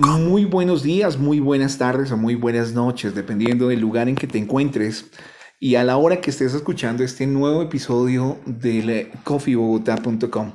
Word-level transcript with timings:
Muy 0.00 0.46
buenos 0.46 0.82
días, 0.82 1.18
muy 1.18 1.40
buenas 1.40 1.76
tardes 1.76 2.10
o 2.10 2.16
muy 2.16 2.34
buenas 2.34 2.72
noches, 2.72 3.14
dependiendo 3.14 3.68
del 3.68 3.80
lugar 3.80 4.08
en 4.08 4.14
que 4.14 4.26
te 4.26 4.38
encuentres 4.38 5.10
y 5.58 5.74
a 5.74 5.84
la 5.84 5.98
hora 5.98 6.22
que 6.22 6.30
estés 6.30 6.54
escuchando 6.54 7.04
este 7.04 7.26
nuevo 7.26 7.60
episodio 7.60 8.38
de 8.46 9.12
coffeebogotá.com. 9.24 10.54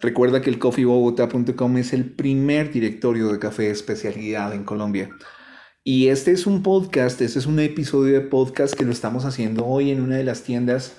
Recuerda 0.00 0.40
que 0.40 0.48
el 0.48 0.58
coffeebogotá.com 0.58 1.76
es 1.76 1.92
el 1.92 2.10
primer 2.10 2.72
directorio 2.72 3.30
de 3.30 3.38
café 3.38 3.64
de 3.64 3.72
especialidad 3.72 4.54
en 4.54 4.64
Colombia. 4.64 5.10
Y 5.84 6.08
este 6.08 6.32
es 6.32 6.46
un 6.46 6.62
podcast, 6.62 7.20
este 7.20 7.38
es 7.38 7.44
un 7.44 7.60
episodio 7.60 8.14
de 8.14 8.22
podcast 8.22 8.72
que 8.72 8.86
lo 8.86 8.92
estamos 8.92 9.26
haciendo 9.26 9.66
hoy 9.66 9.90
en 9.90 10.00
una 10.00 10.16
de 10.16 10.24
las 10.24 10.42
tiendas 10.42 10.96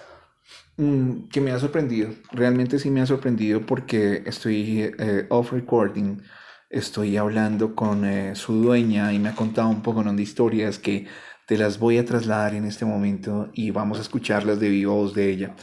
mm, 0.77 1.29
que 1.31 1.41
me 1.41 1.49
ha 1.49 1.57
sorprendido. 1.57 2.11
Realmente 2.31 2.77
sí 2.77 2.91
me 2.91 3.01
ha 3.01 3.07
sorprendido 3.07 3.65
porque 3.65 4.21
estoy 4.27 4.93
eh, 4.99 5.25
off 5.29 5.51
recording 5.51 6.21
estoy 6.69 7.17
hablando 7.17 7.75
con 7.75 8.05
eh, 8.05 8.35
su 8.35 8.53
dueña 8.61 9.13
y 9.13 9.19
me 9.19 9.29
ha 9.29 9.35
contado 9.35 9.69
un 9.69 9.81
poco 9.81 10.03
de 10.03 10.21
historias 10.21 10.79
que 10.79 11.07
te 11.47 11.57
las 11.57 11.79
voy 11.79 11.97
a 11.97 12.05
trasladar 12.05 12.55
en 12.55 12.65
este 12.65 12.85
momento 12.85 13.49
y 13.53 13.71
vamos 13.71 13.99
a 13.99 14.01
escucharlas 14.01 14.59
de 14.59 14.69
viva 14.69 14.93
voz 14.93 15.13
de 15.13 15.29
ella. 15.29 15.55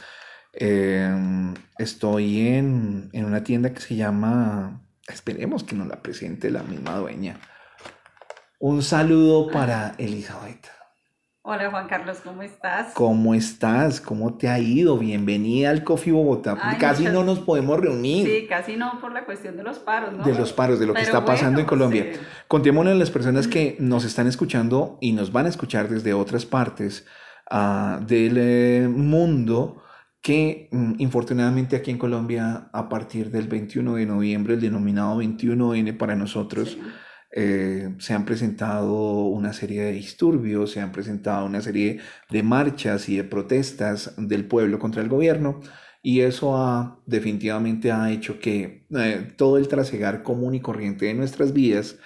Em, 0.53 1.53
estoy 1.77 2.47
en, 2.47 3.09
en, 3.13 3.25
una 3.25 3.43
tienda 3.43 3.73
que 3.73 3.81
se 3.81 3.95
llama, 3.95 4.81
esperemos 5.07 5.63
que 5.63 5.75
nos 5.75 5.87
la 5.87 6.01
presente 6.01 6.49
la 6.49 6.63
misma 6.63 6.95
dueña. 6.97 7.39
Un 8.59 8.81
saludo 8.81 9.51
para 9.51 9.95
Elizabeth. 9.97 10.84
Hola 11.47 11.69
Juan 11.69 11.87
Carlos, 11.87 12.21
¿cómo 12.23 12.41
estás? 12.41 12.91
¿Cómo 12.95 13.35
estás? 13.35 14.01
¿Cómo 14.01 14.33
te 14.33 14.47
ha 14.47 14.57
ido? 14.57 14.97
Bienvenida 14.97 15.69
al 15.69 15.83
Coffee 15.83 16.11
Bogotá. 16.11 16.57
casi 16.79 17.03
no 17.03 17.23
nos 17.23 17.37
podemos 17.37 17.79
reunir. 17.79 18.25
Sí, 18.25 18.47
casi 18.49 18.75
no 18.75 18.99
por 18.99 19.11
la 19.11 19.25
cuestión 19.25 19.55
de 19.55 19.61
los 19.61 19.77
paros, 19.77 20.11
¿no? 20.11 20.23
De 20.23 20.33
los 20.33 20.53
paros, 20.53 20.79
de 20.79 20.87
lo 20.87 20.95
que 20.95 21.03
está 21.03 21.23
pasando 21.23 21.59
en 21.59 21.67
Colombia. 21.67 22.13
Contémosle 22.47 22.93
a 22.93 22.95
las 22.95 23.11
personas 23.11 23.47
que 23.47 23.77
nos 23.79 24.05
están 24.05 24.25
escuchando 24.25 24.97
y 25.01 25.11
nos 25.11 25.31
van 25.31 25.45
a 25.45 25.49
escuchar 25.49 25.87
desde 25.87 26.15
otras 26.15 26.47
partes 26.47 27.05
uh, 27.51 28.03
del 28.03 28.37
eh, 28.39 28.87
mundo 28.89 29.83
que 30.21 30.67
um, 30.71 30.95
infortunadamente 30.97 31.75
aquí 31.75 31.91
en 31.91 31.99
Colombia 31.99 32.69
a 32.73 32.89
partir 32.89 33.29
del 33.29 33.47
21 33.47 33.93
de 33.93 34.07
noviembre, 34.07 34.55
el 34.55 34.61
denominado 34.61 35.21
21N 35.21 35.95
para 35.95 36.15
nosotros, 36.15 36.75
eh, 37.37 37.93
se 37.99 38.13
han 38.13 38.23
presentado 38.23 39.25
una 39.25 39.51
serie 39.51 39.83
de 39.83 39.91
disturbios, 39.91 40.71
se 40.71 40.79
han 40.79 40.93
presentado 40.93 41.45
una 41.45 41.59
serie 41.59 41.99
de 42.29 42.43
marchas 42.43 43.09
y 43.09 43.17
de 43.17 43.25
protestas 43.25 44.13
del 44.17 44.45
pueblo 44.47 44.79
contra 44.79 45.01
el 45.01 45.09
gobierno 45.09 45.59
y 46.01 46.21
eso 46.21 46.55
ha, 46.55 47.01
definitivamente 47.05 47.91
ha 47.91 48.09
hecho 48.09 48.39
que 48.39 48.87
eh, 48.89 49.33
todo 49.35 49.57
el 49.57 49.67
trasegar 49.67 50.23
común 50.23 50.55
y 50.55 50.61
corriente 50.61 51.07
de 51.07 51.13
nuestras 51.13 51.51
vidas 51.51 51.97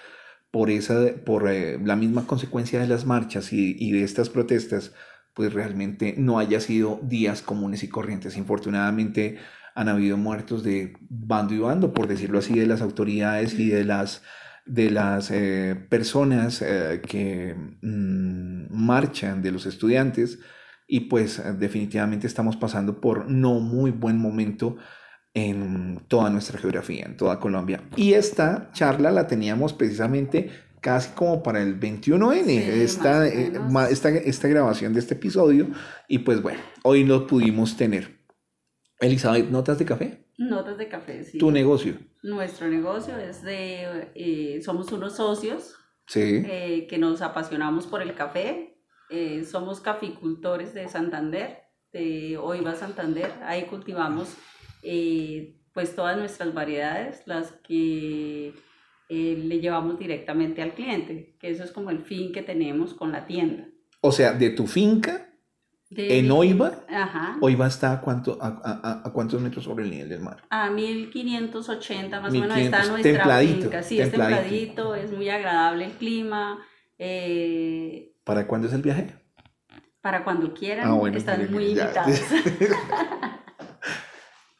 por, 0.49 0.71
esa, 0.71 0.99
por 1.23 1.47
eh, 1.47 1.77
la 1.83 1.95
misma 1.95 2.25
consecuencia 2.25 2.79
de 2.79 2.87
las 2.87 3.05
marchas 3.05 3.53
y, 3.53 3.75
y 3.77 3.91
de 3.91 4.03
estas 4.03 4.29
protestas, 4.29 4.93
pues 5.35 5.53
realmente 5.53 6.15
no 6.17 6.39
haya 6.39 6.59
sido 6.59 6.99
días 7.03 7.43
comunes 7.43 7.83
y 7.83 7.89
corrientes. 7.89 8.35
Infortunadamente 8.35 9.37
han 9.75 9.89
habido 9.89 10.17
muertos 10.17 10.63
de 10.63 10.97
bando 11.07 11.53
y 11.53 11.59
bando, 11.59 11.93
por 11.93 12.07
decirlo 12.07 12.39
así, 12.39 12.57
de 12.57 12.65
las 12.65 12.81
autoridades 12.81 13.53
y 13.59 13.69
de 13.69 13.85
las 13.85 14.23
de 14.69 14.91
las 14.91 15.31
eh, 15.31 15.75
personas 15.89 16.61
eh, 16.61 17.01
que 17.05 17.55
mm, 17.81 18.67
marchan, 18.69 19.41
de 19.41 19.51
los 19.51 19.65
estudiantes, 19.65 20.39
y 20.87 21.01
pues 21.01 21.41
definitivamente 21.59 22.25
estamos 22.25 22.55
pasando 22.55 22.99
por 22.99 23.29
no 23.29 23.59
muy 23.59 23.91
buen 23.91 24.17
momento 24.17 24.77
en 25.33 25.99
toda 26.07 26.29
nuestra 26.29 26.57
geografía, 26.57 27.05
en 27.05 27.17
toda 27.17 27.39
Colombia. 27.39 27.83
Y 27.95 28.13
esta 28.13 28.71
charla 28.73 29.11
la 29.11 29.27
teníamos 29.27 29.73
precisamente 29.73 30.49
casi 30.81 31.11
como 31.11 31.43
para 31.43 31.61
el 31.61 31.79
21N, 31.79 32.47
esta, 32.47 33.27
eh, 33.27 33.51
esta, 33.89 34.09
esta 34.09 34.47
grabación 34.47 34.93
de 34.93 34.99
este 34.99 35.15
episodio, 35.15 35.67
y 36.07 36.19
pues 36.19 36.41
bueno, 36.41 36.59
hoy 36.83 37.03
lo 37.03 37.27
pudimos 37.27 37.75
tener. 37.75 38.19
Elizabeth, 38.99 39.49
¿notas 39.49 39.77
de 39.77 39.85
café? 39.85 40.28
Notas 40.39 40.77
de 40.77 40.87
café, 40.87 41.25
sí. 41.25 41.37
¿Tu 41.37 41.51
negocio? 41.51 41.99
Nuestro 42.23 42.69
negocio 42.69 43.17
es 43.17 43.43
de, 43.43 44.09
eh, 44.15 44.61
somos 44.63 44.89
unos 44.93 45.17
socios 45.17 45.75
sí. 46.07 46.43
Eh, 46.47 46.87
que 46.89 46.97
nos 46.97 47.21
apasionamos 47.21 47.85
por 47.85 48.01
el 48.01 48.15
café. 48.15 48.77
Eh, 49.09 49.43
somos 49.43 49.81
caficultores 49.81 50.73
de 50.73 50.87
Santander, 50.87 51.57
de 51.91 52.37
Oiva 52.37 52.73
Santander. 52.75 53.29
Ahí 53.43 53.63
cultivamos 53.63 54.33
pues 55.73 55.93
todas 55.93 56.17
nuestras 56.17 56.53
variedades, 56.53 57.21
las 57.25 57.51
que 57.67 58.53
le 59.09 59.59
llevamos 59.59 59.99
directamente 59.99 60.61
al 60.61 60.73
cliente, 60.73 61.35
que 61.37 61.49
eso 61.49 61.65
es 61.65 61.71
como 61.71 61.89
el 61.89 61.99
fin 61.99 62.31
que 62.31 62.43
tenemos 62.43 62.93
con 62.93 63.11
la 63.11 63.25
tienda. 63.25 63.67
O 63.99 64.13
sea, 64.13 64.31
de 64.31 64.51
tu 64.51 64.67
finca 64.67 65.28
en 65.91 66.31
Oiva, 66.31 66.83
Ajá. 66.87 67.37
Oiva 67.41 67.67
está 67.67 67.93
a, 67.93 68.01
cuánto, 68.01 68.37
a, 68.41 69.01
a, 69.05 69.11
cuántos 69.11 69.41
metros 69.41 69.63
sobre 69.63 69.85
el 69.85 69.91
nivel 69.91 70.09
del 70.09 70.21
mar? 70.21 70.43
A 70.49 70.69
1580 70.69 72.21
más 72.21 72.31
o 72.31 72.33
menos 72.33 72.57
está 72.57 72.85
nuestra 72.85 73.11
templadito, 73.11 73.61
finca. 73.63 73.83
Sí, 73.83 73.99
es 73.99 74.11
templadito, 74.11 74.95
es 74.95 75.11
muy 75.11 75.29
agradable 75.29 75.85
el 75.85 75.91
clima. 75.93 76.59
Eh, 76.99 78.13
¿Para 78.23 78.45
cuándo 78.45 78.67
es 78.67 78.73
el 78.73 78.83
viaje? 78.83 79.15
Para 80.01 80.23
cuando 80.23 80.53
quieran, 80.53 80.87
ah, 80.87 81.09
están 81.13 81.51
muy 81.51 81.71
invitados. 81.71 82.21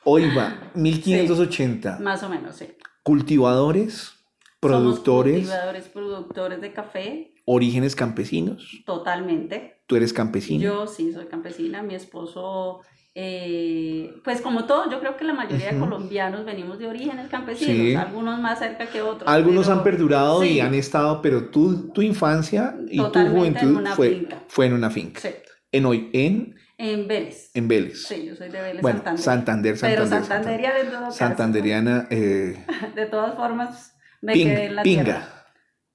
Oiva, 0.04 0.72
1580. 0.74 2.00
más 2.00 2.24
o 2.24 2.30
menos, 2.30 2.56
sí. 2.56 2.68
Cultivadores, 3.04 4.14
productores. 4.60 5.34
Somos 5.34 5.50
cultivadores, 5.50 5.88
productores 5.90 6.62
de 6.62 6.74
café. 6.74 7.34
Orígenes 7.52 7.96
campesinos. 7.96 8.84
Totalmente 8.86 9.80
¿Tú 9.90 9.96
eres 9.96 10.14
campesina? 10.14 10.64
Yo 10.64 10.86
sí, 10.86 11.12
soy 11.12 11.26
campesina. 11.26 11.82
Mi 11.82 11.96
esposo, 11.96 12.82
eh, 13.16 14.14
pues 14.24 14.40
como 14.40 14.66
todo, 14.66 14.88
yo 14.92 15.00
creo 15.00 15.18
que 15.18 15.26
la 15.26 15.34
mayoría 15.34 15.72
de 15.72 15.80
colombianos 15.80 16.46
venimos 16.46 16.78
de 16.78 16.86
orígenes 16.86 17.28
campesinos, 17.28 18.00
algunos 18.00 18.40
más 18.40 18.60
cerca 18.60 18.86
que 18.86 19.02
otros. 19.02 19.28
Algunos 19.28 19.68
han 19.68 19.82
perdurado 19.82 20.44
y 20.44 20.60
han 20.60 20.76
estado, 20.76 21.24
pero 21.24 21.50
tu, 21.50 21.90
tu 21.92 22.04
infancia 22.04 22.78
y 22.88 22.98
tu 22.98 23.20
juventud 23.30 23.84
fue, 23.96 24.28
fue 24.48 24.68
en 24.68 24.74
una 24.74 24.92
finca. 24.92 25.22
Sí. 25.22 25.30
En 25.72 25.88
hoy, 25.88 26.12
en... 26.14 26.56
En 26.78 27.08
Vélez. 27.08 27.50
En 27.56 27.68
Vélez. 27.68 28.06
Sí, 28.06 28.28
yo 28.28 28.36
soy 28.36 28.50
de 28.50 28.62
Vélez, 28.62 28.84
bueno, 28.84 29.00
Santander. 29.18 29.76
Santander, 29.76 29.78
Pero 29.82 30.06
Santanderiana 30.06 30.78
de 30.78 30.84
todo 30.86 31.12
Santanderiana. 31.12 32.08
Eh, 32.12 32.64
de 32.96 33.06
todas 33.08 33.36
formas, 33.36 33.98
me 34.22 34.34
quedé 34.34 34.66
en 34.66 34.76
la 34.76 34.84
Pinga. 34.84 35.39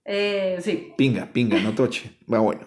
Eh, 0.05 0.59
sí. 0.63 0.93
Pinga, 0.97 1.33
pinga, 1.33 1.61
no 1.61 1.75
toche. 1.75 2.13
Va 2.33 2.39
bueno. 2.39 2.67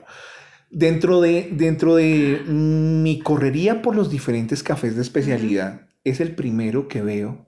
Dentro 0.69 1.21
de, 1.21 1.49
dentro 1.51 1.95
de 1.95 2.41
mi 2.45 3.19
correría 3.19 3.81
por 3.81 3.95
los 3.95 4.09
diferentes 4.09 4.63
cafés 4.63 4.95
de 4.95 5.01
especialidad, 5.01 5.87
es 6.03 6.19
el 6.19 6.35
primero 6.35 6.87
que 6.87 7.01
veo 7.01 7.47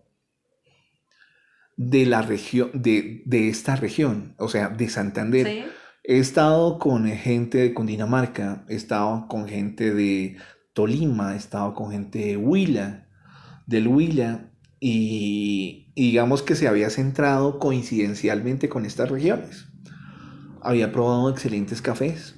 de 1.75 2.05
la 2.05 2.21
región, 2.21 2.71
de, 2.73 3.23
esta 3.49 3.75
región, 3.75 4.35
o 4.37 4.47
sea, 4.47 4.69
de 4.69 4.89
Santander. 4.89 5.69
He 6.03 6.17
estado 6.17 6.79
con 6.79 7.05
gente 7.07 7.57
de 7.57 7.73
Cundinamarca, 7.73 8.65
he 8.69 8.75
estado 8.75 9.27
con 9.27 9.47
gente 9.47 9.93
de 9.93 10.37
Tolima, 10.73 11.33
he 11.33 11.37
estado 11.37 11.73
con 11.73 11.91
gente 11.91 12.19
de 12.19 12.37
Huila, 12.37 13.07
del 13.65 13.87
Huila, 13.87 14.51
y 14.79 15.91
digamos 15.95 16.41
que 16.41 16.55
se 16.55 16.67
había 16.67 16.89
centrado 16.89 17.59
coincidencialmente 17.59 18.69
con 18.69 18.85
estas 18.85 19.09
regiones. 19.09 19.68
Había 20.61 20.91
probado 20.91 21.29
excelentes 21.29 21.81
cafés, 21.81 22.35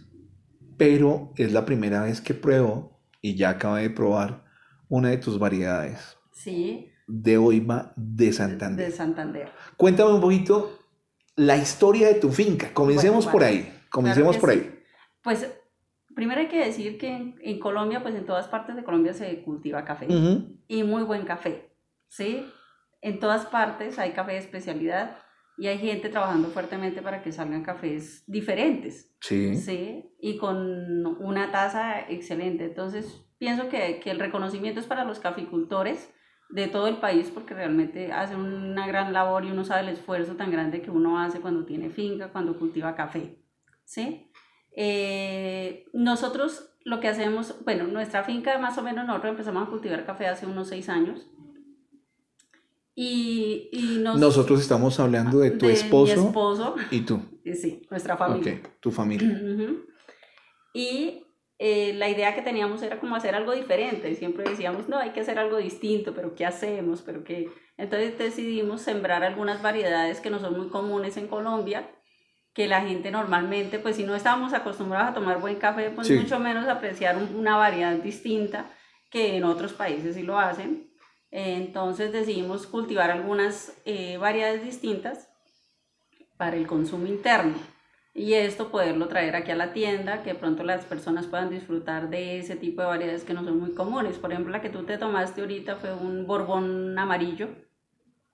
pero 0.78 1.34
es 1.38 1.52
la 1.52 1.66
primera 1.66 2.04
vez 2.04 2.22
que 2.22 2.34
pruebo 2.34 3.00
y 3.22 3.36
ya 3.36 3.52
acabo 3.52 3.76
de 3.76 3.90
probar 3.90 4.46
una 4.90 5.10
de 5.10 5.18
tus 5.18 5.40
variedades. 5.40 6.18
Sí. 6.32 6.92
De 7.08 7.38
Oiva 7.38 7.94
de 7.96 8.34
Santander. 8.34 8.86
De 8.88 8.92
Santander. 8.92 9.50
Cuéntame 9.78 10.14
un 10.14 10.22
poquito 10.22 10.80
la 11.36 11.58
historia 11.58 12.08
de 12.08 12.16
tu 12.16 12.30
finca. 12.30 12.74
Comencemos 12.74 13.28
por 13.28 13.44
ahí. 13.44 13.74
Comencemos 13.90 14.38
por 14.38 14.50
ahí. 14.52 14.80
Pues 15.22 15.48
primero 16.16 16.42
hay 16.42 16.48
que 16.48 16.66
decir 16.66 16.98
que 16.98 17.36
en, 17.42 17.60
Colombia, 17.60 18.02
pues 18.02 18.16
en 18.16 18.26
todas 18.26 18.48
partes 18.48 18.76
de 18.76 18.84
Colombia 18.84 19.14
se 19.14 19.42
cultiva 19.44 19.86
café 19.86 20.08
y 20.68 20.84
muy 20.84 21.04
buen 21.04 21.26
café. 21.26 21.72
¿sí? 22.08 22.46
En 23.02 23.20
todas 23.20 23.46
partes 23.48 23.98
hay 23.98 24.12
café 24.12 24.34
de 24.34 24.38
especialidad 24.38 25.18
y 25.62 25.68
hay 25.68 25.78
gente 25.78 26.10
trabajando 26.10 26.48
fuertemente 26.48 27.04
para 27.04 27.22
que 27.22 27.32
salgan 27.32 27.62
cafés 27.62 28.24
diferentes. 28.26 29.14
Sí. 29.20 29.54
Sí, 29.54 30.12
y 30.20 30.40
con 30.40 31.06
una 31.06 31.52
tasa 31.52 32.00
excelente. 32.10 32.66
Entonces, 32.66 33.24
pienso 33.38 33.70
que, 33.70 34.00
que 34.00 34.10
el 34.10 34.20
reconocimiento 34.20 34.80
es 34.80 34.88
para 34.88 35.06
los 35.06 35.20
caficultores 35.20 36.12
de 36.50 36.68
todo 36.68 36.88
el 36.88 36.98
país 36.98 37.30
porque 37.32 37.54
realmente 37.54 38.12
hacen 38.12 38.40
una 38.40 38.88
gran 38.88 39.14
labor 39.14 39.46
y 39.46 39.52
uno 39.52 39.64
sabe 39.64 39.82
el 39.82 39.90
esfuerzo 39.90 40.36
tan 40.36 40.50
grande 40.50 40.82
que 40.82 40.90
uno 40.90 41.20
hace 41.20 41.42
cuando 41.42 41.64
tiene 41.64 41.92
finca, 41.92 42.32
cuando 42.32 42.58
cultiva 42.58 42.96
café. 42.96 43.38
¿Sí? 43.86 44.32
Eh, 44.76 45.86
nosotros 45.94 46.74
lo 46.86 47.00
que 47.00 47.08
hacemos, 47.08 47.64
bueno, 47.66 47.84
nuestra 47.84 48.24
finca 48.24 48.58
más 48.58 48.80
o 48.80 48.82
menos 48.82 49.06
nosotros 49.06 49.30
empezamos 49.30 49.68
a 49.68 49.70
cultivar 49.70 50.08
café 50.08 50.26
hace 50.26 50.48
unos 50.48 50.70
seis 50.70 50.90
años 50.90 51.30
Y, 52.94 53.70
y 53.72 54.00
nos, 54.00 54.20
Nosotros 54.20 54.60
estamos 54.62 55.00
hablando 55.00 55.40
de 55.40 55.52
tu 55.52 55.68
de 55.68 55.74
esposo, 55.74 56.22
Mi 56.22 56.28
esposo, 56.28 56.76
y 56.92 57.02
tú. 57.02 57.22
sí, 57.56 57.82
nuestra 57.90 58.18
familia. 58.18 58.60
Ok, 58.64 58.68
tu 58.80 58.92
familia. 58.92 59.30
Ujú. 59.30 59.86
Y 60.74 61.24
eh, 61.58 61.94
la 61.94 62.10
idea 62.10 62.34
que 62.36 62.42
teníamos 62.42 62.82
era 62.82 63.00
como 63.00 63.16
hacer 63.16 63.36
algo 63.36 63.54
diferente. 63.54 64.16
Siempre 64.16 64.50
decíamos, 64.50 64.90
no, 64.90 64.98
hay 64.98 65.12
que 65.12 65.22
hacer 65.22 65.40
algo 65.40 65.58
distinto, 65.58 66.14
pero 66.14 66.36
¿qué 66.36 66.46
hacemos? 66.46 67.02
Pero 67.02 67.24
qué... 67.24 67.50
Entonces 67.78 68.18
decidimos 68.18 68.82
sembrar 68.82 69.24
algunas 69.24 69.62
variedades 69.62 70.20
que 70.20 70.30
no 70.30 70.40
son 70.40 70.58
muy 70.58 70.70
comunes 70.70 71.18
en 71.18 71.28
Colombia, 71.28 71.90
que 72.54 72.68
la 72.68 72.82
gente 72.82 73.12
normalmente, 73.12 73.80
pues 73.80 73.96
si 73.96 74.04
no 74.04 74.14
estábamos 74.16 74.54
acostumbrados 74.54 75.12
a 75.12 75.14
tomar 75.14 75.40
buen 75.40 75.56
café, 75.56 75.90
pues 75.90 76.08
Sí. 76.08 76.16
mucho 76.16 76.40
menos 76.40 76.68
apreciar 76.68 77.16
un- 77.18 77.36
una 77.36 77.56
variedad 77.58 77.96
distinta 77.96 78.70
que 79.10 79.36
en 79.38 79.44
otros 79.46 79.74
países 79.74 80.16
sí 80.16 80.24
lo 80.24 80.38
hacen. 80.38 80.91
Eh, 81.32 81.56
Entonces 81.56 82.12
decidimos 82.12 82.68
cultivar 82.68 83.10
algunas 83.10 83.74
eh, 83.86 84.18
variedades 84.18 84.64
distintas 84.64 85.30
para 86.38 86.58
el 86.58 86.68
consumo 86.68 87.08
interno 87.08 87.56
y 88.14 88.34
esto 88.34 88.70
poderlo 88.70 89.08
traer 89.08 89.36
aquí 89.36 89.52
a 89.52 89.56
la 89.56 89.72
tienda, 89.72 90.22
que 90.22 90.36
pronto 90.36 90.64
las 90.64 90.84
personas 90.86 91.28
puedan 91.28 91.50
disfrutar 91.50 92.10
de 92.10 92.40
ese 92.40 92.58
tipo 92.58 92.82
de 92.82 92.88
variedades 92.88 93.24
que 93.24 93.34
no 93.34 93.44
son 93.44 93.60
muy 93.60 93.74
comunes. 93.74 94.18
Por 94.18 94.32
ejemplo, 94.32 94.52
la 94.52 94.62
que 94.62 94.70
tú 94.70 94.84
te 94.84 94.98
tomaste 94.98 95.40
ahorita 95.40 95.78
fue 95.78 95.94
un 95.94 96.28
borbón 96.28 97.00
amarillo, 97.00 97.48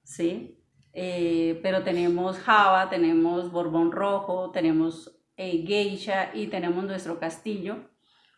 ¿sí? 0.03 0.63
Eh, 0.93 1.59
pero 1.61 1.83
tenemos 1.83 2.39
java, 2.39 2.89
tenemos 2.89 3.51
borbón 3.51 3.91
rojo, 3.91 4.49
tenemos 4.49 5.15
eh, 5.35 5.63
geisha 5.67 6.31
y 6.33 6.47
tenemos 6.47 6.83
nuestro 6.85 7.19
castillo, 7.19 7.87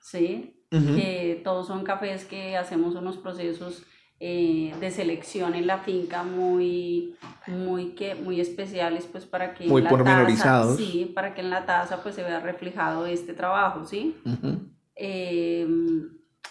¿sí? 0.01 0.55
Que 0.69 1.41
todos 1.43 1.65
son 1.67 1.83
cafés 1.83 2.25
que 2.25 2.55
hacemos 2.55 2.93
unos 2.95 3.17
procesos 3.17 3.83
eh, 4.21 4.73
de 4.79 4.91
selección 4.91 5.55
en 5.55 5.65
la 5.65 5.77
finca 5.77 6.23
muy, 6.23 7.15
muy, 7.47 7.91
que, 7.95 8.15
muy 8.15 8.41
especiales 8.41 9.07
pues 9.09 9.25
para 9.25 9.53
que 9.53 9.63
en 9.63 9.69
Muy 9.69 9.81
la 9.81 9.89
pormenorizados. 9.89 10.77
taza, 10.77 10.91
sí, 10.91 11.11
para 11.15 11.33
que 11.33 11.41
en 11.41 11.49
la 11.49 11.65
taza 11.65 12.03
pues 12.03 12.15
se 12.15 12.23
vea 12.23 12.39
reflejado 12.39 13.05
este 13.05 13.33
trabajo, 13.33 13.85
¿sí? 13.85 14.17
Ujú. 14.25 14.59
Eh, 14.95 15.65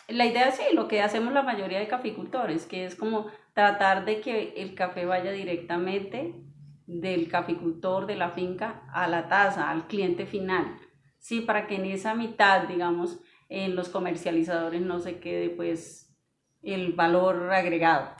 la 0.09 0.25
idea 0.25 0.51
sí, 0.51 0.63
lo 0.73 0.89
que 0.89 1.03
hacemos 1.03 1.35
la 1.35 1.43
mayoría 1.43 1.79
de 1.79 1.89
caficultores, 1.89 2.65
que 2.65 2.87
es 2.87 2.95
como 2.95 3.27
tratar 3.53 4.07
de 4.07 4.21
que 4.21 4.55
el 4.57 4.75
café 4.75 5.05
vaya 5.05 5.31
directamente 5.33 6.35
del 6.87 7.29
caficultor 7.29 8.07
de 8.07 8.17
la 8.17 8.31
finca 8.31 8.83
a 8.95 9.07
la 9.09 9.29
taza, 9.29 9.71
al 9.71 9.87
cliente 9.87 10.25
final, 10.25 10.77
sí, 11.19 11.43
para 11.43 11.67
que 11.67 11.75
en 11.75 11.85
esa 11.85 12.15
mitad, 12.15 12.67
digamos, 12.67 13.21
en 13.51 13.77
los 13.77 13.91
comercializadores 13.91 14.81
no 14.81 15.01
se 15.01 15.19
quede 15.19 15.51
pues 15.51 16.08
el 16.63 16.93
valor 16.93 17.51
agregado. 17.53 18.11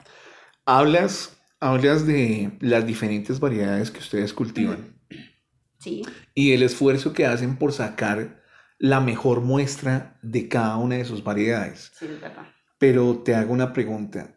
Hablas, 0.65 1.37
hablas 1.59 2.05
de 2.05 2.57
las 2.61 2.85
diferentes 2.85 3.39
variedades 3.39 3.91
que 3.91 3.99
ustedes 3.99 4.33
cultivan 4.33 4.95
Sí, 5.79 6.03
y 6.33 6.51
el 6.53 6.63
esfuerzo 6.63 7.13
que 7.13 7.25
hacen 7.25 7.57
por 7.57 7.71
sacar 7.71 8.43
la 8.77 8.99
mejor 8.99 9.41
muestra 9.41 10.17
de 10.21 10.47
cada 10.49 10.77
una 10.77 10.95
de 10.97 11.05
sus 11.05 11.23
variedades. 11.23 11.91
sí, 11.95 12.05
es 12.05 12.21
verdad. 12.21 12.47
Pero 12.77 13.19
te 13.23 13.35
hago 13.35 13.53
una 13.53 13.73
pregunta. 13.73 14.35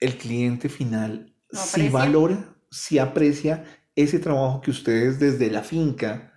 ¿El 0.00 0.16
cliente 0.16 0.68
final 0.68 1.34
¿Lo 1.50 1.58
sí 1.58 1.68
aprecia? 1.82 1.90
valora, 1.90 2.56
sí 2.70 2.98
aprecia 2.98 3.64
ese 3.94 4.18
trabajo 4.18 4.60
que 4.60 4.70
ustedes 4.70 5.18
desde 5.18 5.50
la 5.50 5.62
finca 5.62 6.32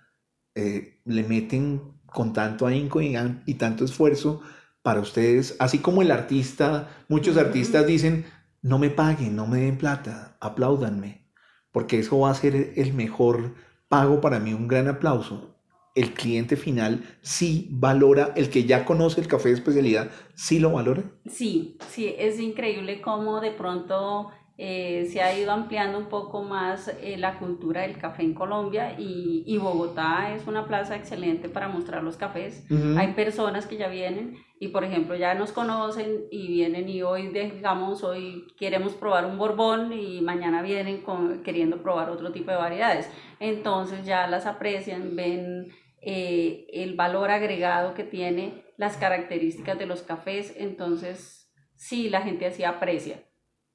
eh, 0.54 1.00
le 1.04 1.22
meten 1.24 2.00
con 2.06 2.32
tanto 2.32 2.66
ahínco 2.66 3.00
y 3.00 3.54
tanto 3.54 3.84
esfuerzo 3.84 4.40
para 4.82 5.00
ustedes? 5.00 5.56
Así 5.58 5.78
como 5.78 6.02
el 6.02 6.10
artista, 6.10 6.88
muchos 7.08 7.36
artistas 7.36 7.86
dicen, 7.86 8.24
no 8.62 8.78
me 8.78 8.90
paguen, 8.90 9.36
no 9.36 9.46
me 9.46 9.60
den 9.60 9.78
plata, 9.78 10.36
apláudanme, 10.40 11.26
porque 11.72 11.98
eso 11.98 12.20
va 12.20 12.30
a 12.30 12.34
ser 12.34 12.72
el 12.76 12.94
mejor 12.94 13.54
pago 13.88 14.20
para 14.20 14.38
mí, 14.38 14.52
un 14.52 14.68
gran 14.68 14.88
aplauso. 14.88 15.56
El 15.94 16.14
cliente 16.14 16.56
final 16.56 17.02
sí 17.20 17.68
valora, 17.72 18.32
el 18.36 18.48
que 18.48 18.64
ya 18.64 18.84
conoce 18.84 19.20
el 19.20 19.26
café 19.26 19.48
de 19.48 19.56
especialidad, 19.56 20.10
sí 20.34 20.60
lo 20.60 20.70
valora. 20.72 21.02
Sí, 21.26 21.78
sí, 21.88 22.14
es 22.16 22.38
increíble 22.38 23.00
cómo 23.00 23.40
de 23.40 23.50
pronto 23.50 24.30
eh, 24.56 25.08
se 25.10 25.20
ha 25.20 25.36
ido 25.36 25.50
ampliando 25.50 25.98
un 25.98 26.10
poco 26.10 26.42
más 26.42 26.88
eh, 27.00 27.16
la 27.16 27.38
cultura 27.38 27.80
del 27.80 27.98
café 27.98 28.22
en 28.22 28.34
Colombia 28.34 28.94
y, 28.98 29.42
y 29.46 29.56
Bogotá 29.56 30.34
es 30.34 30.46
una 30.46 30.68
plaza 30.68 30.94
excelente 30.96 31.48
para 31.48 31.66
mostrar 31.66 32.04
los 32.04 32.16
cafés. 32.16 32.64
Hay 32.96 33.14
personas 33.14 33.66
que 33.66 33.78
ya 33.78 33.88
vienen 33.88 34.36
y, 34.62 34.68
por 34.68 34.84
ejemplo, 34.84 35.16
ya 35.16 35.34
nos 35.34 35.52
conocen 35.52 36.26
y 36.30 36.46
vienen 36.48 36.86
y 36.86 37.00
hoy, 37.02 37.28
digamos, 37.28 38.04
hoy 38.04 38.46
queremos 38.58 38.92
probar 38.92 39.24
un 39.24 39.38
Borbón 39.38 39.90
y 39.94 40.20
mañana 40.20 40.60
vienen 40.60 41.00
con, 41.00 41.42
queriendo 41.42 41.82
probar 41.82 42.10
otro 42.10 42.30
tipo 42.30 42.50
de 42.50 42.58
variedades. 42.58 43.10
Entonces 43.40 44.04
ya 44.04 44.26
las 44.26 44.44
aprecian, 44.44 45.16
ven 45.16 45.72
eh, 46.02 46.66
el 46.74 46.94
valor 46.94 47.30
agregado 47.30 47.94
que 47.94 48.04
tiene, 48.04 48.62
las 48.76 48.98
características 48.98 49.78
de 49.78 49.86
los 49.86 50.02
cafés, 50.02 50.52
entonces 50.58 51.50
sí, 51.76 52.10
la 52.10 52.20
gente 52.20 52.44
así 52.44 52.62
aprecia. 52.62 53.24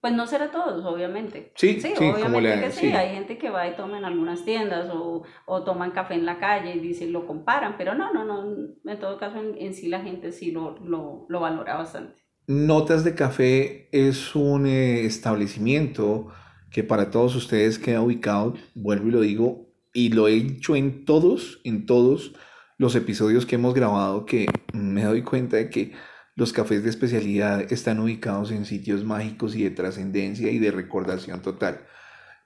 Pues 0.05 0.13
no 0.15 0.27
será 0.27 0.51
todos, 0.51 0.85
obviamente. 0.85 1.51
Sí, 1.55 1.81
sí, 1.81 1.93
obviamente 1.97 2.41
la- 2.43 2.61
que 2.61 2.71
sí. 2.71 2.79
sí. 2.81 2.93
Hay 2.93 3.15
gente 3.15 3.39
que 3.39 3.49
va 3.49 3.67
y 3.67 3.75
toma 3.75 3.97
en 3.97 4.05
algunas 4.05 4.45
tiendas 4.45 4.87
o, 4.93 5.23
o 5.47 5.63
toman 5.63 5.89
café 5.89 6.13
en 6.13 6.27
la 6.27 6.37
calle 6.37 6.75
y 6.75 6.79
dicen, 6.79 7.11
lo 7.11 7.25
comparan, 7.25 7.73
pero 7.75 7.95
no, 7.95 8.13
no, 8.13 8.23
no. 8.23 8.43
En 8.85 8.99
todo 8.99 9.17
caso, 9.17 9.39
en, 9.39 9.57
en 9.57 9.73
sí 9.73 9.87
la 9.87 10.01
gente 10.01 10.31
sí 10.31 10.51
lo, 10.51 10.77
lo, 10.77 11.25
lo 11.27 11.39
valora 11.39 11.77
bastante. 11.77 12.21
Notas 12.45 13.03
de 13.03 13.15
Café 13.15 13.89
es 13.91 14.35
un 14.35 14.67
eh, 14.67 15.05
establecimiento 15.05 16.27
que 16.69 16.83
para 16.83 17.09
todos 17.09 17.35
ustedes 17.35 17.79
queda 17.79 18.01
ubicado, 18.03 18.53
vuelvo 18.75 19.07
y 19.07 19.11
lo 19.11 19.21
digo, 19.21 19.69
y 19.91 20.09
lo 20.09 20.27
he 20.27 20.33
dicho 20.33 20.75
en 20.75 21.05
todos, 21.05 21.61
en 21.63 21.87
todos 21.87 22.33
los 22.77 22.95
episodios 22.95 23.47
que 23.47 23.55
hemos 23.55 23.73
grabado, 23.73 24.27
que 24.27 24.45
me 24.71 25.03
doy 25.03 25.23
cuenta 25.23 25.57
de 25.57 25.71
que 25.71 25.93
los 26.35 26.51
cafés 26.51 26.83
de 26.83 26.89
especialidad 26.89 27.71
están 27.71 27.99
ubicados 27.99 28.51
en 28.51 28.65
sitios 28.65 29.03
mágicos 29.03 29.55
y 29.55 29.63
de 29.63 29.71
trascendencia 29.71 30.51
y 30.51 30.59
de 30.59 30.71
recordación 30.71 31.41
total. 31.41 31.85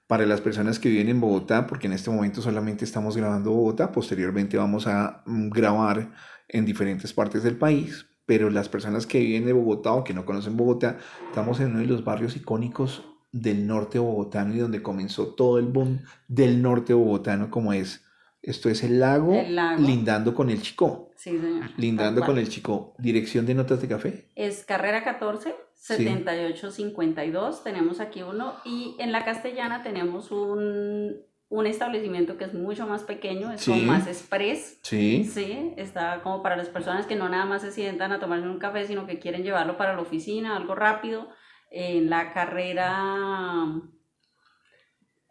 Para 0.06 0.26
las 0.26 0.40
personas 0.40 0.78
que 0.78 0.88
viven 0.88 1.08
en 1.08 1.20
Bogotá, 1.20 1.66
porque 1.66 1.86
en 1.86 1.92
este 1.92 2.10
momento 2.10 2.40
solamente 2.40 2.84
estamos 2.84 3.16
grabando 3.16 3.50
Bogotá, 3.50 3.92
posteriormente 3.92 4.56
vamos 4.56 4.86
a 4.86 5.22
mm, 5.26 5.50
grabar 5.50 6.12
en 6.48 6.64
diferentes 6.64 7.12
partes 7.12 7.42
del 7.42 7.56
país, 7.56 8.06
pero 8.26 8.48
las 8.48 8.68
personas 8.68 9.06
que 9.06 9.20
viven 9.20 9.46
de 9.46 9.52
Bogotá 9.52 9.92
o 9.92 10.04
que 10.04 10.14
no 10.14 10.24
conocen 10.24 10.56
Bogotá, 10.56 10.98
estamos 11.28 11.58
en 11.60 11.70
uno 11.70 11.80
de 11.80 11.86
los 11.86 12.04
barrios 12.04 12.36
icónicos 12.36 13.04
del 13.32 13.66
norte 13.66 13.98
bogotano 13.98 14.54
y 14.54 14.58
donde 14.58 14.82
comenzó 14.82 15.34
todo 15.34 15.58
el 15.58 15.66
boom 15.66 16.00
del 16.26 16.62
norte 16.62 16.94
bogotano, 16.94 17.50
como 17.50 17.72
es, 17.72 18.04
esto 18.42 18.68
es 18.68 18.82
el 18.82 19.00
lago, 19.00 19.34
El 19.34 19.54
lago. 19.56 19.82
lindando 19.82 20.34
con 20.34 20.50
el 20.50 20.60
Chico, 20.62 21.10
Sí, 21.16 21.38
señor. 21.38 21.70
lindando 21.76 22.22
con 22.24 22.38
el 22.38 22.48
Chico, 22.48 22.94
dirección 22.98 23.44
de 23.46 23.54
notas 23.54 23.80
de 23.82 23.88
café. 23.88 24.28
Es 24.34 24.64
carrera 24.64 25.04
14, 25.04 25.54
7852, 25.74 27.62
tenemos 27.64 28.00
aquí 28.00 28.22
uno 28.22 28.54
y 28.64 28.96
en 28.98 29.12
la 29.12 29.24
castellana 29.24 29.82
tenemos 29.82 30.30
un, 30.30 31.16
un 31.48 31.66
establecimiento 31.66 32.36
que 32.36 32.44
es 32.44 32.54
mucho 32.54 32.86
más 32.86 33.02
pequeño, 33.02 33.52
es 33.52 33.64
como 33.64 33.78
Sí. 33.78 33.84
más 33.86 34.06
express. 34.06 34.78
Sí, 34.82 35.24
Sí, 35.24 35.72
está 35.76 36.20
como 36.22 36.42
para 36.42 36.56
las 36.56 36.68
personas 36.68 37.06
que 37.06 37.16
no 37.16 37.28
nada 37.28 37.44
más 37.44 37.62
se 37.62 37.72
sientan 37.72 38.12
a 38.12 38.20
tomarse 38.20 38.46
un 38.48 38.58
café, 38.58 38.86
sino 38.86 39.06
que 39.06 39.18
quieren 39.18 39.42
llevarlo 39.42 39.76
para 39.76 39.94
la 39.94 40.00
oficina, 40.02 40.56
algo 40.56 40.74
rápido. 40.74 41.28
En 41.72 42.10
la 42.10 42.32
carrera, 42.32 43.64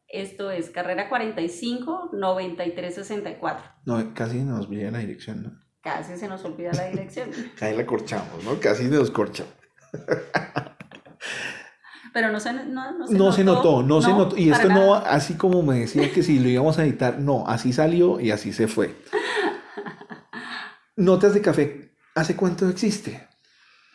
esto 0.10 0.52
es 0.52 0.70
carrera 0.70 1.08
45, 1.10 2.10
93, 2.14 2.96
64. 2.96 3.66
no, 3.86 4.14
casi 4.14 4.44
nos 4.44 4.66
olvida 4.68 4.92
la 4.92 5.00
dirección, 5.00 5.44
¿no? 5.44 5.52
Casi 5.82 6.18
se 6.18 6.28
nos 6.28 6.44
olvida 6.44 6.72
la 6.74 6.88
dirección. 6.88 7.30
Ahí 7.62 7.76
la 7.76 7.86
corchamos, 7.86 8.44
¿no? 8.44 8.60
Casi 8.60 8.86
nos 8.86 9.12
corcha. 9.12 9.46
Pero 12.12 12.32
no 12.32 12.40
se, 12.40 12.52
no, 12.54 12.98
no 12.98 13.08
se 13.08 13.14
No 13.14 13.32
se 13.32 13.44
notó, 13.44 13.84
no, 13.84 14.02
se 14.02 14.10
notó. 14.10 14.36
Y 14.36 14.50
esto 14.50 14.68
no, 14.68 14.96
así 14.96 15.36
como 15.36 15.62
me 15.62 15.82
decía 15.82 16.12
que 16.12 16.24
si 16.24 16.40
lo 16.40 16.50
íbamos 16.50 16.80
a 16.80 16.84
editar, 16.84 17.20
no, 17.20 17.48
así 17.48 17.72
salió 17.72 18.20
y 18.20 18.32
así 18.32 18.52
se 18.52 18.68
fue. 18.68 18.96
Notas 20.96 21.36
de 21.36 21.42
café, 21.42 21.94
¿hace 22.16 22.36
cuánto 22.36 22.68
existe? 22.68 23.28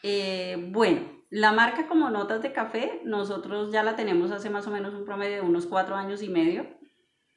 Eh, 0.02 0.56
bueno, 0.70 1.13
la 1.34 1.50
marca 1.50 1.88
como 1.88 2.10
Notas 2.10 2.42
de 2.42 2.52
Café, 2.52 3.00
nosotros 3.04 3.72
ya 3.72 3.82
la 3.82 3.96
tenemos 3.96 4.30
hace 4.30 4.50
más 4.50 4.68
o 4.68 4.70
menos 4.70 4.94
un 4.94 5.04
promedio 5.04 5.34
de 5.34 5.40
unos 5.40 5.66
cuatro 5.66 5.96
años 5.96 6.22
y 6.22 6.28
medio. 6.28 6.64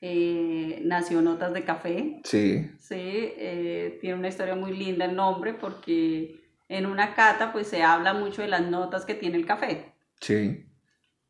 Eh, 0.01 0.81
nació 0.83 1.23
Notas 1.23 1.51
de 1.51 1.63
Café, 1.63 2.21
Sí, 2.23 2.69
sí, 2.77 2.93
eh, 2.95 3.97
tiene 3.99 4.19
una 4.19 4.27
historia 4.27 4.53
muy 4.53 4.71
linda 4.77 5.05
el 5.05 5.15
nombre 5.15 5.55
porque 5.55 6.39
en 6.69 6.85
una 6.85 7.15
cata 7.15 7.51
pues 7.51 7.65
se 7.65 7.81
habla 7.81 8.13
mucho 8.13 8.43
de 8.43 8.49
las 8.49 8.61
notas 8.61 9.03
que 9.03 9.15
tiene 9.15 9.35
el 9.37 9.47
café. 9.47 9.95
sí. 10.21 10.63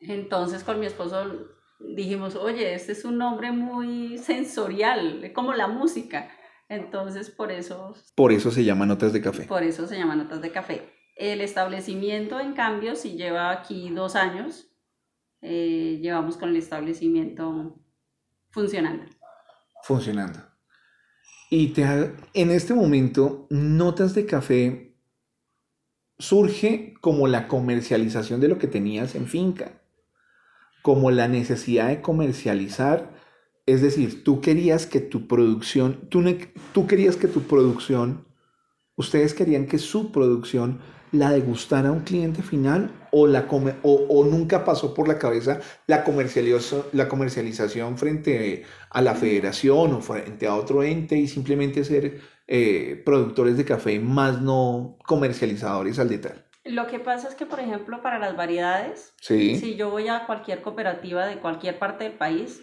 Entonces 0.01 0.65
con 0.65 0.81
mi 0.81 0.87
esposo 0.87 1.47
dijimos, 1.79 2.35
oye, 2.35 2.73
este 2.73 2.91
es 2.91 3.05
un 3.05 3.17
nombre 3.17 3.53
muy 3.53 4.17
sensorial, 4.17 5.31
como 5.33 5.53
la 5.53 5.67
música. 5.67 6.29
Entonces 6.67 7.29
por 7.29 7.49
eso 7.49 7.95
Por 8.13 8.33
eso 8.33 8.51
se 8.51 8.65
llama 8.65 8.85
Notas 8.85 9.13
de 9.13 9.21
Café. 9.21 9.43
Por 9.43 9.63
eso 9.63 9.87
se 9.87 9.97
llama 9.97 10.17
Notas 10.17 10.41
de 10.41 10.51
Café. 10.51 10.96
El 11.17 11.41
establecimiento, 11.41 12.39
en 12.39 12.53
cambio, 12.53 12.95
sí 12.95 13.17
lleva 13.17 13.51
aquí 13.51 13.89
dos 13.89 14.15
años. 14.15 14.71
eh, 15.41 15.99
llevamos 16.01 16.35
con 16.37 16.49
el 16.49 16.55
establecimiento 16.55 17.79
funcionando. 18.49 19.05
Funcionando. 19.83 20.39
Y 21.49 21.69
te, 21.69 21.83
en 22.33 22.51
este 22.51 22.73
momento, 22.73 23.47
Notas 23.49 24.13
de 24.15 24.25
Café 24.25 24.97
surge 26.19 26.95
como 27.01 27.27
la 27.27 27.47
comercialización 27.47 28.41
de 28.41 28.47
lo 28.47 28.57
que 28.57 28.67
tenías 28.67 29.15
en 29.15 29.27
finca, 29.27 29.81
como 30.81 31.11
la 31.11 31.27
necesidad 31.27 31.89
de 31.89 32.01
comercializar, 32.01 33.13
es 33.65 33.81
decir, 33.81 34.23
tú 34.23 34.41
querías 34.41 34.85
que 34.85 34.99
tu 34.99 35.27
producción, 35.27 36.09
tú, 36.09 36.23
tú 36.73 36.87
querías 36.87 37.15
que 37.15 37.27
tu 37.27 37.43
producción, 37.43 38.25
ustedes 38.95 39.33
querían 39.33 39.67
que 39.67 39.77
su 39.77 40.11
producción 40.11 40.79
la 41.11 41.31
degustara 41.31 41.89
a 41.89 41.91
un 41.91 42.01
cliente 42.01 42.41
final 42.41 42.91
o, 43.11 43.27
la 43.27 43.47
o, 43.49 44.25
nunca 44.25 44.65
pasó 44.65 44.93
por 44.93 45.07
la 45.07 45.17
cabeza 45.17 45.59
la, 45.87 46.03
comercialización, 46.03 46.83
la 46.91 47.07
comercialización 47.07 47.97
frente 47.97 48.65
a 48.89 49.01
la 49.01 49.15
federación 49.15 49.93
o 49.93 50.01
frente 50.01 50.47
a 50.47 50.55
otro 50.55 50.83
ente 50.83 51.17
y 51.17 51.27
simplemente 51.27 51.83
ser 51.83 52.19
eh, 52.47 53.01
productores 53.05 53.57
de 53.57 53.65
café 53.65 53.99
más 53.99 54.41
no 54.41 54.97
comercializadores 55.05 55.99
al 55.99 56.09
detalle. 56.09 56.47
Lo 56.63 56.87
que 56.87 56.99
pasa 56.99 57.29
es 57.29 57.35
que, 57.35 57.45
por 57.45 57.59
ejemplo, 57.59 58.01
para 58.01 58.19
las 58.19 58.35
variedades, 58.35 59.13
si 59.19 59.75
yo 59.75 59.89
voy 59.89 60.09
a 60.09 60.25
cualquier 60.25 60.61
cooperativa 60.61 61.25
de 61.25 61.37
cualquier 61.37 61.79
parte 61.79 62.03
del 62.03 62.13
país, 62.13 62.61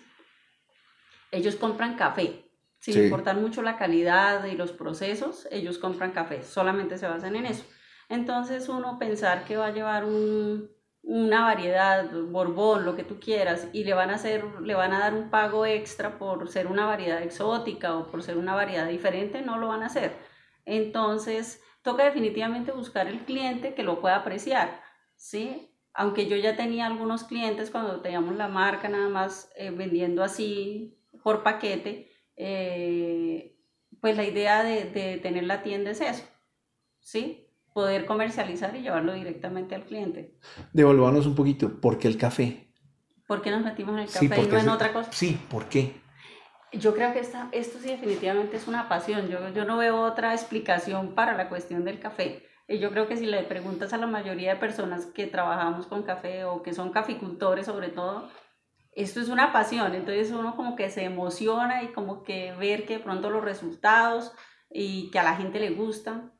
ellos 1.31 1.57
compran 1.57 1.97
café. 1.97 2.45
Sin 2.81 3.05
importar 3.05 3.37
mucho 3.37 3.63
la 3.63 3.79
calidad 3.79 4.45
y 4.45 4.57
los 4.57 4.73
procesos, 4.73 5.49
ellos 5.51 5.79
compran 5.79 6.13
café. 6.13 6.43
Solamente 6.43 6.99
se 6.99 7.07
basan 7.07 7.35
en 7.35 7.47
eso. 7.47 7.65
Entonces 8.09 8.69
uno 8.69 8.99
pensar 8.99 9.45
que 9.45 9.57
va 9.57 9.67
a 9.67 9.73
llevar 9.73 10.05
una 11.03 11.43
variedad, 11.43 12.11
borbón, 12.13 12.85
lo 12.85 12.97
que 12.97 13.05
tú 13.05 13.19
quieras, 13.21 13.69
y 13.73 13.85
le 13.85 13.95
van 13.95 14.11
a 14.11 14.15
hacer, 14.15 14.45
le 14.63 14.75
van 14.75 14.93
a 14.93 15.01
dar 15.01 15.15
un 15.15 15.31
pago 15.31 15.67
extra 15.67 16.19
por 16.19 16.49
ser 16.49 16.67
una 16.67 16.87
variedad 16.87 17.23
exótica 17.23 17.97
o 17.97 18.07
por 18.11 18.23
ser 18.23 18.39
una 18.39 18.55
variedad 18.55 18.89
diferente, 18.89 19.43
no 19.43 19.59
lo 19.59 19.69
van 19.69 19.83
a 19.83 19.87
hacer. 19.87 20.13
Entonces, 20.65 21.63
toca 21.83 22.05
definitivamente 22.05 22.73
buscar 22.73 23.07
el 23.07 23.25
cliente 23.25 23.75
que 23.75 23.83
lo 23.83 24.01
pueda 24.01 24.17
apreciar, 24.17 24.81
¿sí? 25.17 25.71
Aunque 25.93 26.27
yo 26.27 26.37
ya 26.37 26.57
tenía 26.57 26.87
algunos 26.87 27.25
clientes 27.25 27.71
cuando 27.71 28.01
teníamos 28.01 28.35
la 28.37 28.49
marca 28.49 28.89
nada 28.89 29.09
más 29.09 29.51
eh, 29.57 29.71
vendiendo 29.71 30.25
así 30.25 30.99
por 31.23 31.43
paquete, 31.43 32.11
eh, 32.37 33.57
pues 34.01 34.17
la 34.17 34.25
idea 34.25 34.63
de, 34.65 34.85
de 34.85 35.19
tener 35.19 35.45
la 35.45 35.63
tienda 35.63 35.91
es 35.91 36.01
eso, 36.01 36.25
¿sí? 37.01 37.44
Poder 37.75 38.07
comercializar 38.07 38.75
y 38.77 38.83
llevarlo 38.83 39.13
directamente 39.13 39.75
al 39.75 39.83
cliente. 39.83 40.33
Devolvámonos 40.73 41.27
un 41.27 41.35
poquito, 41.35 41.81
¿por 41.81 41.99
qué 41.99 42.09
el 42.09 42.17
café? 42.17 42.73
¿Por 43.27 43.43
qué 43.43 43.51
nos 43.51 43.63
metimos 43.63 43.95
en 43.97 44.03
el 44.03 44.11
café 44.11 44.43
y 44.43 44.47
no 44.47 44.59
en 44.59 44.69
otra 44.69 44.93
cosa? 44.93 45.13
Sí, 45.13 45.39
¿por 45.51 45.67
qué? 45.67 46.01
Yo 46.73 46.95
creo 46.95 47.13
que 47.13 47.19
esta, 47.19 47.49
esto 47.53 47.79
sí 47.81 47.89
definitivamente 47.89 48.57
es 48.57 48.69
una 48.69 48.89
pasión, 48.89 49.29
yo, 49.29 49.53
yo 49.53 49.65
no 49.65 49.77
veo 49.77 50.01
otra 50.03 50.33
explicación 50.33 51.15
para 51.15 51.37
la 51.37 51.49
cuestión 51.49 51.85
del 51.85 51.99
café. 51.99 52.47
Y 52.69 52.79
yo 52.79 52.91
creo 52.91 53.09
que 53.09 53.17
si 53.17 53.27
le 53.27 53.43
preguntas 53.43 53.93
a 53.93 53.99
la 53.99 54.07
mayoría 54.07 54.55
de 54.55 54.61
personas 54.61 55.07
que 55.07 55.27
trabajamos 55.27 55.87
con 55.87 56.05
café 56.05 56.45
o 56.45 56.63
que 56.63 56.73
son 56.73 56.91
caficultores 56.91 57.67
sobre 57.67 57.89
todo, 57.89 58.29
esto 58.93 59.21
es 59.21 59.29
una 59.29 59.53
pasión, 59.53 59.95
entonces 59.95 60.31
uno 60.31 60.55
como 60.55 60.77
que 60.77 60.91
se 60.91 61.03
emociona 61.03 61.83
y 61.83 61.89
como 61.89 62.23
que 62.23 62.53
ver 62.53 62.87
que 62.87 62.99
de 62.99 63.05
pronto 63.05 63.31
los 63.31 63.45
resultados 63.45 64.33
y 64.71 65.11
que 65.11 65.19
a 65.19 65.25
la 65.25 65.37
gente 65.37 65.59
le 65.59 65.71
gustan 65.71 66.34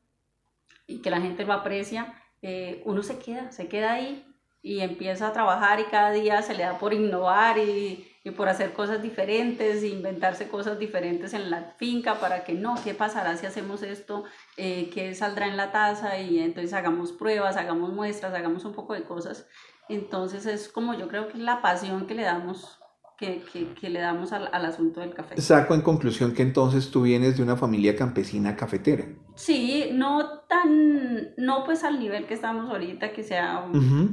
y 0.87 1.01
que 1.01 1.09
la 1.09 1.21
gente 1.21 1.45
lo 1.45 1.53
aprecia, 1.53 2.13
eh, 2.41 2.81
uno 2.85 3.03
se 3.03 3.17
queda, 3.17 3.51
se 3.51 3.67
queda 3.67 3.93
ahí 3.93 4.25
y 4.61 4.79
empieza 4.81 5.27
a 5.27 5.33
trabajar 5.33 5.79
y 5.79 5.85
cada 5.85 6.11
día 6.11 6.41
se 6.41 6.55
le 6.55 6.63
da 6.63 6.79
por 6.79 6.93
innovar 6.93 7.57
y, 7.57 8.07
y 8.23 8.31
por 8.31 8.49
hacer 8.49 8.73
cosas 8.73 9.03
diferentes, 9.03 9.83
inventarse 9.83 10.47
cosas 10.47 10.79
diferentes 10.79 11.35
en 11.35 11.51
la 11.51 11.75
finca 11.77 12.19
para 12.19 12.43
que 12.43 12.53
no, 12.53 12.73
¿qué 12.83 12.95
pasará 12.95 13.37
si 13.37 13.45
hacemos 13.45 13.83
esto? 13.83 14.23
Eh, 14.57 14.89
¿Qué 14.91 15.13
saldrá 15.13 15.47
en 15.47 15.55
la 15.55 15.71
taza? 15.71 16.17
Y 16.19 16.39
entonces 16.39 16.73
hagamos 16.73 17.11
pruebas, 17.11 17.55
hagamos 17.55 17.93
muestras, 17.93 18.33
hagamos 18.33 18.65
un 18.65 18.73
poco 18.73 18.95
de 18.95 19.03
cosas. 19.03 19.45
Entonces 19.89 20.47
es 20.47 20.67
como 20.67 20.95
yo 20.95 21.07
creo 21.07 21.27
que 21.27 21.37
es 21.37 21.43
la 21.43 21.61
pasión 21.61 22.07
que 22.07 22.15
le 22.15 22.23
damos 22.23 22.79
que, 23.19 23.43
que, 23.53 23.75
que, 23.75 23.89
le 23.91 23.99
damos 23.99 24.33
al, 24.33 24.49
al, 24.51 24.65
asunto 24.65 25.01
del 25.01 25.13
café. 25.13 25.39
Saco 25.39 25.75
en 25.75 25.81
conclusión 25.81 26.33
que 26.33 26.41
entonces 26.41 26.89
tú 26.89 27.03
vienes 27.03 27.37
de 27.37 27.43
una 27.43 27.55
familia 27.55 27.95
campesina 27.95 28.55
cafetera. 28.55 29.05
Sí, 29.35 29.89
no 29.91 30.39
tan, 30.47 31.33
no 31.37 31.63
pues 31.65 31.83
al 31.83 31.99
nivel 31.99 32.25
que 32.25 32.33
estamos 32.33 32.69
ahorita, 32.69 33.11
que 33.11 33.23
sea, 33.23 33.65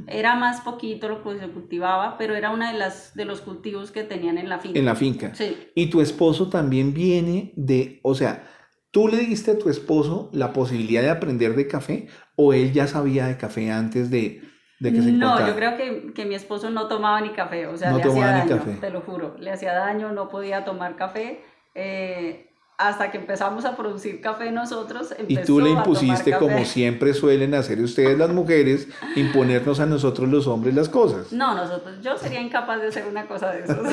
era 0.07 0.35
más 0.35 0.61
poquito 0.61 1.07
lo 1.07 1.23
que 1.23 1.39
se 1.39 1.47
cultivaba, 1.47 2.17
pero 2.17 2.35
era 2.35 2.51
una 2.51 2.71
de 2.71 2.77
las 2.77 3.15
de 3.15 3.25
los 3.25 3.41
cultivos 3.41 3.91
que 3.91 4.03
tenían 4.03 4.37
en 4.37 4.49
la 4.49 4.59
finca. 4.59 4.79
En 4.79 4.85
la 4.85 4.95
finca. 4.95 5.33
Sí. 5.33 5.57
Y 5.75 5.87
tu 5.87 6.01
esposo 6.01 6.49
también 6.49 6.93
viene 6.93 7.53
de, 7.55 8.01
o 8.03 8.15
sea, 8.15 8.43
¿tú 8.91 9.07
le 9.07 9.17
diste 9.17 9.51
a 9.51 9.57
tu 9.57 9.69
esposo 9.69 10.29
la 10.33 10.51
posibilidad 10.51 11.01
de 11.01 11.09
aprender 11.09 11.55
de 11.55 11.67
café 11.67 12.07
o 12.35 12.53
él 12.53 12.73
ya 12.73 12.87
sabía 12.87 13.27
de 13.27 13.37
café 13.37 13.71
antes 13.71 14.09
de 14.09 14.41
no, 14.91 15.47
yo 15.47 15.55
creo 15.55 15.77
que, 15.77 16.13
que, 16.13 16.25
mi 16.25 16.35
esposo 16.35 16.69
no 16.69 16.87
tomaba 16.87 17.21
ni 17.21 17.29
café, 17.29 17.67
o 17.67 17.77
sea, 17.77 17.93
le 17.93 18.03
hacía 18.03 18.27
daño, 18.27 18.59
te 18.81 18.89
lo 18.89 19.01
juro, 19.01 19.35
le 19.39 19.51
hacía 19.51 19.73
daño, 19.73 20.11
no 20.11 20.27
podía 20.27 20.65
tomar 20.65 20.95
café. 20.95 21.41
Eh, 21.75 22.52
hasta 22.77 23.11
que 23.11 23.17
empezamos 23.17 23.65
a 23.65 23.75
producir 23.75 24.21
café 24.21 24.51
nosotros. 24.51 25.13
Y 25.27 25.37
tú 25.37 25.59
le 25.59 25.69
impusiste, 25.69 26.37
como 26.37 26.65
siempre 26.65 27.13
suelen 27.13 27.53
hacer 27.53 27.79
ustedes 27.79 28.17
las 28.17 28.29
mujeres, 28.29 28.87
imponernos 29.15 29.79
a 29.79 29.85
nosotros 29.85 30.27
los 30.29 30.47
hombres 30.47 30.73
las 30.73 30.89
cosas. 30.89 31.31
No, 31.31 31.53
nosotros, 31.55 32.01
yo 32.01 32.17
sería 32.17 32.41
incapaz 32.41 32.81
de 32.81 32.87
hacer 32.87 33.05
una 33.07 33.27
cosa 33.27 33.51
de 33.51 33.63
eso. 33.63 33.81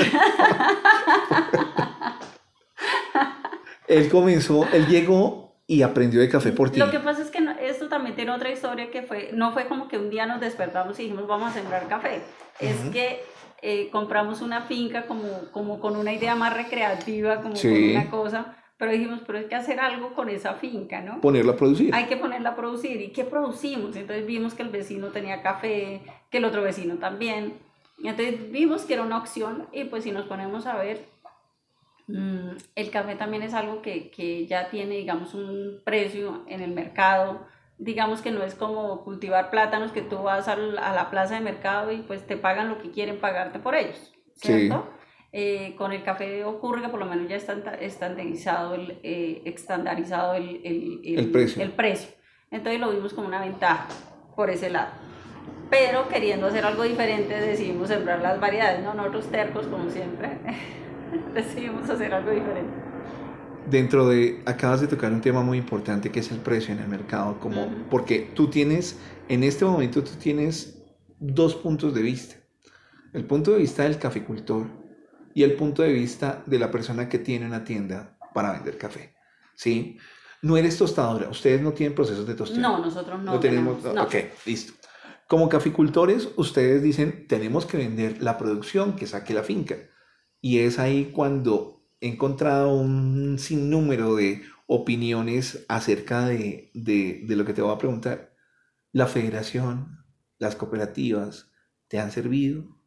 él 3.89 4.09
comenzó, 4.09 4.67
él 4.73 4.87
llegó 4.87 5.51
y 5.67 5.83
aprendió 5.83 6.21
de 6.21 6.29
café 6.29 6.51
por 6.53 6.71
ti. 6.71 6.81
Lo 6.81 6.91
que 6.91 6.99
pasa 6.99 7.23
es 7.23 7.31
que 7.31 7.39
esto 7.61 7.89
también 7.89 8.17
tiene 8.17 8.33
otra 8.33 8.51
historia 8.51 8.91
que 8.91 9.03
fue, 9.03 9.31
no 9.33 9.53
fue 9.53 9.67
como 9.67 9.87
que 9.87 9.99
un 9.99 10.11
día 10.11 10.27
nos 10.27 10.41
despertamos 10.41 10.99
y 10.99 11.05
dijimos 11.05 11.29
vamos 11.29 11.51
a 11.51 11.55
sembrar 11.55 11.87
café, 11.87 12.23
es 12.59 12.77
que 12.93 13.23
eh, 13.63 13.89
compramos 13.91 14.41
una 14.41 14.63
finca 14.63 15.07
como, 15.07 15.29
como 15.53 15.79
con 15.79 15.95
una 15.97 16.13
idea 16.13 16.35
más 16.35 16.57
recreativa, 16.57 17.43
como 17.43 17.55
con 17.55 17.73
una 17.73 18.11
cosa, 18.11 18.57
pero 18.81 18.91
dijimos, 18.91 19.21
pero 19.25 19.39
hay 19.39 19.45
que 19.45 19.55
hacer 19.55 19.79
algo 19.79 20.15
con 20.15 20.29
esa 20.29 20.55
finca, 20.55 21.01
¿no? 21.01 21.21
Ponerla 21.21 21.53
a 21.53 21.57
producir. 21.57 21.95
Hay 21.95 22.07
que 22.07 22.17
ponerla 22.17 22.51
a 22.51 22.57
producir. 22.57 23.01
¿Y 23.01 23.11
qué 23.11 23.23
producimos? 23.23 23.95
Entonces 23.95 24.27
vimos 24.27 24.55
que 24.55 24.65
el 24.65 24.71
vecino 24.71 25.09
tenía 25.09 25.43
café, 25.43 26.01
que 26.31 26.39
el 26.39 26.45
otro 26.45 26.63
vecino 26.63 26.97
también. 26.97 27.59
Entonces 28.03 28.51
vimos 28.51 28.87
que 28.87 28.95
era 28.95 29.05
una 29.05 29.19
opción 29.19 29.69
y 29.71 29.85
pues 29.85 30.03
si 30.03 30.11
nos 30.11 30.25
ponemos 30.25 30.67
a 30.67 30.77
ver, 30.77 31.07
Mm, 32.13 32.57
el 32.75 32.91
café 32.91 33.15
también 33.15 33.43
es 33.43 33.55
algo 33.55 33.83
que, 33.83 34.11
que, 34.11 34.47
ya 34.47 34.69
tiene, 34.69 34.97
digamos, 34.97 35.35
un 35.35 35.81
precio 35.85 36.43
en 36.49 36.61
el 36.61 36.73
mercado. 36.73 37.47
Digamos 37.79 38.21
que 38.21 38.31
no 38.31 38.43
es 38.43 38.55
como 38.55 39.05
cultivar 39.05 39.51
plátanos 39.51 39.93
que 39.93 40.03
tú 40.03 40.23
vas 40.23 40.49
a 40.49 40.57
la 40.57 41.11
plaza 41.11 41.37
de 41.37 41.41
mercado 41.41 41.93
y 41.93 41.99
pues 41.99 42.27
te 42.27 42.37
pagan 42.37 42.69
lo 42.69 42.79
que 42.83 42.91
quieren 42.91 43.19
pagarte 43.21 43.59
por 43.59 43.75
ellos, 43.75 44.13
¿cierto? 44.35 44.87
Eh, 45.33 45.75
con 45.79 45.93
el 45.93 46.03
café 46.03 46.45
ocurre 46.45 46.83
que 46.83 46.89
por 46.89 46.99
lo 46.99 47.07
menos 47.07 47.29
ya 47.29 47.37
está 47.37 47.53
estandarizado 47.81 48.75
el, 48.75 48.99
eh, 49.05 49.43
estandarizado 49.45 50.35
el, 50.35 50.61
el, 50.65 51.01
el, 51.05 51.31
precio. 51.31 51.63
el 51.63 51.73
precio. 51.73 52.11
Entonces 52.51 52.81
lo 52.81 52.91
vimos 52.91 53.15
como 53.15 53.29
una 53.29 53.41
ventaja 53.41 53.87
por 54.35 54.51
ese 54.51 54.71
lado 54.71 54.91
pero 55.71 56.09
queriendo 56.09 56.49
hacer 56.49 56.65
algo 56.65 56.83
diferente 56.83 57.33
decidimos 57.33 57.89
sembrar 57.89 58.21
las 58.21 58.41
variedades, 58.41 58.83
¿no? 58.83 58.93
Nosotros 58.93 59.31
tercos 59.31 59.67
como 59.69 59.89
siempre. 59.89 60.39
decidimos 61.35 61.89
hacer 61.89 62.13
algo 62.13 62.31
diferente. 62.31 62.73
Dentro 63.71 64.09
de, 64.09 64.43
acabas 64.47 64.81
de 64.81 64.89
tocar 64.89 65.13
un 65.13 65.21
tema 65.21 65.43
muy 65.43 65.59
importante 65.59 66.11
que 66.11 66.21
es 66.21 66.33
el 66.33 66.39
precio 66.39 66.75
en 66.75 66.81
el 66.81 66.89
mercado, 66.89 67.39
como, 67.39 67.69
porque 67.89 68.31
tú 68.35 68.49
tienes, 68.49 68.99
en 69.29 69.45
este 69.45 69.65
momento 69.65 70.03
tú 70.03 70.13
tienes 70.19 70.83
dos 71.21 71.55
puntos 71.55 71.95
de 71.95 72.03
vista. 72.03 72.37
El 73.13 73.25
punto 73.25 73.53
de 73.53 73.59
vista 73.59 73.85
del 73.85 73.99
caficultor 73.99 74.67
y 75.35 75.43
el 75.43 75.55
punto 75.55 75.83
de 75.83 75.93
vista 75.93 76.43
de 76.47 76.59
la 76.59 76.71
persona 76.71 77.09
que 77.09 77.19
tiene 77.19 77.47
una 77.47 77.65
tienda 77.65 78.17
para 78.35 78.53
vender 78.53 78.79
café. 78.79 79.15
¿Sí? 79.55 79.99
No 80.43 80.57
eres 80.57 80.79
tostadora, 80.79 81.29
ustedes 81.29 81.61
no 81.61 81.73
tienen 81.73 81.95
procesos 81.95 82.27
de 82.27 82.35
tostado. 82.35 82.61
No, 82.61 82.79
nosotros 82.79 83.23
no. 83.23 83.35
No 83.35 83.41
tenemos, 83.41 83.83
no. 83.85 84.03
ok, 84.03 84.15
listo. 84.47 84.73
Como 85.29 85.49
caficultores, 85.49 86.31
ustedes 86.37 86.83
dicen, 86.83 87.27
tenemos 87.29 87.65
que 87.65 87.77
vender 87.77 88.21
la 88.23 88.37
producción 88.37 88.97
que 88.97 89.07
saque 89.07 89.33
la 89.33 89.45
finca. 89.45 89.77
Y 90.41 90.61
es 90.61 90.79
ahí 90.79 91.13
cuando 91.13 91.87
he 92.01 92.09
encontrado 92.09 92.75
un 92.75 93.39
sinnúmero 93.39 94.17
de 94.17 94.43
opiniones 94.67 95.65
acerca 95.69 96.27
de, 96.27 96.71
lo 97.29 97.45
que 97.45 97.53
te 97.53 97.63
voy 97.63 97.73
a 97.73 97.79
preguntar. 97.79 98.35
¿La 98.93 99.07
federación, 99.07 100.05
las 100.39 100.57
cooperativas, 100.57 101.53
te 101.87 102.01
han 102.01 102.11
servido? 102.11 102.80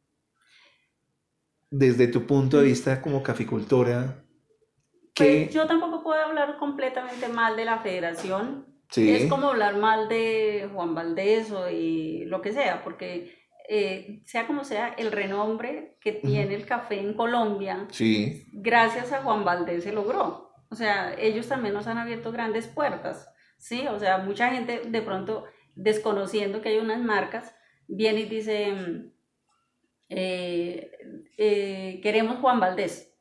Desde 1.76 2.08
tu 2.08 2.28
punto 2.28 2.58
de 2.58 2.66
vista 2.66 3.02
como 3.02 3.24
caficultora, 3.24 4.24
¿qué? 5.16 5.46
Pues 5.46 5.56
yo 5.56 5.66
tampoco 5.66 6.04
puedo 6.04 6.22
hablar 6.22 6.58
completamente 6.58 7.28
mal 7.30 7.56
de 7.56 7.66
la 7.66 7.80
federación. 7.80 8.68
Es 8.96 9.26
como 9.28 9.48
hablar 9.48 9.78
mal 9.78 10.08
de 10.08 10.70
Juan 10.72 10.94
Valdés 10.94 11.52
o 11.52 11.66
lo 11.72 12.42
que 12.44 12.54
sea, 12.54 12.84
porque 12.84 13.34
eh, 13.68 14.22
sea 14.28 14.46
como 14.46 14.64
sea, 14.66 14.90
el 15.00 15.12
renombre 15.12 15.98
que 16.00 16.12
tiene 16.12 16.54
el 16.54 16.68
café 16.68 17.00
en 17.00 17.16
Colombia, 17.16 17.88
Sí. 17.90 18.46
gracias 18.54 19.12
a 19.12 19.24
Juan 19.24 19.44
Valdés 19.44 19.84
se 19.84 19.94
logró. 19.94 20.52
O 20.70 20.76
sea, 20.76 21.16
ellos 21.18 21.48
también 21.48 21.74
nos 21.74 21.88
han 21.88 21.98
abierto 21.98 22.32
grandes 22.32 22.68
puertas, 22.68 23.28
¿sí? 23.58 23.88
O 23.88 23.98
sea, 24.00 24.20
mucha 24.20 24.52
gente 24.52 24.82
de 24.88 25.02
pronto, 25.02 25.46
desconociendo 25.74 26.62
que 26.62 26.70
hay 26.70 26.78
unas 26.78 27.02
marcas, 27.02 27.56
viene 27.88 28.20
y 28.22 28.26
dice, 28.26 28.76
eh, 30.16 30.92
eh, 31.38 32.00
queremos 32.04 32.38
Juan 32.40 32.60
Valdés, 32.60 33.14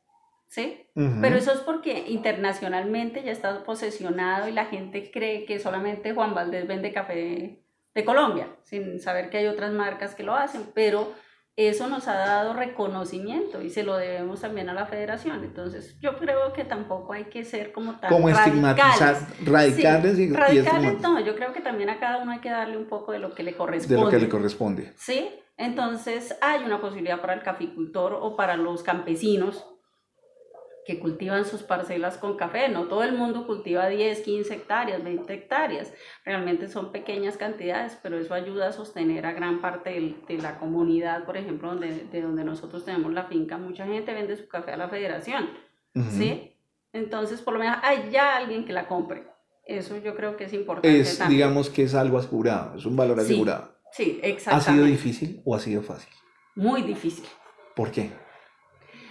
¿sí? 0.47 0.87
Ujú. 0.95 1.15
Pero 1.21 1.35
eso 1.35 1.51
es 1.51 1.59
porque 1.59 2.05
internacionalmente 2.07 3.23
ya 3.23 3.31
está 3.31 3.63
posesionado 3.63 4.47
y 4.47 4.51
la 4.51 4.65
gente 4.65 5.09
cree 5.11 5.45
que 5.45 5.59
solamente 5.59 6.13
Juan 6.13 6.33
Valdés 6.33 6.67
vende 6.67 6.93
café 6.93 7.59
de 7.95 8.05
Colombia, 8.05 8.47
sin 8.63 8.99
saber 8.99 9.29
que 9.29 9.37
hay 9.37 9.47
otras 9.47 9.71
marcas 9.71 10.15
que 10.15 10.23
lo 10.23 10.35
hacen, 10.35 10.63
pero 10.73 11.11
eso 11.55 11.87
nos 11.87 12.07
ha 12.07 12.15
dado 12.15 12.53
reconocimiento 12.53 13.61
y 13.61 13.69
se 13.69 13.83
lo 13.83 13.95
debemos 13.97 14.41
también 14.41 14.69
a 14.69 14.73
la 14.73 14.87
federación. 14.87 15.43
Entonces, 15.43 15.99
yo 15.99 16.17
creo 16.17 16.51
que 16.53 16.63
tampoco 16.63 17.13
hay 17.13 17.25
que 17.25 17.43
ser 17.45 17.71
como 17.71 17.99
tan 17.99 18.09
Como 18.09 18.29
radicales. 18.29 19.21
radicales 19.45 20.15
Sí, 20.17 20.23
y 20.23 20.33
radicales 20.33 20.99
no, 21.01 21.19
yo 21.19 21.35
creo 21.35 21.53
que 21.53 21.61
también 21.61 21.91
a 21.91 21.99
cada 21.99 22.17
uno 22.23 22.31
hay 22.31 22.39
que 22.39 22.49
darle 22.49 22.77
un 22.77 22.87
poco 22.87 23.11
de 23.11 23.19
lo 23.19 23.35
que 23.35 23.43
le 23.43 23.51
de 23.51 23.57
corresponde. 23.57 24.03
lo 24.03 24.09
que 24.09 24.17
le 24.19 24.29
corresponde. 24.29 24.93
¿sí? 24.95 25.29
Entonces 25.57 26.35
hay 26.41 26.63
una 26.63 26.81
posibilidad 26.81 27.21
para 27.21 27.33
el 27.33 27.43
caficultor 27.43 28.17
o 28.19 28.35
para 28.35 28.57
los 28.57 28.83
campesinos 28.83 29.65
que 30.85 30.99
cultivan 30.99 31.45
sus 31.45 31.63
parcelas 31.63 32.17
con 32.17 32.35
café. 32.35 32.67
No 32.69 32.85
todo 32.85 33.03
el 33.03 33.13
mundo 33.13 33.47
cultiva 33.47 33.87
10, 33.87 34.21
15 34.21 34.53
hectáreas, 34.53 35.03
20 35.03 35.33
hectáreas. 35.33 35.93
Realmente 36.25 36.67
son 36.67 36.91
pequeñas 36.91 37.37
cantidades, 37.37 37.97
pero 38.01 38.17
eso 38.17 38.33
ayuda 38.33 38.67
a 38.67 38.71
sostener 38.71 39.25
a 39.25 39.33
gran 39.33 39.61
parte 39.61 40.15
de, 40.27 40.37
la 40.39 40.59
comunidad, 40.59 41.25
por 41.25 41.37
ejemplo, 41.37 41.69
donde, 41.69 42.05
de 42.11 42.21
donde 42.21 42.43
nosotros 42.43 42.83
tenemos 42.83 43.13
la 43.13 43.25
finca. 43.25 43.57
Mucha 43.57 43.85
gente 43.85 44.13
vende 44.13 44.35
su 44.35 44.47
café 44.47 44.71
a 44.71 44.77
la 44.77 44.89
federación. 44.89 45.49
¿sí? 46.09 46.53
Entonces, 46.91 47.41
por 47.41 47.53
lo 47.53 47.59
menos 47.59 47.77
hay 47.81 48.09
ya 48.11 48.35
alguien 48.35 48.65
que 48.65 48.73
la 48.73 48.87
compre. 48.87 49.27
Eso 49.65 49.97
yo 49.97 50.15
creo 50.15 50.35
que 50.35 50.43
es 50.45 50.53
importante 50.53 50.99
Es, 50.99 51.17
también. 51.17 51.37
digamos 51.37 51.69
que 51.69 51.83
es 51.83 51.95
algo 51.95 52.17
asegurado, 52.17 52.75
es 52.75 52.85
un 52.85 52.97
valor 52.97 53.19
asegurado. 53.21 53.67
Sí, 53.67 53.73
¿Ha 53.97 54.27
exactamente. 54.27 54.71
sido 54.71 54.85
difícil 54.85 55.41
o 55.45 55.55
ha 55.55 55.59
sido 55.59 55.81
fácil? 55.83 56.09
Muy 56.55 56.81
difícil. 56.83 57.25
¿Por 57.75 57.91
qué? 57.91 58.11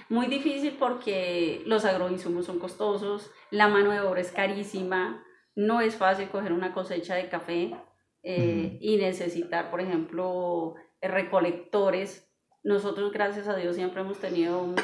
Muy 0.09 0.27
difícil 0.27 0.77
porque 0.79 1.63
los 1.67 1.85
agroinsumos 1.85 2.45
son 2.47 2.59
costosos, 2.59 3.31
la 3.51 3.69
mano 3.69 3.91
de 3.93 4.01
obra 4.01 4.21
es 4.21 4.31
carísima, 4.31 5.25
no 5.55 5.81
es 5.81 5.97
fácil 5.97 6.29
coger 6.29 6.53
una 6.53 6.73
cosecha 6.75 7.15
de 7.15 7.29
café 7.29 7.75
eh, 8.23 8.79
y 8.81 8.97
necesitar, 8.99 9.71
por 9.71 9.81
ejemplo, 9.81 10.75
recolectores. 11.01 12.29
Nosotros, 12.63 13.11
gracias 13.13 13.49
a 13.49 13.57
Dios, 13.57 13.75
siempre 13.75 14.03
hemos 14.03 14.19
tenido 14.19 14.63
un- 14.63 14.77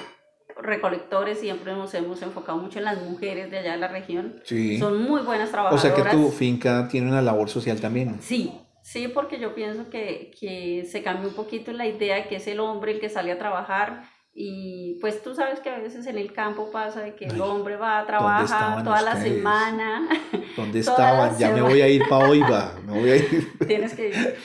recolectores, 0.60 1.38
siempre 1.38 1.72
nos 1.72 1.94
hemos 1.94 2.20
enfocado 2.22 2.58
mucho 2.58 2.78
en 2.80 2.84
las 2.86 3.00
mujeres 3.02 3.50
de 3.50 3.58
allá 3.58 3.72
de 3.72 3.78
la 3.78 3.88
región. 3.88 4.40
Sí. 4.44 4.78
Son 4.78 5.00
muy 5.02 5.20
buenas 5.22 5.50
O 5.50 5.52
trabajadoras. 5.52 5.82
sea 5.82 5.94
que 5.94 6.10
tu 6.10 6.30
finca 6.30 6.88
tiene 6.88 7.08
una 7.08 7.22
labor 7.22 7.48
social 7.48 7.80
también. 7.80 8.16
Sí, 8.20 8.52
sí, 8.92 9.08
porque 9.08 9.38
yo 9.38 9.54
pienso 9.54 9.90
que, 9.90 10.30
que 10.38 10.86
se 10.90 11.02
cambió 11.02 11.28
un 11.28 11.34
poquito 11.34 11.72
la 11.72 11.86
idea 11.86 12.16
de 12.16 12.28
que 12.28 12.36
es 12.36 12.46
el 12.46 12.60
hombre 12.60 12.92
el 12.92 13.00
que 13.00 13.08
sale 13.08 13.32
a 13.32 13.38
trabajar 13.38 14.04
y 14.40 14.98
pues 15.00 15.20
tú 15.20 15.34
sabes 15.34 15.58
que 15.58 15.68
a 15.68 15.78
veces 15.78 16.06
en 16.06 16.16
el 16.16 16.32
campo 16.32 16.70
pasa 16.70 17.00
de 17.00 17.16
que 17.16 17.24
el 17.24 17.40
hombre 17.40 17.74
va 17.74 17.98
a 17.98 18.06
trabajar 18.06 18.84
toda 18.84 19.02
la 19.02 19.20
semana, 19.20 20.08
¿Dónde 20.56 20.78
estaban? 20.78 21.36
Ya 21.38 21.50
me 21.50 21.60
voy 21.60 21.80
a 21.80 21.88
ir 21.88 22.02
para 22.08 22.28
Oiva. 22.28 22.72
Me 22.86 23.00
voy 23.00 23.10
a 23.10 23.16
ir, 23.16 23.58
tienes 23.66 23.94
que 23.94 24.10
ir. 24.10 24.36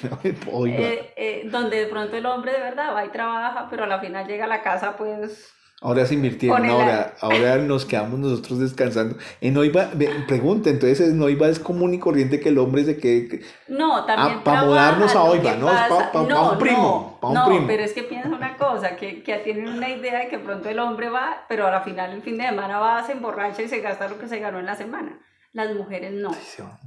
Oiva. 0.51 0.79
Eh, 0.79 1.13
eh, 1.15 1.41
donde 1.45 1.77
de 1.77 1.85
pronto 1.85 2.17
el 2.17 2.25
hombre 2.25 2.53
de 2.53 2.59
verdad 2.59 2.95
va 2.95 3.05
y 3.05 3.09
trabaja, 3.09 3.67
pero 3.69 3.83
a 3.83 3.87
la 3.87 3.99
final 3.99 4.27
llega 4.27 4.45
a 4.45 4.47
la 4.47 4.63
casa 4.63 4.97
pues 4.97 5.53
Ahora 5.83 6.05
se 6.05 6.13
invirtieron, 6.13 6.65
ahora, 6.65 7.13
ahora 7.19 7.57
nos 7.57 7.85
quedamos 7.85 8.17
nosotros 8.17 8.59
descansando. 8.59 9.17
En 9.41 9.57
Oiva, 9.57 9.89
ve, 9.93 10.09
pregunta, 10.27 10.69
entonces 10.69 11.01
en 11.09 11.21
Oiva 11.21 11.47
es 11.49 11.59
común 11.59 11.93
y 11.93 11.99
corriente 11.99 12.39
que 12.39 12.49
el 12.49 12.57
hombre 12.57 12.85
se 12.85 12.97
quede... 12.97 13.27
que- 13.27 13.41
No, 13.67 14.05
también 14.05 14.37
Ah, 14.39 14.43
pa' 14.43 14.51
trabajan, 14.51 14.67
mudarnos 14.69 15.11
a 15.15 15.19
lo 15.19 15.25
Oiva, 15.25 15.51
que 15.53 15.57
¿no? 15.59 15.69
Es 15.71 15.79
pa- 15.89 16.11
no, 16.27 16.51
un 16.53 16.57
primo, 16.57 16.77
no, 17.15 17.19
pa 17.19 17.27
un 17.27 17.33
no, 17.33 17.45
primo. 17.47 17.67
pero 17.67 17.83
es 17.83 17.91
que 17.93 18.03
piensa 18.03 18.29
una 18.29 18.55
cosa, 18.57 18.95
que, 18.95 19.21
que 19.23 19.35
tienen 19.39 19.67
una 19.67 19.89
idea 19.89 20.19
de 20.19 20.29
que 20.29 20.39
pronto 20.39 20.69
el 20.69 20.79
hombre 20.79 21.09
va, 21.09 21.45
pero 21.49 21.67
a 21.67 21.71
la 21.71 21.81
final 21.81 22.13
el 22.13 22.21
fin 22.21 22.37
de 22.37 22.45
semana 22.45 22.79
va, 22.79 23.05
se 23.05 23.11
emborracha 23.11 23.61
y 23.61 23.67
se 23.67 23.81
gasta 23.81 24.07
lo 24.07 24.17
que 24.17 24.27
se 24.29 24.39
ganó 24.39 24.59
en 24.59 24.65
la 24.65 24.75
semana. 24.75 25.19
Las 25.51 25.75
mujeres 25.75 26.13
no. 26.13 26.31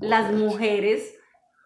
Las 0.01 0.33
mujeres 0.33 1.15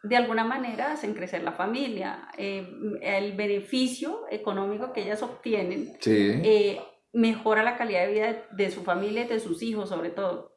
de 0.02 0.16
alguna 0.16 0.44
manera 0.44 0.92
hacen 0.92 1.14
crecer 1.14 1.42
la 1.44 1.52
familia. 1.52 2.28
Eh, 2.36 2.66
el 3.02 3.32
beneficio 3.36 4.22
económico 4.30 4.92
que 4.92 5.02
ellas 5.02 5.22
obtienen 5.22 5.92
Sí. 6.00 6.40
eh, 6.42 6.80
mejora 7.12 7.62
la 7.62 7.76
calidad 7.76 8.06
de 8.06 8.12
vida 8.12 8.26
de, 8.32 8.44
de 8.52 8.70
su 8.70 8.82
familia 8.84 9.24
y 9.24 9.28
de 9.28 9.40
sus 9.40 9.62
hijos 9.62 9.88
sobre 9.88 10.10
todo. 10.10 10.56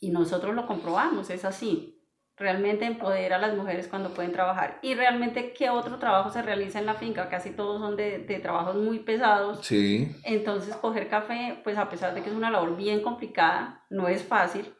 Y 0.00 0.10
nosotros 0.10 0.54
lo 0.54 0.66
comprobamos, 0.66 1.30
es 1.30 1.44
así. 1.44 1.90
Realmente 2.36 2.84
empodera 2.84 3.36
a 3.36 3.38
las 3.38 3.56
mujeres 3.56 3.86
cuando 3.86 4.10
pueden 4.10 4.32
trabajar. 4.32 4.80
Y 4.82 4.94
realmente, 4.94 5.52
¿qué 5.52 5.70
otro 5.70 5.98
trabajo 5.98 6.30
se 6.30 6.42
realiza 6.42 6.80
en 6.80 6.86
la 6.86 6.94
finca? 6.94 7.28
Casi 7.28 7.50
todos 7.50 7.80
son 7.80 7.94
de, 7.96 8.18
de 8.18 8.40
trabajos 8.40 8.74
muy 8.74 8.98
pesados. 8.98 9.64
Sí. 9.64 10.10
Entonces, 10.24 10.74
coger 10.74 11.08
café, 11.08 11.60
pues 11.62 11.78
a 11.78 11.88
pesar 11.88 12.12
de 12.12 12.22
que 12.22 12.30
es 12.30 12.34
una 12.36 12.50
labor 12.50 12.76
bien 12.76 13.02
complicada, 13.02 13.84
no 13.88 14.08
es 14.08 14.24
fácil. 14.24 14.74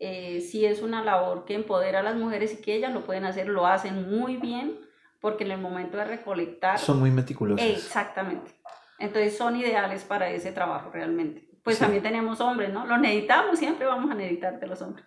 eh, 0.00 0.40
sí 0.40 0.64
es 0.64 0.82
una 0.82 1.02
labor 1.02 1.44
que 1.44 1.54
empodera 1.54 2.00
a 2.00 2.02
las 2.02 2.16
mujeres 2.16 2.52
y 2.54 2.62
que 2.62 2.74
ellas 2.74 2.92
lo 2.92 3.04
pueden 3.04 3.24
hacer, 3.24 3.48
lo 3.48 3.66
hacen 3.66 4.08
muy 4.10 4.36
bien, 4.36 4.78
porque 5.20 5.44
en 5.44 5.50
el 5.52 5.60
momento 5.60 5.96
de 5.96 6.04
recolectar... 6.04 6.78
Son 6.78 7.00
muy 7.00 7.10
meticulosas. 7.10 7.66
Exactamente. 7.66 8.52
Entonces 8.98 9.36
son 9.36 9.56
ideales 9.56 10.04
para 10.04 10.30
ese 10.30 10.52
trabajo 10.52 10.90
realmente. 10.92 11.48
Pues 11.62 11.76
Sí. 11.76 11.82
también 11.82 12.02
tenemos 12.02 12.40
hombres, 12.40 12.72
¿no? 12.72 12.86
Los 12.86 12.98
necesitamos, 13.00 13.58
siempre 13.58 13.86
vamos 13.86 14.10
a 14.10 14.14
necesitar 14.14 14.58
de 14.58 14.66
los 14.66 14.80
hombres. 14.82 15.04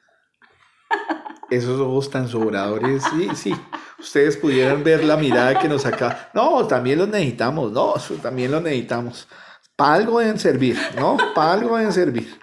Esos 1.50 1.80
ojos 1.80 2.10
tan 2.10 2.28
sobradores, 2.28 3.04
sí, 3.04 3.30
sí. 3.36 3.56
Ustedes 4.00 4.38
pudieran 4.38 4.84
ver 4.84 5.04
la 5.04 5.18
mirada 5.18 5.60
que 5.60 5.68
nos 5.68 5.86
acaba. 5.86 6.30
No, 6.34 6.66
también 6.68 7.00
los 7.00 7.08
necesitamos, 7.10 7.72
no, 7.72 7.94
también 8.22 8.52
los 8.52 8.62
necesitamos. 8.62 9.28
Para 9.76 9.94
algo 9.96 10.20
deben 10.20 10.40
servir, 10.40 10.78
¿no? 10.98 11.18
Para 11.36 11.54
algo 11.54 11.78
deben 11.78 11.92
servir. 11.92 12.38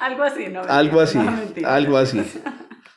Algo 0.00 0.22
así, 0.22 0.48
¿no? 0.48 0.62
Algo 0.62 1.00
así, 1.00 1.18
No, 1.18 1.68
algo 1.68 1.96
así. 1.96 2.22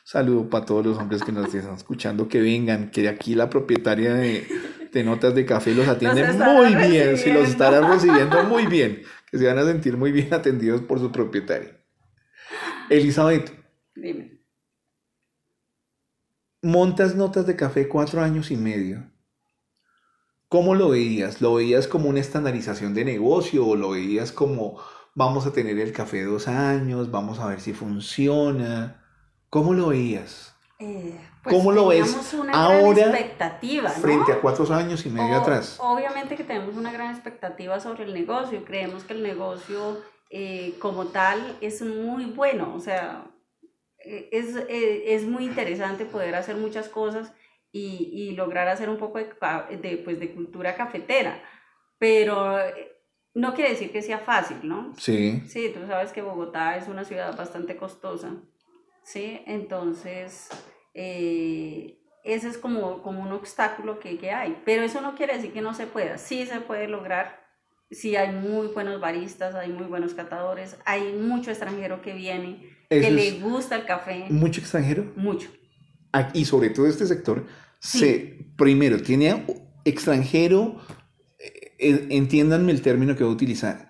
Saludo 0.04 0.48
para 0.48 0.64
todos 0.64 0.86
los 0.86 0.98
hombres 0.98 1.22
que 1.22 1.32
nos 1.32 1.52
están 1.52 1.74
escuchando, 1.74 2.28
que 2.28 2.40
vengan, 2.40 2.90
que 2.90 3.08
aquí 3.08 3.34
la 3.34 3.50
propietaria 3.50 4.14
de, 4.14 4.46
de 4.92 5.04
Notas 5.04 5.34
de 5.34 5.44
Café 5.46 5.74
los 5.74 5.88
atiende 5.88 6.22
Los 6.22 6.30
estará 6.30 6.52
muy 6.52 6.74
bien, 6.76 7.16
si 7.16 7.30
los 7.32 7.42
recibiendo. 7.42 7.42
estará 7.44 7.80
recibiendo 7.82 8.42
muy 8.44 8.66
bien, 8.66 9.02
que 9.30 9.38
se 9.38 9.46
van 9.46 9.58
a 9.58 9.64
sentir 9.64 9.96
muy 9.96 10.12
bien 10.12 10.32
atendidos 10.34 10.82
por 10.82 10.98
su 11.00 11.12
propietaria. 11.12 11.76
Elizabeth, 12.90 13.52
Dime. 13.94 14.38
montas 16.62 17.14
Notas 17.16 17.46
de 17.46 17.56
Café 17.56 17.88
cuatro 17.88 18.22
años 18.22 18.50
y 18.50 18.56
medio. 18.56 19.10
¿Cómo 20.48 20.74
lo 20.74 20.90
veías? 20.90 21.40
¿Lo 21.42 21.54
veías 21.54 21.86
como 21.88 22.08
una 22.08 22.20
estandarización 22.20 22.94
de 22.94 23.04
negocio 23.04 23.66
o 23.66 23.76
lo 23.76 23.90
veías 23.90 24.32
como 24.32 24.80
vamos 25.14 25.46
a 25.46 25.52
tener 25.52 25.78
el 25.78 25.92
café 25.92 26.22
dos 26.24 26.48
años, 26.48 27.10
vamos 27.10 27.38
a 27.38 27.48
ver 27.48 27.60
si 27.60 27.72
funciona? 27.74 29.04
¿Cómo 29.50 29.74
lo 29.74 29.88
veías? 29.88 30.47
Eh, 30.80 31.18
pues 31.42 31.56
¿Cómo 31.56 31.72
lo 31.72 31.88
ves 31.88 32.32
una 32.34 32.52
ahora 32.52 32.94
gran 33.08 33.14
expectativa, 33.16 33.88
¿no? 33.88 33.94
Frente 33.96 34.32
a 34.32 34.40
cuatro 34.40 34.72
años 34.72 35.04
y 35.06 35.10
medio 35.10 35.38
O- 35.38 35.40
atrás. 35.40 35.76
Obviamente 35.80 36.36
que 36.36 36.44
tenemos 36.44 36.76
una 36.76 36.92
gran 36.92 37.12
expectativa 37.12 37.80
sobre 37.80 38.04
el 38.04 38.14
negocio. 38.14 38.64
Creemos 38.64 39.02
que 39.02 39.14
el 39.14 39.22
negocio 39.24 40.00
eh, 40.30 40.74
como 40.78 41.06
tal 41.06 41.56
es 41.60 41.82
muy 41.82 42.26
bueno. 42.26 42.72
O 42.76 42.80
sea, 42.80 43.24
eh, 44.04 44.28
es, 44.30 44.54
eh, 44.68 45.14
es 45.14 45.24
muy 45.26 45.44
interesante 45.46 46.04
poder 46.04 46.36
hacer 46.36 46.54
muchas 46.56 46.88
cosas 46.88 47.32
y, 47.72 48.10
y 48.12 48.36
lograr 48.36 48.68
hacer 48.68 48.88
un 48.88 48.98
poco 48.98 49.18
de, 49.18 49.26
de, 49.82 49.96
pues, 49.96 50.20
de 50.20 50.32
cultura 50.32 50.76
cafetera. 50.76 51.42
Pero 51.98 52.60
eh, 52.60 52.92
no 53.34 53.52
quiere 53.54 53.70
decir 53.70 53.90
que 53.90 54.00
sea 54.02 54.18
fácil, 54.18 54.58
¿no? 54.62 54.94
Sí, 54.96 55.42
Sí, 55.48 55.72
tú 55.74 55.84
sabes 55.88 56.12
que 56.12 56.22
Bogotá 56.22 56.76
es 56.76 56.86
una 56.86 57.04
ciudad 57.04 57.36
bastante 57.36 57.76
costosa, 57.76 58.36
¿sí? 59.12 59.40
Entonces, 59.46 60.48
eh, 60.94 61.98
ese 62.24 62.48
es 62.48 62.58
como, 62.58 63.02
como 63.02 63.22
un 63.22 63.32
obstáculo 63.32 64.00
que, 64.00 64.18
que 64.18 64.30
hay, 64.30 64.60
pero 64.64 64.82
eso 64.82 65.00
no 65.00 65.14
quiere 65.14 65.34
decir 65.36 65.52
que 65.52 65.60
no 65.62 65.74
se 65.74 65.86
pueda, 65.86 66.18
sí 66.18 66.44
se 66.46 66.60
puede 66.60 66.88
lograr, 66.88 67.40
sí 67.90 68.16
hay 68.16 68.32
muy 68.34 68.66
buenos 68.68 69.00
baristas, 69.00 69.54
hay 69.54 69.70
muy 69.70 69.86
buenos 69.86 70.14
catadores, 70.14 70.76
hay 70.84 71.12
mucho 71.14 71.50
extranjero 71.50 72.02
que 72.02 72.12
viene, 72.14 72.62
que 72.90 73.10
le 73.10 73.38
gusta 73.40 73.76
el 73.76 73.86
café, 73.86 74.26
mucho 74.28 74.60
extranjero. 74.60 75.12
mucho. 75.16 75.48
Ah, 76.12 76.30
Y 76.34 76.44
sobre 76.44 76.70
todo 76.70 76.86
este 76.86 77.06
sector, 77.06 77.46
Sí. 77.80 77.98
se, 78.00 78.38
primero, 78.56 79.00
tiene 79.00 79.44
extranjero, 79.84 80.80
eh, 81.38 82.06
entiéndanme 82.10 82.72
el 82.72 82.82
término 82.82 83.14
que 83.14 83.22
voy 83.24 83.32
a 83.32 83.36
utilizar, 83.36 83.87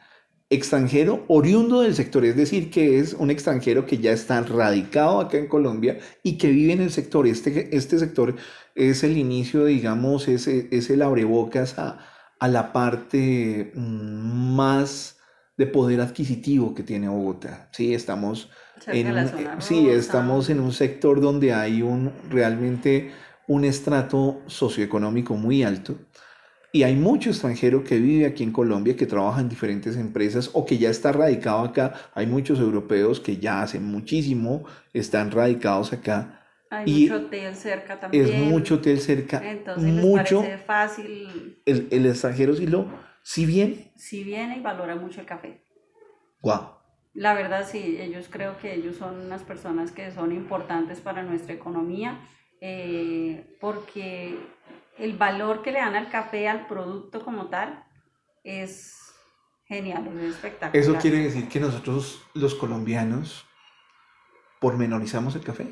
extranjero 0.51 1.25
oriundo 1.29 1.83
del 1.83 1.95
sector, 1.95 2.25
es 2.25 2.37
decir, 2.37 2.71
que 2.71 2.99
es 2.99 3.13
un 3.13 3.31
extranjero 3.31 3.85
que 3.85 3.99
ya 3.99 4.13
está 4.13 4.41
radicado 4.41 5.21
acá 5.21 5.37
en 5.37 5.47
Colombia 5.47 5.99
y 6.23 6.39
que 6.39 6.49
vive 6.49 6.73
en 6.73 6.81
el 6.81 6.91
sector. 6.91 7.27
Este, 7.27 7.77
este 7.77 7.99
sector 7.99 8.35
es 8.75 9.05
el 9.05 9.19
inicio, 9.19 9.65
digamos, 9.67 10.27
es, 10.29 10.47
es 10.49 10.91
el 10.91 11.03
abrebocas 11.03 11.79
a, 11.79 11.99
a 12.39 12.49
la 12.49 12.73
parte 12.73 13.73
mm, 13.75 14.55
más 14.57 15.19
de 15.57 15.67
poder 15.67 16.01
adquisitivo 16.01 16.75
que 16.75 16.85
tiene 16.85 17.09
Bogotá. 17.09 17.69
Sí, 17.73 17.93
estamos, 17.93 18.49
en, 18.87 19.61
sí, 19.61 19.89
estamos 19.91 20.49
en 20.51 20.61
un 20.61 20.73
sector 20.73 21.21
donde 21.21 21.53
hay 21.53 21.83
un, 21.83 22.13
realmente 22.31 23.11
un 23.49 23.65
estrato 23.65 24.41
socioeconómico 24.47 25.35
muy 25.35 25.65
alto 25.65 25.97
y 26.73 26.83
hay 26.83 26.97
mucho 26.97 27.31
extranjero 27.31 27.83
que 27.83 27.99
vive 27.99 28.27
aquí 28.27 28.43
en 28.43 28.53
Colombia, 28.53 28.97
que 28.97 29.07
trabaja 29.07 29.41
en 29.41 29.49
diferentes 29.49 29.97
empresas 29.97 30.51
o 30.53 30.67
que 30.67 30.77
ya 30.77 30.91
está 30.91 31.13
radicado 31.13 31.61
acá. 31.61 31.95
Hay 32.15 32.27
muchos 32.27 32.59
europeos 32.59 33.21
que 33.21 33.39
ya 33.39 33.63
hace 33.63 33.81
muchísimo 33.81 34.65
están 34.93 35.31
radicados 35.31 35.93
acá. 35.93 36.47
Hay 36.71 36.85
mucho 36.85 37.17
hotel 37.17 37.57
cerca 37.57 37.99
también. 37.99 38.27
Es 38.27 38.35
mucho 38.35 38.75
hotel 38.75 39.01
cerca. 39.01 39.41
Entonces 39.51 39.91
mucho, 39.91 40.43
les 40.43 40.61
parece 40.61 40.65
fácil. 40.65 41.63
El, 41.65 41.89
el 41.91 42.07
extranjero 42.07 42.55
sí 42.55 42.67
lo, 42.67 42.87
sí 43.23 43.47
viene. 43.47 43.93
Sí 43.97 44.23
viene 44.23 44.59
y 44.59 44.61
valora 44.61 44.95
mucho 44.95 45.21
el 45.21 45.27
café. 45.27 45.65
Wow. 46.43 46.73
La 47.15 47.33
verdad 47.33 47.67
sí, 47.67 47.97
ellos 47.99 48.29
creo 48.31 48.59
que 48.59 48.75
ellos 48.75 48.97
son 48.97 49.21
unas 49.23 49.43
personas 49.43 49.91
que 49.91 50.11
son 50.11 50.33
importantes 50.33 51.01
para 51.01 51.23
nuestra 51.23 51.55
economía 51.55 52.21
eh, 52.61 53.57
porque 53.61 54.37
el 54.99 55.17
valor 55.17 55.63
que 55.63 55.73
le 55.73 55.79
dan 55.79 55.95
al 55.95 56.11
café, 56.11 56.49
al 56.49 56.67
producto 56.67 57.25
como 57.25 57.49
tal, 57.49 57.85
es 58.45 59.15
genial, 59.67 60.09
es 60.19 60.35
espectacular. 60.35 60.77
¿Eso 60.77 60.97
quiere 60.97 61.19
decir 61.19 61.49
que 61.49 61.61
nosotros 61.61 62.23
los 62.35 62.55
colombianos 62.55 63.47
pormenorizamos 64.61 65.35
el 65.37 65.45
café? 65.45 65.67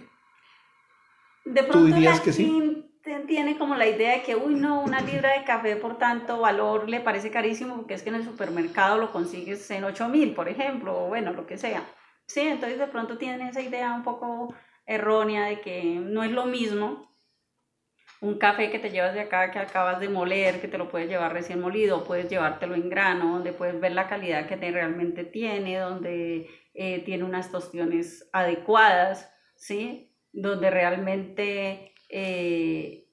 De 1.44 1.62
pronto 1.62 1.88
¿Tú 1.88 1.94
dirías 1.94 2.20
que 2.20 2.32
sí? 2.32 2.82
tiene 3.26 3.56
como 3.56 3.76
la 3.76 3.86
idea 3.86 4.12
de 4.12 4.22
que, 4.22 4.34
uy, 4.34 4.54
no, 4.54 4.82
una 4.82 5.00
libra 5.00 5.38
de 5.38 5.44
café 5.44 5.76
por 5.76 5.96
tanto 5.98 6.40
valor 6.40 6.88
le 6.88 7.00
parece 7.00 7.30
carísimo 7.30 7.76
porque 7.76 7.94
es 7.94 8.02
que 8.02 8.08
en 8.08 8.16
el 8.16 8.24
supermercado 8.24 8.98
lo 8.98 9.12
consigues 9.12 9.70
en 9.70 9.84
8 9.84 10.08
mil, 10.08 10.34
por 10.34 10.48
ejemplo, 10.48 11.04
o 11.04 11.08
bueno, 11.08 11.32
lo 11.32 11.46
que 11.46 11.56
sea. 11.56 11.84
Sí, 12.26 12.40
entonces 12.40 12.78
de 12.78 12.88
pronto 12.88 13.16
tienen 13.16 13.46
esa 13.46 13.60
idea 13.60 13.94
un 13.94 14.02
poco 14.02 14.54
errónea 14.86 15.46
de 15.46 15.60
que 15.60 16.00
no 16.02 16.24
es 16.24 16.32
lo 16.32 16.46
mismo 16.46 17.15
un 18.20 18.38
café 18.38 18.70
que 18.70 18.78
te 18.78 18.90
llevas 18.90 19.14
de 19.14 19.20
acá, 19.20 19.50
que 19.50 19.58
acabas 19.58 20.00
de 20.00 20.08
moler, 20.08 20.60
que 20.60 20.68
te 20.68 20.78
lo 20.78 20.88
puedes 20.88 21.08
llevar 21.08 21.32
recién 21.32 21.60
molido, 21.60 22.04
puedes 22.04 22.28
llevártelo 22.28 22.74
en 22.74 22.88
grano, 22.88 23.32
donde 23.32 23.52
puedes 23.52 23.78
ver 23.80 23.92
la 23.92 24.08
calidad 24.08 24.46
que 24.46 24.56
te 24.56 24.70
realmente 24.70 25.24
tiene, 25.24 25.78
donde 25.78 26.48
eh, 26.74 27.02
tiene 27.04 27.24
unas 27.24 27.50
tostiones 27.50 28.28
adecuadas, 28.32 29.32
¿sí? 29.56 30.14
Donde 30.32 30.70
realmente 30.70 31.94
eh, 32.08 33.08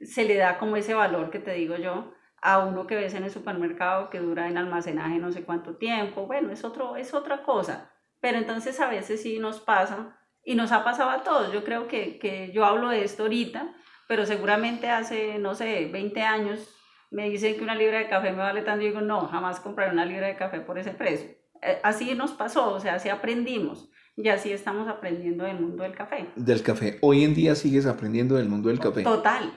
se 0.00 0.24
le 0.24 0.36
da 0.36 0.58
como 0.58 0.76
ese 0.76 0.94
valor 0.94 1.30
que 1.30 1.38
te 1.38 1.52
digo 1.52 1.76
yo 1.76 2.12
a 2.42 2.60
uno 2.60 2.86
que 2.86 2.96
ves 2.96 3.14
en 3.14 3.24
el 3.24 3.30
supermercado 3.30 4.08
que 4.08 4.18
dura 4.18 4.48
en 4.48 4.56
almacenaje 4.56 5.18
no 5.18 5.30
sé 5.30 5.44
cuánto 5.44 5.76
tiempo, 5.76 6.26
bueno, 6.26 6.50
es, 6.52 6.64
otro, 6.64 6.96
es 6.96 7.12
otra 7.12 7.42
cosa, 7.42 7.92
pero 8.20 8.38
entonces 8.38 8.80
a 8.80 8.88
veces 8.88 9.22
sí 9.22 9.38
nos 9.38 9.60
pasa 9.60 10.18
y 10.42 10.54
nos 10.54 10.72
ha 10.72 10.82
pasado 10.84 11.10
a 11.10 11.22
todos, 11.22 11.52
yo 11.52 11.64
creo 11.64 11.86
que, 11.86 12.18
que 12.18 12.50
yo 12.52 12.64
hablo 12.64 12.88
de 12.88 13.04
esto 13.04 13.24
ahorita, 13.24 13.74
pero 14.10 14.26
seguramente 14.26 14.90
hace, 14.90 15.38
no 15.38 15.54
sé, 15.54 15.86
20 15.86 16.20
años 16.22 16.68
me 17.12 17.30
dicen 17.30 17.54
que 17.54 17.62
una 17.62 17.76
libra 17.76 17.98
de 17.98 18.08
café 18.08 18.32
me 18.32 18.38
vale 18.38 18.62
tanto 18.62 18.82
y 18.82 18.88
digo, 18.88 19.00
no, 19.00 19.28
jamás 19.28 19.60
compraré 19.60 19.92
una 19.92 20.04
libra 20.04 20.26
de 20.26 20.34
café 20.34 20.58
por 20.58 20.80
ese 20.80 20.90
precio. 20.90 21.30
Eh, 21.62 21.78
así 21.84 22.16
nos 22.16 22.32
pasó, 22.32 22.72
o 22.72 22.80
sea, 22.80 22.96
así 22.96 23.08
aprendimos 23.08 23.88
y 24.16 24.28
así 24.28 24.50
estamos 24.50 24.88
aprendiendo 24.88 25.44
del 25.44 25.60
mundo 25.60 25.84
del 25.84 25.94
café. 25.94 26.28
Del 26.34 26.60
café. 26.64 26.98
Hoy 27.02 27.22
en 27.22 27.36
día 27.36 27.54
sigues 27.54 27.86
aprendiendo 27.86 28.34
del 28.34 28.48
mundo 28.48 28.68
del 28.68 28.80
café. 28.80 29.04
Total. 29.04 29.52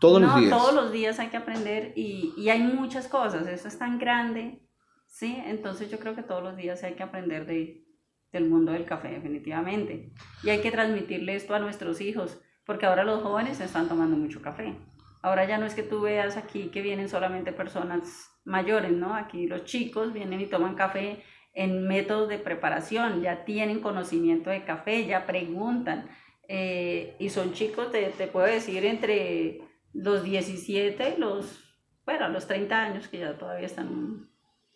Todos 0.00 0.22
los 0.22 0.34
días. 0.36 0.50
Todos 0.52 0.74
los 0.74 0.90
días 0.90 1.18
hay 1.18 1.28
que 1.28 1.36
aprender 1.36 1.92
y, 1.94 2.32
y 2.38 2.48
hay 2.48 2.62
muchas 2.62 3.08
cosas, 3.08 3.46
eso 3.46 3.68
es 3.68 3.78
tan 3.78 3.98
grande, 3.98 4.66
¿sí? 5.06 5.38
Entonces 5.44 5.90
yo 5.90 5.98
creo 5.98 6.14
que 6.14 6.22
todos 6.22 6.42
los 6.42 6.56
días 6.56 6.82
hay 6.82 6.94
que 6.94 7.02
aprender 7.02 7.44
de, 7.44 7.84
del 8.32 8.48
mundo 8.48 8.72
del 8.72 8.86
café, 8.86 9.08
definitivamente. 9.08 10.14
Y 10.42 10.48
hay 10.48 10.62
que 10.62 10.70
transmitirle 10.70 11.34
esto 11.36 11.54
a 11.54 11.58
nuestros 11.58 12.00
hijos 12.00 12.40
porque 12.68 12.84
ahora 12.84 13.02
los 13.02 13.22
jóvenes 13.22 13.60
están 13.60 13.88
tomando 13.88 14.14
mucho 14.14 14.42
café. 14.42 14.74
Ahora 15.22 15.48
ya 15.48 15.56
no 15.56 15.64
es 15.64 15.74
que 15.74 15.82
tú 15.82 16.02
veas 16.02 16.36
aquí 16.36 16.64
que 16.64 16.82
vienen 16.82 17.08
solamente 17.08 17.50
personas 17.50 18.30
mayores, 18.44 18.92
¿no? 18.92 19.14
Aquí 19.14 19.46
los 19.46 19.64
chicos 19.64 20.12
vienen 20.12 20.42
y 20.42 20.46
toman 20.48 20.74
café 20.74 21.24
en 21.54 21.88
métodos 21.88 22.28
de 22.28 22.36
preparación, 22.36 23.22
ya 23.22 23.46
tienen 23.46 23.80
conocimiento 23.80 24.50
de 24.50 24.66
café, 24.66 25.06
ya 25.06 25.24
preguntan. 25.24 26.10
Eh, 26.46 27.16
y 27.18 27.30
son 27.30 27.54
chicos, 27.54 27.90
te, 27.90 28.04
te, 28.10 28.26
puedo 28.26 28.44
decir, 28.44 28.84
entre 28.84 29.62
los 29.94 30.22
17 30.22 31.14
y 31.16 31.18
los, 31.18 31.74
bueno, 32.04 32.28
los 32.28 32.46
30 32.46 32.78
años 32.78 33.08
que 33.08 33.20
ya 33.20 33.38
todavía 33.38 33.64
están 33.64 34.28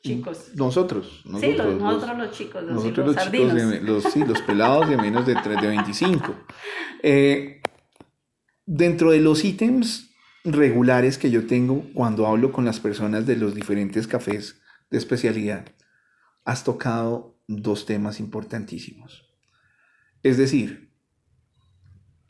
chicos. 0.02 0.52
Nosotros, 0.54 1.20
nosotros 1.26 1.40
sí, 1.42 1.58
los, 1.58 1.74
nosotros 1.74 2.16
los 2.16 2.30
chicos, 2.30 2.62
los, 2.62 2.72
nosotros 2.72 3.06
los, 3.06 3.16
chicos, 3.16 3.54
de, 3.54 3.80
los, 3.82 4.04
sí, 4.04 4.24
los 4.24 4.40
pelados 4.40 4.88
de 4.88 4.96
menos 4.96 5.26
de, 5.26 5.34
de 5.34 5.66
25. 5.66 6.34
Eh, 7.02 7.58
Dentro 8.74 9.10
de 9.10 9.20
los 9.20 9.44
ítems 9.44 10.14
regulares 10.44 11.18
que 11.18 11.30
yo 11.30 11.46
tengo 11.46 11.84
cuando 11.92 12.26
hablo 12.26 12.52
con 12.52 12.64
las 12.64 12.80
personas 12.80 13.26
de 13.26 13.36
los 13.36 13.54
diferentes 13.54 14.06
cafés 14.06 14.62
de 14.90 14.96
especialidad, 14.96 15.66
has 16.46 16.64
tocado 16.64 17.38
dos 17.46 17.84
temas 17.84 18.18
importantísimos. 18.18 19.28
Es 20.22 20.38
decir, 20.38 20.90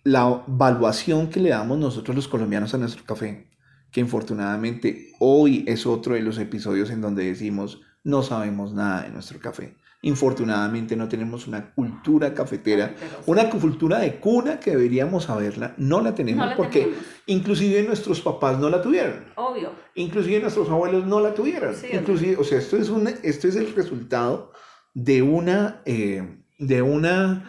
la 0.03 0.45
evaluación 0.49 1.31
que 1.31 1.39
le 1.39 1.51
damos 1.51 1.79
nosotros 1.79 2.17
los 2.17 2.27
colombianos 2.27 2.75
a 2.75 2.79
nuestro 2.79 3.05
café, 3.05 3.49
que 3.93 4.01
infortunadamente 4.01 5.13
hoy 5.21 5.65
es 5.69 5.87
otro 5.87 6.15
de 6.15 6.23
los 6.23 6.39
episodios 6.39 6.91
en 6.91 7.03
donde 7.03 7.25
decimos 7.25 7.83
no 8.03 8.25
sabemos 8.25 8.75
nada 8.75 9.03
de 9.03 9.11
nuestro 9.11 9.39
café. 9.39 9.77
Infortunadamente 10.05 10.97
no 10.97 11.09
tenemos 11.09 11.47
una 11.47 11.73
cultura 11.73 12.35
cafetera, 12.35 12.93
una 13.27 13.49
cultura 13.49 14.01
de 14.01 14.19
cuna 14.19 14.59
que 14.59 14.73
deberíamos 14.73 15.25
saberla, 15.25 15.75
no 15.77 16.01
la 16.01 16.13
tenemos 16.13 16.55
porque 16.57 16.93
inclusive 17.27 17.85
nuestros 17.85 18.21
papás 18.21 18.59
no 18.59 18.69
la 18.69 18.83
tuvieron. 18.83 19.27
Obvio. 19.37 19.71
Inclusive 19.95 20.41
nuestros 20.41 20.69
abuelos 20.69 21.07
no 21.07 21.21
la 21.21 21.33
tuvieron. 21.35 21.77
inclusive, 21.93 22.37
o 22.37 22.43
sea, 22.43 22.59
esto 22.59 22.77
es, 22.77 22.89
un, 22.89 23.07
esto 23.23 23.47
es 23.47 23.55
el 23.55 23.73
resultado 23.77 24.51
de 24.93 25.23
una, 25.23 25.83
eh, 25.85 26.43
de 26.59 26.83
una, 26.83 27.49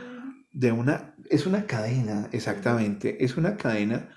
de 0.52 0.72
una, 0.72 1.16
es 1.32 1.48
una 1.48 1.66
cadena, 1.66 2.30
exactamente, 2.32 3.26
es 3.26 3.36
una 3.36 3.58
cadena 3.58 4.10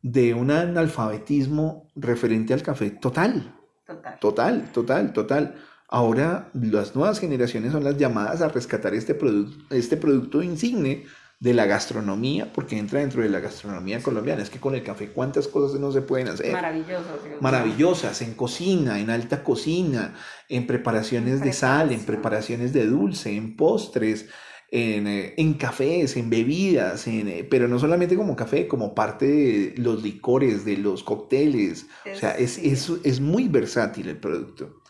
de 0.00 0.32
un 0.32 0.52
analfabetismo 0.52 1.90
referente 1.96 2.54
al 2.54 2.62
café 2.62 2.90
total. 2.90 3.56
Total, 3.84 4.18
total, 4.20 4.72
total. 4.72 5.12
total. 5.12 5.54
Ahora 5.92 6.50
las 6.54 6.94
nuevas 6.94 7.18
generaciones 7.18 7.72
son 7.72 7.82
las 7.82 7.96
llamadas 7.96 8.42
a 8.42 8.48
rescatar 8.48 8.94
este, 8.94 9.14
producto 9.14 9.74
este 9.74 9.96
producto 9.96 10.40
insigne 10.40 11.04
de 11.40 11.54
la 11.54 11.64
gastronomía, 11.64 12.52
porque 12.52 12.78
entra 12.78 13.00
dentro 13.00 13.22
de 13.22 13.30
la 13.30 13.40
gastronomía 13.40 14.00
colombiana. 14.00 14.42
Es 14.42 14.50
que 14.50 14.60
con 14.60 14.74
el 14.74 14.84
café, 14.84 15.08
¿cuántas 15.08 15.48
cosas 15.48 15.80
no 15.80 15.90
se 15.90 16.02
pueden 16.02 16.28
hacer? 16.28 16.52
Maravillosas. 16.52 17.06
Maravillosas, 17.40 18.22
en 18.22 18.34
cocina, 18.34 19.00
en 19.00 19.08
alta 19.08 19.42
cocina, 19.42 20.14
en 20.48 20.66
preparaciones 20.66 21.40
de 21.40 21.54
sal, 21.54 21.92
en 21.92 22.04
preparaciones 22.04 22.74
de 22.74 22.86
dulce, 22.86 23.34
en 23.34 23.56
postres, 23.56 24.28
en, 24.70 25.06
eh, 25.06 25.34
en 25.38 25.54
cafés, 25.54 26.16
en 26.16 26.28
bebidas, 26.28 27.06
en, 27.06 27.26
eh, 27.26 27.48
pero 27.50 27.68
no 27.68 27.78
solamente 27.78 28.16
como 28.16 28.36
café, 28.36 28.68
como 28.68 28.94
parte 28.94 29.26
de 29.26 29.74
los 29.78 30.02
licores, 30.02 30.66
de 30.66 30.76
los 30.76 31.02
cócteles. 31.02 31.86
o 32.04 32.16
sea, 32.16 32.32
es, 32.32 32.58
es, 32.58 32.92
es 33.02 33.18
muy 33.18 33.48
versátil 33.48 34.08
el 34.08 34.18
producto. 34.18 34.82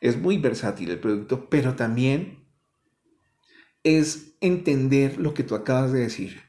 Es 0.00 0.18
muy 0.18 0.38
versátil 0.38 0.90
el 0.90 0.98
producto, 0.98 1.48
pero 1.50 1.74
también 1.74 2.46
es 3.82 4.36
entender 4.40 5.18
lo 5.18 5.34
que 5.34 5.44
tú 5.44 5.54
acabas 5.54 5.92
de 5.92 6.00
decir. 6.00 6.40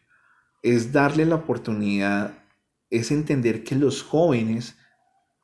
Es 0.64 0.92
darle 0.92 1.26
la 1.26 1.36
oportunidad, 1.36 2.46
es 2.90 3.12
entender 3.12 3.64
que 3.64 3.76
los 3.76 4.04
jóvenes 4.04 4.78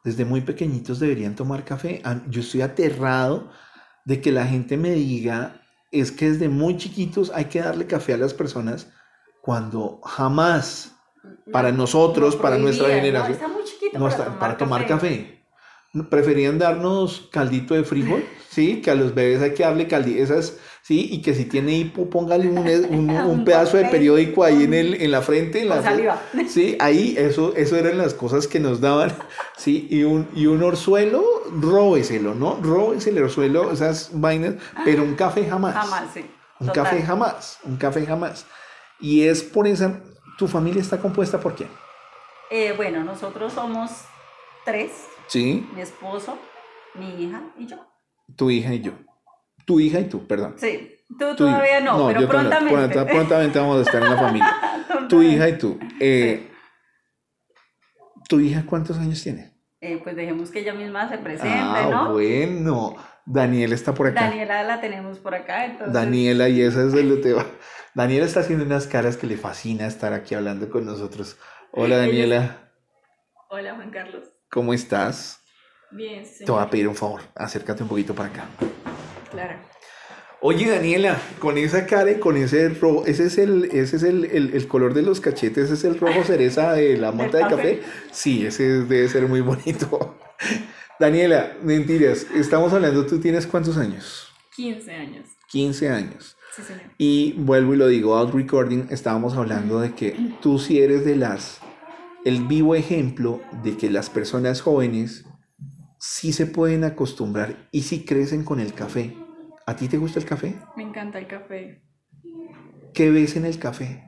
desde 0.04 0.26
muy 0.26 0.42
pequeñitos 0.42 1.00
deberían 1.00 1.36
tomar 1.36 1.66
café. 1.66 2.02
Ah, 2.06 2.22
yo 2.30 2.42
estoy 2.42 2.62
aterrado 2.62 3.52
de 4.06 4.22
que 4.22 4.32
la 4.32 4.46
gente 4.46 4.78
me 4.78 4.92
diga, 4.92 5.62
es 5.92 6.12
que 6.12 6.32
desde 6.32 6.48
muy 6.48 6.78
chiquitos 6.78 7.32
hay 7.34 7.46
que 7.46 7.60
darle 7.60 7.88
café 7.88 8.14
a 8.14 8.18
las 8.18 8.34
personas 8.34 8.88
cuando 9.42 10.00
jamás 10.04 10.94
para 11.52 11.72
nosotros, 11.72 12.36
para 12.36 12.58
nuestra 12.58 12.90
generación, 12.90 13.38
no, 13.94 14.08
está 14.08 14.30
muy 14.30 14.38
para, 14.40 14.58
tomar, 14.58 14.88
café. 14.88 15.37
Preferían 16.10 16.60
darnos 16.60 17.30
caldito 17.32 17.74
de 17.74 17.84
frijol, 17.84 18.24
¿sí? 18.50 18.82
Que 18.82 18.92
a 18.92 18.96
los 18.96 19.14
bebés 19.16 19.42
hay 19.42 19.54
que 19.54 19.64
darle 19.64 19.88
caldito, 19.88 20.22
esas, 20.22 20.58
¿sí? 20.82 21.08
Y 21.12 21.22
que 21.22 21.34
si 21.34 21.46
tiene 21.46 21.74
hipo, 21.74 22.10
póngale 22.10 22.48
un, 22.48 22.58
un, 22.60 23.10
un 23.10 23.46
pedazo 23.46 23.78
de 23.78 23.86
periódico 23.86 24.44
ahí 24.44 24.64
en, 24.64 24.74
el, 24.74 25.02
en 25.02 25.12
la 25.12 25.22
frente. 25.22 25.62
En 25.62 25.70
la 25.70 25.82
saliva. 25.82 26.22
Sí, 26.48 26.78
ahí 26.80 27.16
eso, 27.18 27.54
eso 27.56 27.76
eran 27.76 27.98
las 27.98 28.14
cosas 28.14 28.48
que 28.48 28.60
nos 28.60 28.80
daban, 28.82 29.14
¿sí? 29.58 29.88
Y 29.90 30.04
un, 30.04 30.28
y 30.36 30.46
un 30.46 30.64
orzuelo, 30.64 31.24
róbeselo, 31.52 32.36
¿no? 32.36 32.60
Róbese 32.62 33.10
el 33.10 33.22
orzuelo, 33.24 33.72
esas 33.72 34.12
vainas, 34.14 34.56
pero 34.86 35.04
un 35.04 35.16
café 35.16 35.46
jamás. 35.46 35.74
Jamás, 35.74 36.10
sí. 36.14 36.26
Un 36.60 36.70
café 36.70 37.02
jamás, 37.04 37.60
un 37.64 37.78
café 37.78 38.06
jamás. 38.06 38.46
Y 39.00 39.28
es 39.28 39.44
por 39.44 39.68
esa, 39.68 40.02
¿tu 40.38 40.48
familia 40.48 40.82
está 40.82 40.98
compuesta 40.98 41.40
por 41.40 41.56
quién? 41.56 41.70
Eh, 42.50 42.74
bueno, 42.76 43.04
nosotros 43.04 43.54
somos 43.54 43.92
tres. 44.66 44.92
Sí. 45.28 45.68
Mi 45.74 45.82
esposo, 45.82 46.38
mi 46.96 47.24
hija 47.24 47.42
y 47.58 47.68
yo. 47.68 47.78
Tu 48.36 48.50
hija 48.50 48.74
y 48.74 48.82
yo. 48.82 48.94
Tu 49.66 49.80
hija 49.80 50.00
y 50.00 50.06
tú, 50.06 50.26
perdón. 50.26 50.56
Sí. 50.58 50.94
Tú 51.20 51.36
todavía 51.36 51.80
no, 51.80 52.08
pero 52.08 52.28
prontamente. 52.28 53.06
prontamente 53.06 53.60
vamos 53.60 53.78
a 53.80 53.82
estar 53.82 54.04
en 54.04 54.10
la 54.10 54.18
familia. 54.18 54.56
tu 55.10 55.22
hija 55.22 55.48
y 55.50 55.58
tú. 55.58 55.80
Eh, 56.00 56.52
¿Tu 58.28 58.40
hija 58.42 58.66
cuántos 58.66 58.98
años 58.98 59.22
tiene? 59.24 59.54
Eh, 59.80 60.02
pues 60.04 60.16
dejemos 60.16 60.52
que 60.52 60.60
ella 60.60 60.74
misma 60.74 61.08
se 61.08 61.18
presente, 61.18 61.58
ah, 61.60 61.88
¿no? 61.90 62.14
Bueno, 62.14 62.96
Daniela 63.26 63.76
está 63.76 63.94
por 63.94 64.08
acá. 64.08 64.22
Daniela 64.22 64.64
la 64.64 64.82
tenemos 64.82 65.20
por 65.20 65.36
acá, 65.36 65.66
entonces. 65.66 65.94
Daniela, 65.94 66.50
y 66.50 66.62
esa 66.62 66.84
es 66.84 66.94
el 66.94 67.22
tema. 67.22 67.46
Daniela 67.94 68.26
está 68.26 68.42
haciendo 68.42 68.66
unas 68.66 68.88
caras 68.88 69.18
que 69.18 69.28
le 69.28 69.38
fascina 69.38 69.88
estar 69.88 70.14
aquí 70.14 70.36
hablando 70.36 70.70
con 70.70 70.86
nosotros. 70.86 71.38
Hola, 71.72 71.98
Daniela. 71.98 72.72
Hola, 73.50 73.76
Juan 73.76 73.92
Carlos. 73.92 74.37
¿Cómo 74.50 74.74
estás? 74.74 75.42
Bien, 75.92 76.26
sí. 76.26 76.46
Te 76.46 76.52
voy 76.52 76.62
a 76.62 76.70
pedir 76.70 76.88
un 76.88 76.96
favor, 76.96 77.22
acércate 77.36 77.84
un 77.84 77.90
poquito 77.90 78.16
para 78.16 78.30
acá. 78.30 78.50
Claro. 79.32 79.60
Oye, 80.40 80.70
Daniela, 80.70 81.20
con 81.40 81.58
esa 81.58 81.88
cara 81.88 82.12
y 82.12 82.20
con 82.20 82.38
ese 82.38 82.70
rojo, 82.70 83.06
ese 83.08 83.26
es 83.26 83.38
el, 83.40 83.66
ese 83.66 83.96
es 83.96 84.04
el, 84.04 84.26
el, 84.26 84.68
color 84.68 84.94
de 84.94 85.02
los 85.02 85.20
cachetes, 85.20 85.66
ese 85.66 85.74
es 85.74 85.84
el 85.84 86.00
rojo 86.00 86.24
cereza 86.26 86.74
de 86.74 86.96
la 86.98 87.12
mota 87.12 87.40
de 87.40 87.48
café. 87.48 87.82
Sí, 88.12 88.46
ese 88.46 88.84
debe 88.84 89.10
ser 89.10 89.28
muy 89.28 89.42
bonito. 89.42 90.18
Daniela, 91.00 91.58
mentiras, 91.64 92.28
estamos 92.36 92.72
hablando, 92.72 93.06
¿tú 93.06 93.20
tienes 93.20 93.48
cuántos 93.48 93.78
años? 93.78 94.32
15 94.56 94.92
años. 94.92 95.28
15 95.50 95.90
años. 95.90 96.38
Sí, 96.56 96.62
señor. 96.62 96.84
Y 96.98 97.34
vuelvo 97.34 97.74
y 97.74 97.78
lo 97.78 97.88
digo, 97.88 98.16
out 98.16 98.34
recording, 98.34 98.88
estábamos 98.92 99.36
hablando 99.36 99.80
de 99.80 99.94
que 99.94 100.16
tú 100.42 100.60
sí 100.60 100.80
eres 100.80 101.04
de 101.04 101.16
las, 101.16 101.62
el 102.26 102.46
vivo 102.46 102.76
ejemplo 102.76 103.42
de 103.64 103.78
que 103.78 103.90
las 103.90 104.10
personas 104.10 104.62
jóvenes 104.62 105.26
sí 106.00 106.34
se 106.34 106.46
pueden 106.46 106.84
acostumbrar 106.84 107.70
y 107.72 107.82
sí 107.82 108.06
crecen 108.06 108.44
con 108.44 108.60
el 108.60 108.74
café. 108.74 109.16
¿A 109.66 109.76
ti 109.76 109.88
te 109.88 109.98
gusta 109.98 110.20
el 110.20 110.26
café? 110.26 110.56
Me 110.76 110.84
encanta 110.84 111.20
el 111.20 111.28
café. 111.28 111.82
¿Qué 112.94 113.12
ves 113.12 113.36
en 113.36 113.46
el 113.46 113.60
café? 113.60 114.04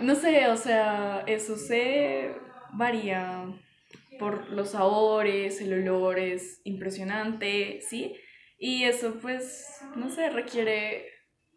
no 0.00 0.14
sé, 0.14 0.48
o 0.48 0.56
sea, 0.56 1.22
eso 1.26 1.56
se 1.56 2.34
varía 2.72 3.46
por 4.18 4.50
los 4.50 4.70
sabores, 4.70 5.60
el 5.60 5.72
olor 5.72 6.18
es 6.18 6.60
impresionante, 6.64 7.80
¿sí? 7.88 8.14
Y 8.58 8.84
eso 8.84 9.18
pues, 9.20 9.66
no 9.96 10.10
sé, 10.10 10.28
requiere 10.30 11.06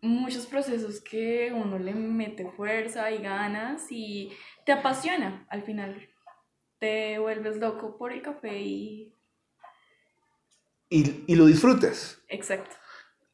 muchos 0.03 0.45
procesos 0.45 0.99
que 0.99 1.51
uno 1.53 1.79
le 1.79 1.93
mete 1.93 2.45
fuerza 2.51 3.09
y 3.09 3.19
ganas 3.19 3.87
y 3.89 4.31
te 4.65 4.73
apasiona 4.73 5.47
al 5.49 5.63
final. 5.63 6.09
Te 6.79 7.17
vuelves 7.19 7.57
loco 7.57 7.97
por 7.97 8.11
el 8.11 8.21
café 8.21 8.59
y... 8.61 9.13
Y, 10.89 11.35
lo 11.35 11.47
disfrutas. 11.47 12.21
Exacto. 12.27 12.75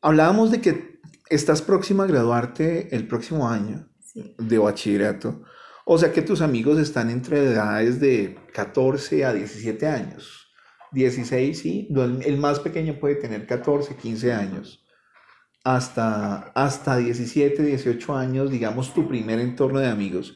Hablábamos 0.01 0.49
de 0.49 0.61
que 0.61 1.01
estás 1.29 1.61
próxima 1.61 2.05
a 2.05 2.07
graduarte 2.07 2.95
el 2.95 3.05
próximo 3.05 3.49
año 3.49 3.89
de 4.13 4.57
bachillerato. 4.57 5.43
O 5.83 5.97
sea 5.97 6.13
que 6.13 6.21
tus 6.21 6.41
amigos 6.41 6.79
están 6.79 7.09
entre 7.09 7.39
edades 7.39 7.99
de 7.99 8.37
14 8.53 9.25
a 9.25 9.33
17 9.33 9.87
años. 9.87 10.53
16, 10.93 11.59
sí. 11.59 11.89
El 12.23 12.37
más 12.37 12.59
pequeño 12.59 12.97
puede 12.99 13.15
tener 13.15 13.45
14, 13.45 13.97
15 13.97 14.31
años. 14.31 14.85
Hasta, 15.69 16.51
hasta 16.55 16.97
17, 16.97 17.61
18 17.61 18.15
años, 18.15 18.49
digamos, 18.49 18.93
tu 18.93 19.07
primer 19.07 19.39
entorno 19.39 19.79
de 19.79 19.87
amigos. 19.87 20.35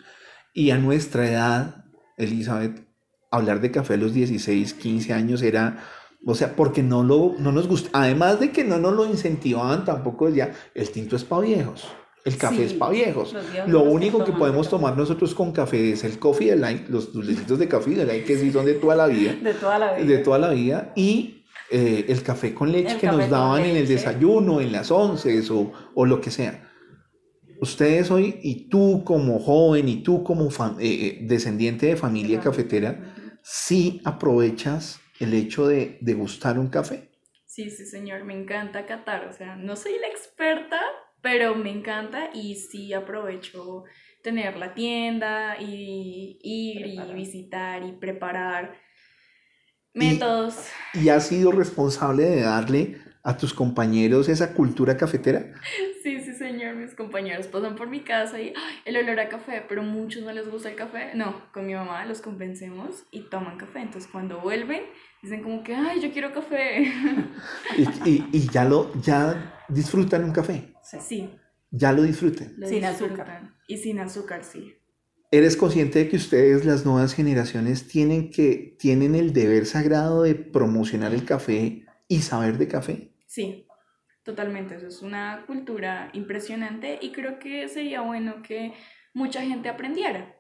Y 0.53 0.69
a 0.69 0.77
nuestra 0.77 1.27
edad, 1.27 1.85
Elizabeth, 2.17 2.87
hablar 3.31 3.59
de 3.59 3.71
café 3.71 3.95
a 3.95 3.97
los 3.97 4.13
16, 4.13 4.75
15 4.75 5.13
años 5.13 5.41
era, 5.41 5.83
o 6.23 6.35
sea, 6.35 6.55
porque 6.55 6.83
no, 6.83 7.03
lo, 7.03 7.33
no 7.39 7.51
nos 7.51 7.67
gusta, 7.67 7.89
además 7.93 8.39
de 8.39 8.51
que 8.51 8.63
no 8.63 8.77
nos 8.77 8.93
lo 8.93 9.07
incentivaban 9.07 9.85
tampoco, 9.85 10.29
ya, 10.29 10.53
el 10.75 10.91
tinto 10.91 11.15
es 11.15 11.23
para 11.23 11.41
viejos. 11.41 11.87
El 12.25 12.37
café 12.37 12.65
es 12.65 12.73
para 12.73 12.91
viejos. 12.91 13.35
Lo 13.67 13.81
único 13.81 14.23
que 14.23 14.31
podemos 14.31 14.69
tomar 14.69 14.95
nosotros 14.95 15.35
con 15.35 15.51
café 15.51 15.91
es 15.91 16.03
el 16.03 16.19
coffee 16.19 16.51
de 16.51 16.55
light, 16.55 16.87
los 16.89 17.11
dulcecitos 17.11 17.59
de 17.59 17.67
café 17.67 17.89
de 17.91 18.05
light 18.05 18.25
que 18.25 18.37
sí 18.37 18.51
son 18.51 18.65
de 18.65 18.75
toda 18.75 18.95
la 18.95 19.07
vida. 19.07 19.33
De 19.33 19.53
toda 19.53 19.79
la 19.79 19.93
vida. 19.93 20.07
De 20.07 20.17
toda 20.19 20.39
la 20.39 20.49
vida. 20.51 20.93
Y 20.95 21.42
eh, 21.75 22.05
el 22.07 22.21
café 22.21 22.53
con 22.53 22.71
leche 22.71 22.99
que 22.99 23.07
nos 23.07 23.27
daban 23.27 23.65
en 23.65 23.75
el 23.75 23.87
desayuno, 23.87 24.61
en 24.61 24.71
las 24.71 24.91
once 24.91 25.41
o, 25.49 25.73
o, 25.95 26.05
lo 26.05 26.21
que 26.21 26.29
sea. 26.29 26.69
Ustedes 27.59 28.11
hoy, 28.11 28.39
y 28.43 28.69
tú 28.69 29.03
como 29.03 29.39
joven, 29.39 29.89
y 29.89 30.03
tú 30.03 30.23
como 30.23 30.49
eh, 30.49 30.51
eh, 30.81 31.19
descendiente 31.23 31.87
de 31.87 31.95
familia 31.95 32.39
cafetera, 32.39 33.39
sí 33.41 34.01
aprovechas 34.05 35.01
el 35.19 35.33
hecho 35.33 35.67
de 35.67 35.97
degustar 36.01 36.59
un 36.59 36.67
café. 36.67 37.09
Sí, 37.47 37.71
sí, 37.71 37.87
señor, 37.87 38.23
me 38.23 38.39
encanta 38.39 38.85
catar. 38.85 39.25
O 39.27 39.33
sea, 39.33 39.55
no 39.55 39.75
soy 39.75 39.93
la 39.99 40.09
experta, 40.09 40.79
pero 41.21 41.55
me 41.55 41.71
encanta 41.71 42.29
y 42.35 42.53
sí 42.53 42.93
aprovecho 42.93 43.83
tener 44.21 44.57
la 44.57 44.75
tienda 44.75 45.57
y 45.59 46.37
ir 46.43 46.85
y 46.85 47.13
visitar 47.15 47.83
y 47.83 47.93
preparar 47.93 48.75
métodos. 49.93 50.55
¿Y, 50.93 51.09
has 51.09 51.27
sido 51.27 51.51
responsable 51.51 52.23
de 52.23 52.41
darle 52.41 53.01
a 53.23 53.37
tus 53.37 53.53
compañeros 53.53 54.27
esa 54.27 54.53
cultura 54.53 54.97
cafetera? 54.97 55.53
Sí, 56.03 56.19
sí, 56.19 56.33
señor. 56.33 56.75
Mis 56.75 56.93
compañeros 56.93 57.47
pasan 57.47 57.75
por 57.75 57.87
mi 57.87 58.01
casa 58.01 58.39
y 58.39 58.53
el 58.85 58.97
olor 58.97 59.19
a 59.19 59.29
café, 59.29 59.63
pero 59.67 59.83
muchos 59.83 60.23
no 60.23 60.31
les 60.33 60.49
gusta 60.49 60.69
el 60.69 60.75
café. 60.75 61.15
No, 61.15 61.51
con 61.53 61.65
mi 61.65 61.73
mamá 61.73 62.05
los 62.05 62.21
convencemos 62.21 63.05
y 63.11 63.29
toman 63.29 63.57
café. 63.57 63.79
Entonces, 63.79 64.09
cuando 64.11 64.41
vuelven, 64.41 64.81
dicen 65.21 65.41
como 65.41 65.63
que, 65.63 65.75
ay, 65.75 66.01
yo 66.01 66.11
quiero 66.11 66.33
café. 66.33 66.83
y, 68.05 68.25
y, 68.33 68.49
ya 68.49 68.65
lo, 68.65 68.91
ya 69.01 69.63
disfrutan 69.69 70.23
un 70.25 70.31
café. 70.31 70.73
Sí. 70.99 71.29
Ya 71.71 71.91
lo 71.91 72.03
disfruten. 72.03 72.55
sin 72.67 72.85
azúcar. 72.85 73.53
Y 73.67 73.77
sin 73.77 73.99
azúcar, 73.99 74.43
sí. 74.43 74.75
¿Eres 75.33 75.57
consciente 75.57 75.97
de 75.97 76.09
que 76.09 76.17
ustedes, 76.17 76.63
las 76.63 76.85
nuevas 76.85 77.15
generaciones, 77.15 77.87
tienen, 77.87 78.29
que, 78.29 78.77
tienen 78.77 79.15
el 79.15 79.33
deber 79.33 79.65
sagrado 79.65 80.21
de 80.21 80.35
promocionar 80.35 81.11
el 81.11 81.25
café 81.25 81.87
y 82.07 82.19
saber 82.19 82.59
de 82.59 82.67
café? 82.67 83.15
Sí, 83.25 83.65
totalmente. 84.21 84.75
Eso 84.75 84.85
es 84.85 85.01
una 85.01 85.43
cultura 85.47 86.11
impresionante 86.13 86.99
y 87.01 87.11
creo 87.13 87.39
que 87.39 87.67
sería 87.67 88.01
bueno 88.01 88.43
que 88.43 88.73
mucha 89.15 89.41
gente 89.41 89.69
aprendiera 89.69 90.35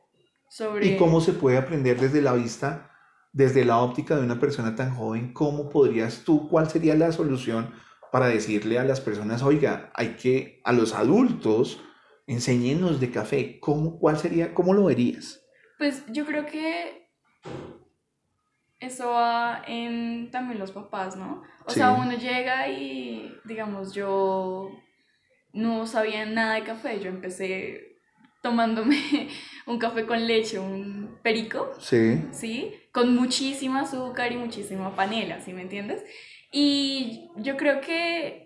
sobre... 0.47 0.85
¿Y 0.85 0.97
cómo 0.97 1.21
se 1.21 1.33
puede 1.33 1.57
aprender 1.57 1.99
desde 1.99 2.21
la 2.21 2.33
vista, 2.33 2.91
desde 3.31 3.65
la 3.65 3.79
óptica 3.79 4.15
de 4.15 4.21
una 4.21 4.39
persona 4.39 4.75
tan 4.75 4.93
joven? 4.93 5.33
¿Cómo 5.33 5.71
podrías 5.71 6.23
tú, 6.23 6.47
cuál 6.49 6.69
sería 6.69 6.93
la 6.93 7.11
solución 7.11 7.73
para 8.11 8.27
decirle 8.27 8.77
a 8.77 8.83
las 8.83 9.01
personas, 9.01 9.41
oiga, 9.41 9.91
hay 9.95 10.09
que, 10.17 10.61
a 10.63 10.71
los 10.71 10.93
adultos, 10.93 11.81
enséñenos 12.27 12.99
de 12.99 13.11
café, 13.11 13.59
¿cómo, 13.59 13.99
cuál 13.99 14.17
sería, 14.17 14.53
cómo 14.53 14.73
lo 14.73 14.85
verías? 14.85 15.41
Pues 15.77 16.03
yo 16.07 16.25
creo 16.25 16.45
que 16.45 17.09
eso 18.79 19.11
va 19.11 19.63
en 19.67 20.29
también 20.31 20.59
los 20.59 20.71
papás, 20.71 21.15
¿no? 21.15 21.43
O 21.65 21.71
sea, 21.71 21.93
uno 21.93 22.13
llega 22.17 22.67
y, 22.67 23.33
digamos, 23.45 23.93
yo 23.93 24.69
no 25.53 25.87
sabía 25.87 26.25
nada 26.25 26.55
de 26.55 26.63
café, 26.63 26.99
yo 26.99 27.09
empecé 27.09 27.97
tomándome 28.41 29.29
un 29.65 29.79
café 29.79 30.05
con 30.05 30.27
leche, 30.27 30.59
un 30.59 31.17
perico, 31.23 31.71
sí, 31.79 32.21
¿sí? 32.31 32.73
Con 32.91 33.15
muchísima 33.15 33.81
azúcar 33.81 34.31
y 34.31 34.37
muchísima 34.37 34.95
panela, 34.95 35.39
¿sí 35.39 35.53
me 35.53 35.61
entiendes? 35.61 36.03
Y 36.51 37.29
yo 37.37 37.57
creo 37.57 37.81
que 37.81 38.42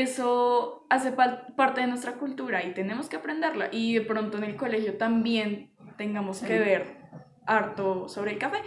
eso 0.00 0.86
hace 0.88 1.12
parte 1.12 1.80
de 1.80 1.86
nuestra 1.86 2.14
cultura 2.14 2.64
y 2.64 2.72
tenemos 2.72 3.08
que 3.08 3.16
aprenderla. 3.16 3.68
Y 3.70 3.94
de 3.94 4.00
pronto 4.02 4.38
en 4.38 4.44
el 4.44 4.56
colegio 4.56 4.96
también 4.96 5.74
tengamos 5.96 6.40
que 6.40 6.58
ver 6.58 6.96
harto 7.46 8.08
sobre 8.08 8.32
el 8.32 8.38
café. 8.38 8.58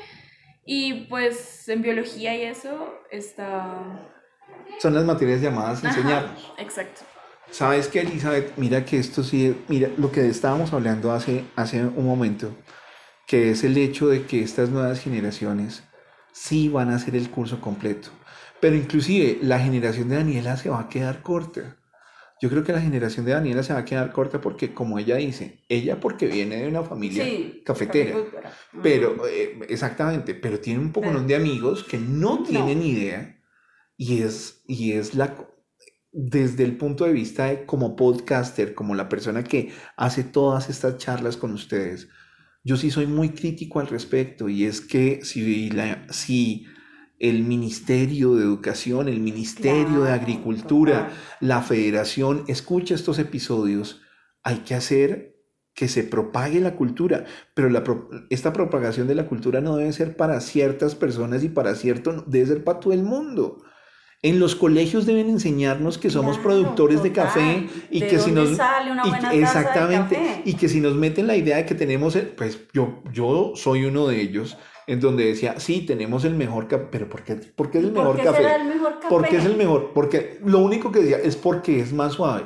Y 0.66 1.06
pues 1.06 1.68
en 1.70 1.82
biología 1.82 2.36
y 2.36 2.44
eso 2.44 2.94
está... 3.12 4.10
Son 4.80 4.94
las 4.94 5.06
materias 5.06 5.42
llamadas 5.42 5.84
a 5.84 5.90
enseñarnos. 5.90 6.54
Exacto. 6.58 7.02
¿Sabes 7.52 7.88
qué, 7.88 8.02
Elizabeth? 8.02 8.54
Mira 8.58 8.86
que 8.86 8.98
esto 8.98 9.24
sí, 9.24 9.56
mira 9.68 9.90
lo 9.98 10.12
que 10.12 10.28
estábamos 10.28 10.74
hablando 10.74 11.12
hace, 11.12 11.46
hace 11.56 11.84
un 11.84 12.06
momento, 12.06 12.56
que 13.28 13.52
es 13.52 13.64
el 13.64 13.78
hecho 13.78 14.08
de 14.08 14.26
que 14.26 14.42
estas 14.42 14.70
nuevas 14.70 15.00
generaciones 15.00 15.84
sí 16.36 16.68
van 16.68 16.90
a 16.90 16.96
hacer 16.96 17.16
el 17.16 17.30
curso 17.30 17.62
completo. 17.62 18.10
Pero 18.60 18.76
inclusive 18.76 19.40
la 19.42 19.58
generación 19.60 20.10
de 20.10 20.18
Daniela 20.18 20.58
se 20.58 20.70
va 20.70 20.82
a 20.82 20.90
quedar 20.90 21.22
corta. 21.22 21.78
Yo 22.42 22.50
creo 22.50 22.64
que 22.64 22.74
la 22.74 22.82
generación 22.82 23.26
de 23.26 23.32
Daniela 23.32 23.64
se 23.64 23.72
va 23.72 23.80
a 23.80 23.86
quedar 23.86 24.12
corta 24.12 24.42
porque, 24.42 24.74
como 24.74 25.00
ella 25.00 25.16
dice, 25.16 25.64
ella 25.70 26.02
porque 26.02 26.28
viene 26.28 26.58
de 26.58 26.68
una 26.68 26.84
familia 26.84 27.26
cafetera, 27.64 28.18
pero 28.84 29.26
eh, 29.26 29.58
exactamente, 29.70 30.36
pero 30.36 30.60
tiene 30.60 30.82
un 30.82 30.92
poco 30.92 31.10
de 31.10 31.36
amigos 31.36 31.86
que 31.86 31.98
no 31.98 32.44
tienen 32.44 32.82
idea 32.84 33.42
y 33.96 34.22
es, 34.22 34.62
y 34.68 34.92
es 34.92 35.16
la, 35.16 35.34
desde 36.12 36.66
el 36.66 36.76
punto 36.76 37.06
de 37.06 37.14
vista 37.14 37.46
de 37.46 37.66
como 37.66 37.96
podcaster, 37.96 38.76
como 38.76 38.94
la 38.94 39.08
persona 39.08 39.46
que 39.46 39.72
hace 39.96 40.26
todas 40.26 40.70
estas 40.70 40.98
charlas 40.98 41.38
con 41.38 41.54
ustedes, 41.54 42.10
yo 42.66 42.78
sí 42.78 42.90
soy 42.90 43.06
muy 43.06 43.30
crítico 43.30 43.80
al 43.80 43.88
respecto 43.88 44.50
y 44.50 44.66
es 44.66 44.82
que 44.82 45.24
si, 45.24 45.70
la, 45.70 46.12
si 46.12 46.66
el 47.20 47.44
Ministerio 47.44 48.36
de 48.36 48.44
Educación, 48.44 49.08
el 49.08 49.20
Ministerio 49.20 50.02
de 50.02 50.12
Agricultura, 50.12 51.12
la 51.40 51.62
Federación, 51.62 52.44
escucha 52.48 52.96
estos 52.96 53.20
episodios, 53.20 54.02
hay 54.42 54.58
que 54.58 54.74
hacer 54.74 55.36
que 55.76 55.88
se 55.88 56.04
propague 56.04 56.60
la 56.60 56.76
cultura, 56.76 57.26
pero 57.54 57.70
la, 57.70 57.84
esta 58.32 58.52
propagación 58.52 59.08
de 59.08 59.16
la 59.16 59.28
cultura 59.28 59.62
no 59.62 59.78
debe 59.78 59.94
ser 59.94 60.18
para 60.18 60.42
ciertas 60.42 60.96
personas 60.96 61.44
y 61.44 61.50
para 61.50 61.76
cierto, 61.76 62.24
debe 62.26 62.48
ser 62.48 62.64
para 62.64 62.80
todo 62.80 62.94
el 62.94 63.04
mundo. 63.04 63.62
En 64.26 64.40
los 64.40 64.56
colegios 64.56 65.06
deben 65.06 65.30
enseñarnos 65.30 66.00
que 66.00 66.10
somos 66.10 66.40
productores 66.40 67.04
de 67.04 67.12
café 67.12 67.68
y 67.92 68.02
que 68.02 68.18
si 68.18 68.32
nos 68.32 68.58
sale 68.58 68.92
una 68.92 69.04
buena 69.06 69.32
exactamente 69.32 70.42
y 70.44 70.56
que 70.56 70.68
si 70.68 70.82
nos 70.82 70.96
meten 70.96 71.28
la 71.28 71.36
idea 71.36 71.58
de 71.58 71.66
que 71.68 71.76
tenemos 71.76 72.18
pues 72.36 72.60
yo 72.74 73.04
yo 73.14 73.52
soy 73.54 73.86
uno 73.86 74.08
de 74.08 74.20
ellos 74.20 74.58
en 74.88 75.00
donde 75.00 75.26
decía, 75.26 75.60
sí, 75.60 75.82
tenemos 75.82 76.26
el 76.26 76.34
mejor 76.34 76.68
café, 76.68 76.88
pero 76.90 77.08
¿por 77.08 77.24
qué, 77.24 77.34
es 77.34 77.84
el 77.84 77.92
mejor, 77.92 78.18
café? 78.18 78.56
el 78.56 78.66
mejor 78.66 78.94
café? 78.96 79.10
¿Por 79.10 79.28
qué 79.28 79.38
es 79.38 79.46
el 79.46 79.58
mejor? 79.58 79.92
Porque 79.94 80.40
lo 80.44 80.58
único 80.58 80.92
que 80.92 81.02
decía 81.02 81.18
es 81.18 81.36
porque 81.36 81.80
es 81.80 81.94
más 81.94 82.14
suave. 82.14 82.46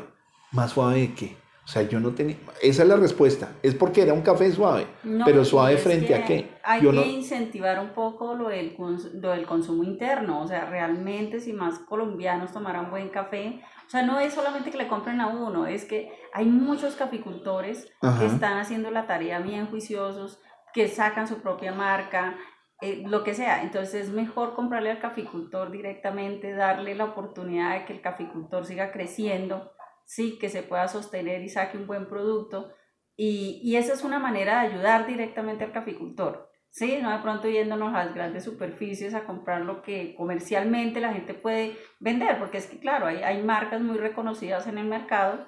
¿Más 0.51 0.71
suave 0.71 0.99
de 0.99 1.13
qué? 1.13 1.37
O 1.69 1.71
sea, 1.71 1.83
yo 1.83 1.99
no 1.99 2.15
tenía, 2.15 2.35
esa 2.63 2.81
es 2.81 2.89
la 2.89 2.95
respuesta, 2.95 3.51
es 3.61 3.75
porque 3.75 4.01
era 4.01 4.11
un 4.11 4.23
café 4.23 4.51
suave, 4.51 4.87
pero 5.23 5.45
suave 5.45 5.77
frente 5.77 6.15
a 6.15 6.25
qué. 6.25 6.49
Hay 6.63 6.81
que 6.81 7.07
incentivar 7.07 7.79
un 7.79 7.89
poco 7.89 8.33
lo 8.33 8.49
del, 8.49 8.75
lo 9.21 9.29
del 9.29 9.45
consumo 9.45 9.83
interno, 9.83 10.41
o 10.41 10.47
sea, 10.47 10.65
realmente 10.65 11.39
si 11.39 11.53
más 11.53 11.77
colombianos 11.77 12.53
tomaran 12.53 12.89
buen 12.89 13.09
café, 13.09 13.61
o 13.85 13.89
sea, 13.91 14.01
no 14.01 14.19
es 14.19 14.33
solamente 14.33 14.71
que 14.71 14.79
le 14.79 14.87
compren 14.87 15.21
a 15.21 15.27
uno, 15.27 15.67
es 15.67 15.85
que 15.85 16.11
hay 16.33 16.45
muchos 16.45 16.95
caficultores 16.95 17.85
que 18.17 18.25
están 18.25 18.57
haciendo 18.57 18.89
la 18.89 19.05
tarea 19.05 19.37
bien 19.37 19.67
juiciosos, 19.67 20.39
que 20.73 20.87
sacan 20.87 21.27
su 21.27 21.35
propia 21.35 21.71
marca, 21.71 22.35
eh, 22.81 23.03
lo 23.05 23.23
que 23.23 23.35
sea. 23.35 23.61
Entonces 23.61 24.07
es 24.07 24.09
mejor 24.09 24.55
comprarle 24.55 24.89
al 24.89 24.99
caficultor 24.99 25.69
directamente, 25.69 26.51
darle 26.51 26.95
la 26.95 27.05
oportunidad 27.05 27.75
de 27.77 27.85
que 27.85 27.93
el 27.93 28.01
caficultor 28.01 28.65
siga 28.65 28.91
creciendo, 28.91 29.71
sí, 30.09 30.39
que 30.39 30.49
se 30.49 30.63
pueda 30.63 30.87
sostener 30.87 31.43
y 31.43 31.49
saque 31.49 31.77
un 31.77 31.85
buen 31.85 32.07
producto. 32.07 32.73
Y, 33.15 33.61
y 33.63 33.75
esa 33.75 33.93
es 33.93 34.03
una 34.03 34.17
manera 34.17 34.59
de 34.59 34.69
ayudar 34.69 35.05
directamente 35.05 35.63
al 35.63 35.71
caficultor. 35.71 36.49
Sí, 36.71 36.97
no 36.99 37.11
de 37.11 37.19
pronto 37.19 37.47
yéndonos 37.47 37.93
a 37.93 38.05
las 38.05 38.15
grandes 38.15 38.43
superficies 38.43 39.13
a 39.13 39.25
comprar 39.25 39.61
lo 39.61 39.83
que 39.83 40.15
comercialmente 40.15 40.99
la 40.99 41.13
gente 41.13 41.35
puede 41.35 41.77
vender, 41.99 42.39
porque 42.39 42.57
es 42.57 42.65
que 42.65 42.79
claro, 42.79 43.05
hay, 43.05 43.17
hay 43.17 43.43
marcas 43.43 43.81
muy 43.81 43.97
reconocidas 43.97 44.65
en 44.65 44.79
el 44.79 44.87
mercado. 44.87 45.47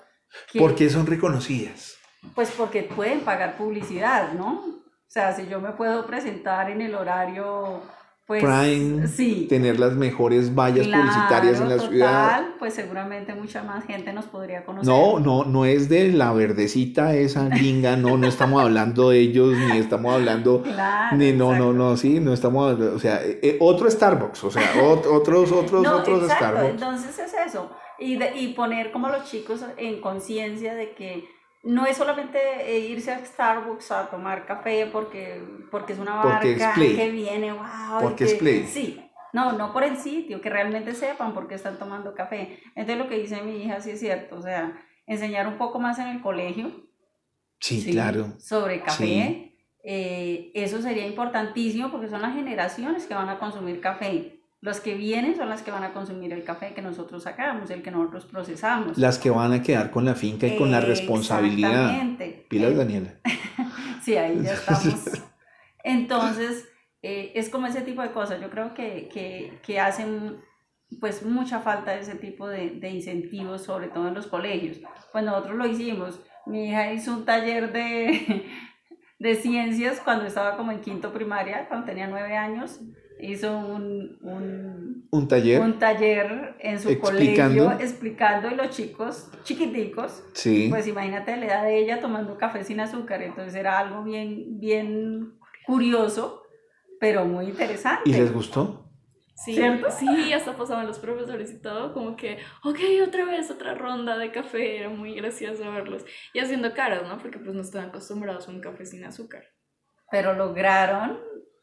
¿Por 0.57 0.75
qué 0.75 0.89
son 0.89 1.07
reconocidas? 1.07 1.97
Pues 2.35 2.51
porque 2.51 2.83
pueden 2.83 3.21
pagar 3.21 3.57
publicidad, 3.57 4.33
¿no? 4.33 4.59
O 4.59 5.13
sea, 5.13 5.33
si 5.33 5.47
yo 5.47 5.59
me 5.59 5.71
puedo 5.71 6.05
presentar 6.05 6.69
en 6.69 6.81
el 6.81 6.93
horario, 6.93 7.81
pues 8.31 8.43
Prime, 8.43 9.07
sí. 9.07 9.45
tener 9.49 9.77
las 9.77 9.93
mejores 9.93 10.55
vallas 10.55 10.87
publicitarias 10.87 11.59
en 11.59 11.69
la 11.69 11.75
total, 11.75 11.89
ciudad. 11.89 12.45
Pues 12.59 12.73
seguramente 12.73 13.35
mucha 13.35 13.61
más 13.61 13.83
gente 13.85 14.13
nos 14.13 14.25
podría 14.25 14.63
conocer. 14.63 14.87
No, 14.87 15.19
no, 15.19 15.43
no 15.43 15.65
es 15.65 15.89
de 15.89 16.13
la 16.13 16.31
verdecita 16.31 17.13
esa 17.13 17.49
gringa, 17.49 17.97
no, 17.97 18.17
no 18.17 18.27
estamos 18.27 18.61
hablando 18.61 19.09
de 19.09 19.19
ellos, 19.19 19.57
ni 19.57 19.77
estamos 19.77 20.13
hablando, 20.13 20.61
claro, 20.63 21.17
ni 21.17 21.33
no, 21.33 21.53
no, 21.53 21.73
no, 21.73 21.97
sí, 21.97 22.21
no 22.21 22.31
estamos, 22.33 22.79
o 22.79 22.99
sea, 22.99 23.21
eh, 23.21 23.39
eh, 23.41 23.57
otro 23.59 23.91
Starbucks, 23.91 24.43
o 24.45 24.51
sea, 24.51 24.63
otros, 24.81 25.51
otros, 25.51 25.83
no, 25.83 25.97
otros 25.97 26.23
exacto. 26.23 26.45
Starbucks. 26.45 26.69
Entonces 26.71 27.19
es 27.19 27.33
eso, 27.47 27.69
y, 27.99 28.17
de, 28.17 28.37
y 28.37 28.53
poner 28.53 28.91
como 28.91 29.09
los 29.09 29.25
chicos 29.25 29.61
en 29.75 29.99
conciencia 29.99 30.73
de 30.73 30.93
que 30.93 31.25
no 31.63 31.85
es 31.85 31.97
solamente 31.97 32.39
eh, 32.65 32.79
irse 32.79 33.11
a 33.11 33.23
Starbucks 33.23 33.91
a 33.91 34.09
tomar 34.09 34.45
café 34.45 34.89
porque, 34.91 35.41
porque 35.69 35.93
es 35.93 35.99
una 35.99 36.15
marca 36.15 36.73
que 36.73 37.11
viene, 37.11 37.53
wow. 37.53 38.01
Porque 38.01 38.23
es 38.23 38.33
play. 38.35 38.65
Sí, 38.65 38.99
no, 39.33 39.53
no 39.53 39.71
por 39.71 39.83
el 39.83 39.97
sitio, 39.97 40.41
que 40.41 40.49
realmente 40.49 40.93
sepan 40.93 41.33
por 41.33 41.47
qué 41.47 41.55
están 41.55 41.77
tomando 41.77 42.15
café. 42.15 42.59
Entonces 42.75 42.97
lo 42.97 43.07
que 43.07 43.19
dice 43.19 43.41
mi 43.41 43.63
hija 43.63 43.79
sí 43.79 43.91
es 43.91 43.99
cierto, 43.99 44.37
o 44.37 44.41
sea, 44.41 44.81
enseñar 45.05 45.47
un 45.47 45.57
poco 45.57 45.79
más 45.79 45.99
en 45.99 46.07
el 46.07 46.21
colegio. 46.21 46.71
Sí, 47.59 47.91
claro. 47.91 48.33
Sobre 48.39 48.81
café. 48.81 49.55
Eh, 49.83 50.51
eso 50.53 50.81
sería 50.81 51.07
importantísimo 51.07 51.91
porque 51.91 52.07
son 52.07 52.21
las 52.21 52.33
generaciones 52.33 53.05
que 53.05 53.13
van 53.13 53.29
a 53.29 53.39
consumir 53.39 53.81
café. 53.81 54.40
Los 54.61 54.79
que 54.79 54.93
vienen 54.93 55.35
son 55.35 55.49
las 55.49 55.63
que 55.63 55.71
van 55.71 55.83
a 55.83 55.91
consumir 55.91 56.31
el 56.33 56.43
café 56.43 56.75
que 56.75 56.83
nosotros 56.83 57.23
sacamos, 57.23 57.71
el 57.71 57.81
que 57.81 57.89
nosotros 57.89 58.25
procesamos. 58.25 58.95
Las 58.95 59.17
que 59.17 59.31
van 59.31 59.53
a 59.53 59.63
quedar 59.63 59.89
con 59.89 60.05
la 60.05 60.13
finca 60.13 60.45
y 60.45 60.55
con 60.55 60.69
la 60.69 60.79
responsabilidad. 60.79 61.71
Exactamente. 61.71 62.45
Pilas, 62.47 62.77
Daniela. 62.77 63.15
sí, 64.03 64.15
ahí 64.15 64.39
ya 64.43 64.53
estamos. 64.53 65.23
Entonces, 65.83 66.69
eh, 67.01 67.31
es 67.33 67.49
como 67.49 67.65
ese 67.65 67.81
tipo 67.81 68.03
de 68.03 68.11
cosas. 68.11 68.39
Yo 68.39 68.51
creo 68.51 68.75
que, 68.75 69.09
que, 69.11 69.59
que 69.63 69.79
hacen 69.79 70.39
pues 70.99 71.25
mucha 71.25 71.61
falta 71.61 71.95
ese 71.95 72.13
tipo 72.13 72.47
de, 72.47 72.69
de, 72.69 72.89
incentivos, 72.91 73.63
sobre 73.63 73.87
todo 73.87 74.09
en 74.09 74.13
los 74.13 74.27
colegios. 74.27 74.77
Pues 75.11 75.23
nosotros 75.23 75.55
lo 75.55 75.65
hicimos. 75.65 76.21
Mi 76.45 76.69
hija 76.69 76.93
hizo 76.93 77.13
un 77.13 77.25
taller 77.25 77.73
de, 77.73 78.45
de 79.17 79.35
ciencias 79.35 79.99
cuando 80.01 80.25
estaba 80.25 80.55
como 80.55 80.71
en 80.71 80.81
quinto 80.81 81.11
primaria, 81.11 81.67
cuando 81.67 81.87
tenía 81.87 82.05
nueve 82.05 82.37
años 82.37 82.79
hizo 83.21 83.55
un, 83.57 84.17
un, 84.21 85.07
un, 85.11 85.27
taller, 85.27 85.61
un 85.61 85.79
taller 85.79 86.55
en 86.59 86.79
su 86.79 86.99
colegio 86.99 87.71
explicando 87.79 88.49
y 88.49 88.55
los 88.55 88.69
chicos 88.69 89.29
chiquiticos, 89.43 90.23
sí. 90.33 90.67
pues 90.69 90.87
imagínate 90.87 91.37
la 91.37 91.45
edad 91.45 91.63
de 91.63 91.77
ella 91.77 91.99
tomando 91.99 92.37
café 92.37 92.63
sin 92.63 92.79
azúcar, 92.79 93.21
entonces 93.21 93.55
era 93.55 93.79
algo 93.79 94.03
bien, 94.03 94.59
bien 94.59 95.39
curioso, 95.65 96.43
pero 96.99 97.25
muy 97.25 97.45
interesante. 97.45 98.09
¿Y 98.09 98.13
les 98.13 98.33
gustó? 98.33 98.81
Sí, 99.43 99.59
sí, 99.97 100.33
hasta 100.33 100.55
pasaban 100.55 100.85
los 100.85 100.99
profesores 100.99 101.51
y 101.51 101.59
todo, 101.59 101.93
como 101.93 102.15
que, 102.15 102.37
ok, 102.63 102.77
otra 103.07 103.25
vez, 103.25 103.49
otra 103.49 103.73
ronda 103.73 104.15
de 104.17 104.31
café, 104.31 104.77
era 104.77 104.89
muy 104.89 105.15
gracioso 105.15 105.63
verlos. 105.71 106.05
Y 106.31 106.39
haciendo 106.39 106.75
caras, 106.75 107.07
¿no? 107.07 107.17
Porque 107.17 107.39
pues 107.39 107.55
no 107.55 107.61
estaban 107.61 107.89
acostumbrados 107.89 108.47
a 108.47 108.51
un 108.51 108.61
café 108.61 108.85
sin 108.85 109.03
azúcar. 109.03 109.43
Pero 110.11 110.35
lograron 110.35 111.19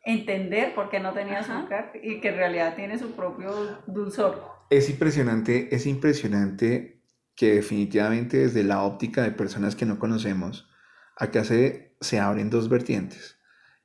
entender 0.08 0.74
por 0.74 0.88
qué 0.88 1.00
no 1.00 1.12
tenía 1.12 1.40
azúcar 1.40 1.92
y 2.02 2.20
que 2.20 2.28
en 2.28 2.36
realidad 2.36 2.74
tiene 2.74 2.98
su 2.98 3.12
propio 3.12 3.50
dulzor. 3.86 4.42
Es 4.70 4.88
impresionante, 4.88 5.74
es 5.74 5.86
impresionante 5.86 7.02
que 7.34 7.56
definitivamente 7.56 8.38
desde 8.38 8.64
la 8.64 8.82
óptica 8.82 9.22
de 9.22 9.32
personas 9.32 9.76
que 9.76 9.84
no 9.84 9.98
conocemos, 9.98 10.70
acá 11.14 11.44
se, 11.44 11.94
se 12.00 12.18
abren 12.20 12.48
dos 12.48 12.70
vertientes. 12.70 13.38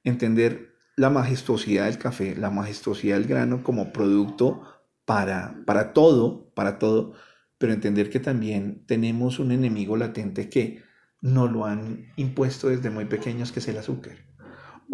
Entender 0.05 0.77
la 0.95 1.09
majestuosidad 1.09 1.86
del 1.86 1.97
café, 1.97 2.38
la 2.38 2.49
majestuosidad 2.49 3.17
del 3.17 3.27
grano 3.27 3.62
como 3.62 3.91
producto 3.91 4.62
para, 5.03 5.55
para 5.65 5.91
todo, 5.91 6.53
para 6.55 6.79
todo, 6.79 7.15
pero 7.57 7.73
entender 7.73 8.09
que 8.09 8.21
también 8.21 8.86
tenemos 8.88 9.39
un 9.39 9.51
enemigo 9.51 9.97
latente 9.97 10.49
que 10.49 10.83
no 11.19 11.47
lo 11.47 11.65
han 11.65 12.13
impuesto 12.15 12.69
desde 12.69 12.89
muy 12.89 13.05
pequeños, 13.05 13.51
que 13.51 13.59
es 13.59 13.67
el 13.67 13.77
azúcar. 13.77 14.17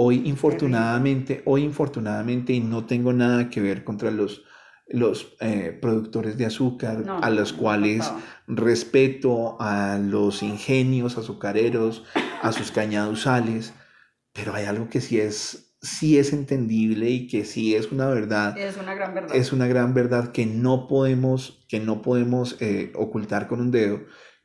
Hoy 0.01 0.21
infortunadamente, 0.23 1.41
hoy 1.43 1.61
infortunadamente, 1.61 2.53
y 2.53 2.61
no 2.61 2.85
tengo 2.85 3.11
nada 3.11 3.49
que 3.49 3.59
ver 3.59 3.83
contra 3.83 4.11
los, 4.11 4.45
los 4.87 5.35
eh, 5.41 5.77
productores 5.81 6.37
de 6.37 6.45
azúcar, 6.45 7.03
a 7.21 7.29
los 7.29 7.51
cuales 7.51 8.09
respeto, 8.47 9.57
a 9.59 9.97
los 9.97 10.41
ingenios 10.41 11.17
azucareros, 11.17 12.05
a 12.41 12.53
sus 12.53 12.71
cañaduzales, 12.71 13.73
pero 14.31 14.55
hay 14.55 14.67
algo 14.67 14.87
que 14.87 15.01
sí 15.01 15.19
es, 15.19 15.75
sí 15.81 16.17
es 16.17 16.31
entendible 16.31 17.09
y 17.09 17.27
que 17.27 17.43
sí 17.43 17.75
es 17.75 17.91
una 17.91 18.07
verdad. 18.07 18.57
Es 18.57 18.77
una 18.77 18.95
gran 18.95 19.13
verdad. 19.13 19.35
Es 19.35 19.51
una 19.51 19.67
gran 19.67 19.93
verdad 19.93 20.31
que 20.31 20.45
no 20.45 20.87
podemos, 20.87 21.65
que 21.67 21.81
no 21.81 22.01
podemos 22.01 22.55
eh, 22.61 22.93
ocultar 22.95 23.49
con 23.49 23.59
un 23.59 23.71
dedo 23.71 23.99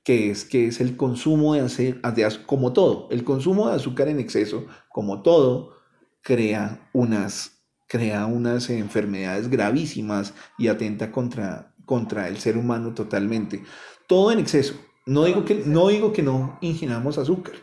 que 0.04 0.30
es, 0.30 0.44
que 0.44 0.66
es 0.66 0.80
el 0.80 0.96
consumo 0.96 1.54
de, 1.54 1.60
hacer, 1.60 2.00
como 2.46 2.72
todo, 2.72 3.08
el 3.10 3.24
consumo 3.24 3.68
de 3.68 3.76
azúcar 3.76 4.08
en 4.08 4.20
exceso, 4.20 4.66
como 4.90 5.22
todo, 5.22 5.78
crea 6.20 6.88
unas, 6.92 7.62
crea 7.88 8.26
unas 8.26 8.68
enfermedades 8.68 9.48
gravísimas 9.48 10.34
y 10.58 10.68
atenta 10.68 11.10
contra, 11.10 11.74
contra 11.86 12.28
el 12.28 12.36
ser 12.36 12.58
humano 12.58 12.92
totalmente. 12.92 13.64
Todo 14.06 14.30
en 14.30 14.38
exceso. 14.38 14.74
No 15.06 15.24
digo, 15.24 15.44
que, 15.44 15.62
no 15.66 15.88
digo 15.88 16.12
que 16.12 16.22
no 16.22 16.58
ingiramos 16.60 17.18
azúcar, 17.18 17.54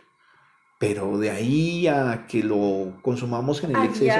pero 0.78 1.18
de 1.18 1.30
ahí 1.30 1.86
a 1.86 2.26
que 2.26 2.42
lo 2.42 2.98
consumamos 3.02 3.62
en 3.62 3.76
el 3.76 3.84
exceso, 3.84 4.18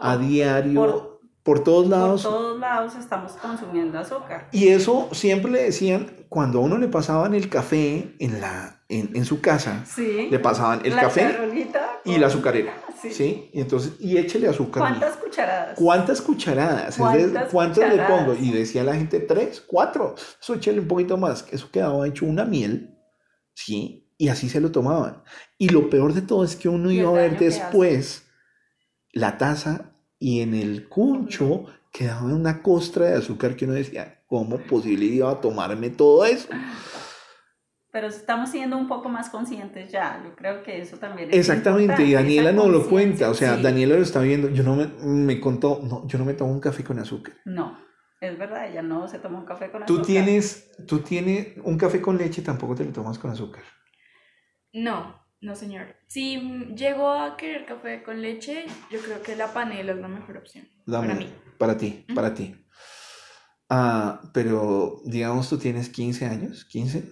a 0.00 0.16
diario, 0.16 0.80
por 0.80 1.09
todos 1.44 1.88
lados. 1.88 2.22
Por 2.22 2.32
todos 2.32 2.60
lados 2.60 2.94
estamos 2.96 3.32
consumiendo 3.32 3.98
azúcar. 3.98 4.48
Y 4.52 4.68
eso 4.68 5.08
siempre 5.12 5.50
le 5.50 5.62
decían, 5.64 6.12
cuando 6.28 6.58
a 6.58 6.62
uno 6.62 6.78
le 6.78 6.88
pasaban 6.88 7.34
el 7.34 7.48
café 7.48 8.14
en, 8.18 8.40
la, 8.40 8.82
en, 8.88 9.10
en 9.14 9.24
su 9.24 9.40
casa, 9.40 9.84
Sí. 9.86 10.28
le 10.30 10.38
pasaban 10.38 10.80
el 10.84 10.94
café 10.94 11.36
y 12.04 12.18
la 12.18 12.26
azucarera. 12.28 12.74
Sí. 13.00 13.10
Sí. 13.14 13.50
Y 13.54 13.62
entonces, 13.62 13.94
y 13.98 14.18
échele 14.18 14.46
azúcar. 14.46 14.82
¿Cuántas 14.82 15.16
cucharadas? 15.16 15.74
¿Cuántas 15.74 16.20
cucharadas? 16.20 16.96
¿Cuántas 16.98 17.48
¿Cuántas 17.50 17.94
le 17.94 18.02
pongo? 18.02 18.34
Y 18.34 18.52
decía 18.52 18.84
la 18.84 18.94
gente, 18.94 19.20
tres, 19.20 19.62
cuatro. 19.66 20.14
Eso 20.38 20.52
échale 20.52 20.80
un 20.80 20.86
poquito 20.86 21.16
más. 21.16 21.46
Eso 21.50 21.70
quedaba 21.72 22.06
hecho 22.06 22.26
una 22.26 22.44
miel, 22.44 22.98
¿sí? 23.54 24.12
Y 24.18 24.28
así 24.28 24.50
se 24.50 24.60
lo 24.60 24.70
tomaban. 24.70 25.22
Y 25.56 25.70
lo 25.70 25.88
peor 25.88 26.12
de 26.12 26.20
todo 26.20 26.44
es 26.44 26.56
que 26.56 26.68
uno 26.68 26.90
iba 26.90 27.08
a 27.08 27.14
ver 27.14 27.38
después 27.38 28.26
la 29.14 29.38
taza 29.38 29.89
y 30.20 30.42
en 30.42 30.54
el 30.54 30.88
cuncho 30.88 31.64
quedaba 31.90 32.22
una 32.32 32.62
costra 32.62 33.06
de 33.06 33.16
azúcar 33.16 33.56
que 33.56 33.64
uno 33.64 33.74
decía, 33.74 34.20
¿cómo 34.28 34.58
posible 34.58 35.06
iba 35.06 35.28
a 35.32 35.40
tomarme 35.40 35.90
todo 35.90 36.24
eso? 36.24 36.46
Pero 37.92 38.06
estamos 38.06 38.50
siendo 38.50 38.76
un 38.76 38.86
poco 38.86 39.08
más 39.08 39.30
conscientes 39.30 39.90
ya. 39.90 40.22
Yo 40.24 40.36
creo 40.36 40.62
que 40.62 40.80
eso 40.80 40.98
también 40.98 41.30
es 41.30 41.36
Exactamente, 41.36 42.04
y 42.04 42.12
Daniela 42.12 42.52
no 42.52 42.68
lo 42.68 42.88
cuenta, 42.88 43.28
o 43.30 43.34
sea, 43.34 43.56
Sí. 43.56 43.62
Daniela 43.62 43.96
lo 43.96 44.02
está 44.02 44.20
viendo, 44.20 44.48
yo 44.50 44.62
no 44.62 44.76
me, 44.76 44.86
me 45.02 45.40
contó, 45.40 45.80
no, 45.82 46.06
yo 46.06 46.16
no 46.18 46.24
me 46.24 46.34
tomo 46.34 46.52
un 46.52 46.60
café 46.60 46.84
con 46.84 47.00
azúcar. 47.00 47.34
No, 47.44 47.76
es 48.20 48.38
verdad, 48.38 48.70
ella 48.70 48.82
no 48.82 49.08
se 49.08 49.18
toma 49.18 49.40
un 49.40 49.44
café 49.46 49.72
con 49.72 49.80
Tú 49.86 49.94
azúcar. 49.94 50.06
tienes, 50.06 50.70
tú 50.86 51.00
tienes 51.00 51.56
un 51.64 51.76
café 51.76 52.00
con 52.00 52.16
leche, 52.16 52.42
tampoco 52.42 52.76
te 52.76 52.84
lo 52.84 52.92
tomas 52.92 53.18
con 53.18 53.32
azúcar. 53.32 53.64
No, 54.72 55.19
no 55.40 55.56
señor. 55.56 55.96
Si 56.06 56.38
llego 56.76 57.10
a 57.10 57.36
querer 57.36 57.64
café 57.66 58.02
con 58.02 58.20
leche, 58.20 58.66
yo 58.90 59.00
creo 59.00 59.22
que 59.22 59.36
la 59.36 59.52
panela 59.52 59.92
es 59.92 59.98
la 59.98 60.08
mejor 60.08 60.36
opción. 60.36 60.68
Dame, 60.86 61.08
Para 61.08 61.18
mí. 61.18 61.32
Para 61.58 61.76
ti, 61.76 62.04
para 62.14 62.34
ti. 62.34 62.56
Ah, 63.68 64.20
pero 64.34 65.00
digamos 65.04 65.48
tú 65.48 65.56
tienes 65.56 65.88
15 65.88 66.26
años, 66.26 66.64
15, 66.64 67.04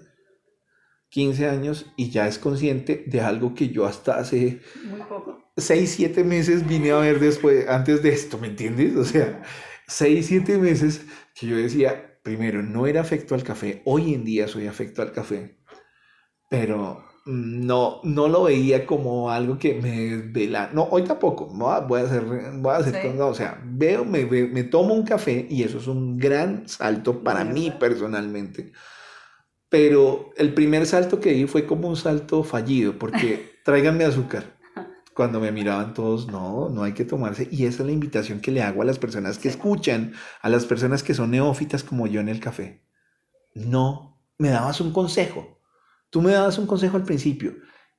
15 1.11 1.49
años 1.49 1.87
y 1.97 2.11
ya 2.11 2.26
es 2.26 2.39
consciente 2.39 3.05
de 3.07 3.20
algo 3.20 3.55
que 3.55 3.68
yo 3.68 3.87
hasta 3.87 4.18
hace 4.18 4.61
Muy 4.85 5.01
poco. 5.03 5.53
6, 5.57 5.91
7 5.97 6.24
meses 6.24 6.66
vine 6.66 6.91
a 6.91 6.99
ver 6.99 7.20
después, 7.20 7.68
antes 7.68 8.03
de 8.03 8.11
esto, 8.11 8.39
¿me 8.39 8.49
entiendes? 8.49 8.97
O 8.97 9.05
sea, 9.05 9.43
6, 9.87 10.26
7 10.26 10.59
meses 10.59 11.07
que 11.35 11.47
yo 11.47 11.57
decía, 11.57 12.20
primero, 12.22 12.62
no 12.62 12.87
era 12.87 13.01
afecto 13.01 13.35
al 13.35 13.45
café, 13.45 13.83
hoy 13.85 14.14
en 14.14 14.24
día 14.24 14.49
soy 14.49 14.66
afecto 14.66 15.03
al 15.03 15.12
café, 15.12 15.59
pero 16.51 17.07
no, 17.29 18.01
no 18.05 18.29
lo 18.29 18.45
veía 18.45 18.87
como 18.87 19.31
algo 19.31 19.59
que 19.59 19.74
me 19.74 19.91
desvela. 20.16 20.70
No, 20.72 20.85
hoy 20.91 21.03
tampoco, 21.05 21.47
voy 21.47 22.01
a, 22.01 22.05
hacer, 22.05 22.24
voy 22.24 22.72
a 22.72 22.76
hacer 22.79 23.03
Sí. 23.03 23.18
o 23.20 23.35
sea, 23.35 23.61
veo, 23.64 24.05
me, 24.07 24.24
me, 24.24 24.64
tomo 24.64 24.95
un 24.95 25.05
café 25.05 25.47
y 25.51 25.62
eso 25.62 25.79
es 25.79 25.87
un 25.89 26.16
gran 26.18 26.66
salto 26.68 27.22
para 27.22 27.45
mí 27.45 27.66
¿Verdad? 27.66 27.79
personalmente. 27.79 28.72
Pero 29.68 30.31
el 30.37 30.55
primer 30.55 30.87
salto 30.87 31.20
que 31.20 31.33
di 31.33 31.47
fue 31.47 31.66
como 31.66 31.89
un 31.89 31.97
salto 31.97 32.43
fallido, 32.45 32.99
porque 32.99 33.59
tráiganme 33.64 34.05
azúcar. 34.05 34.57
Cuando 35.14 35.41
me 35.41 35.53
miraban 35.53 35.95
todos, 35.95 36.29
no, 36.29 36.68
no 36.70 36.85
hay 36.85 36.93
que 36.95 37.05
tomarse. 37.05 37.49
Y 37.51 37.66
esa 37.66 37.83
es 37.83 37.87
la 37.87 37.93
invitación 37.93 38.41
que 38.41 38.53
le 38.53 38.62
hago 38.62 38.83
a 38.83 38.85
las 38.87 38.99
personas 38.99 39.39
que 39.39 39.51
Sí. 39.51 39.57
escuchan, 39.57 40.12
a 40.41 40.49
las 40.49 40.64
personas 40.64 41.03
que 41.03 41.12
son 41.14 41.33
neófitas 41.33 41.85
como 41.85 42.07
yo 42.07 42.20
en 42.20 42.29
el 42.29 42.41
café. 42.41 42.85
No, 43.55 44.22
me 44.39 44.49
dabas 44.51 44.81
un 44.81 44.93
consejo. 44.93 45.57
Tú 46.11 46.22
me 46.22 46.32
dabas 46.32 46.59
un 46.59 46.66
consejo 46.66 46.96
al 46.96 47.04
principio, 47.04 47.52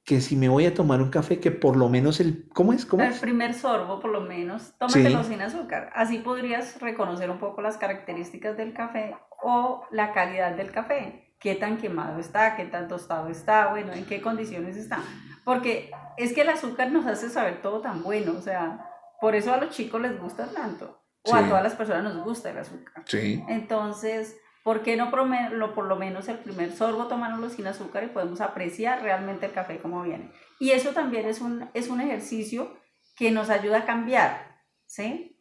que 0.03 0.22
si 0.22 0.36
me 0.36 0.49
voy 0.49 0.66
a 0.66 0.74
tomar 0.74 1.01
un 1.01 1.10
café, 1.10 1.39
que 1.39 1.51
por 1.51 1.76
lo 1.76 1.89
menos 1.89 2.20
el... 2.20 2.47
¿Cómo 2.53 2.74
es? 2.74 2.86
¿Cómo 2.86 3.03
El 3.03 3.12
es? 3.12 3.20
primer 3.20 3.53
sorbo, 3.53 3.99
por 3.99 4.12
lo 4.12 4.22
menos, 4.22 4.74
tómatelo 4.80 5.24
Sí. 5.24 5.30
sin 5.30 5.41
azúcar. 5.41 5.91
Así 5.93 6.18
podrías 6.20 6.80
reconocer 6.82 7.30
un 7.30 7.38
poco 7.39 7.62
las 7.62 7.78
características 7.78 8.57
del 8.57 8.74
café 8.74 9.16
o 9.43 9.84
la 9.91 10.12
calidad 10.14 10.55
del 10.55 10.72
café. 10.72 11.36
Qué 11.39 11.55
tan 11.55 11.78
quemado 11.78 12.20
está, 12.20 12.55
qué 12.55 12.66
tan 12.66 12.88
tostado 12.88 13.30
está, 13.30 13.68
bueno, 13.68 13.93
en 13.93 14.05
qué 14.05 14.22
condiciones 14.22 14.76
está. 14.76 14.99
Porque 15.45 15.91
es 16.18 16.34
que 16.34 16.41
el 16.41 16.49
azúcar 16.49 16.91
nos 16.91 17.05
hace 17.05 17.30
saber 17.30 17.62
todo 17.62 17.80
tan 17.82 18.03
bueno, 18.03 18.34
o 18.38 18.41
sea, 18.41 18.86
por 19.22 19.36
eso 19.36 19.53
a 19.53 19.57
los 19.57 19.70
chicos 19.70 20.01
les 20.01 20.20
gusta 20.20 20.47
tanto. 20.47 20.95
O 21.24 21.36
a 21.36 21.47
todas 21.47 21.62
las 21.62 21.76
personas 21.76 22.03
nos 22.14 22.24
gusta 22.24 22.49
el 22.49 22.57
azúcar. 22.57 23.03
Sí. 23.05 23.43
Entonces, 23.49 24.38
¿por 24.64 24.82
qué 24.82 24.97
no 24.97 25.12
por 25.12 25.86
lo 25.86 25.95
menos 25.95 26.28
el 26.28 26.38
primer 26.38 26.72
sorbo 26.72 27.07
tomárnoslo 27.07 27.49
sin 27.49 27.68
azúcar 27.68 28.03
y 28.03 28.07
podemos 28.07 28.41
apreciar 28.41 29.01
realmente 29.01 29.45
el 29.45 29.53
café 29.53 29.80
como 29.80 30.03
viene? 30.03 30.32
Y 30.60 30.72
eso 30.72 30.91
también 30.91 31.26
es 31.26 31.41
un, 31.41 31.70
es 31.74 31.89
un 31.89 32.01
ejercicio 32.01 32.78
que 33.16 33.32
nos 33.32 33.49
ayuda 33.49 33.80
a 33.80 33.86
cambiar, 33.86 34.57
¿sí? 34.86 35.38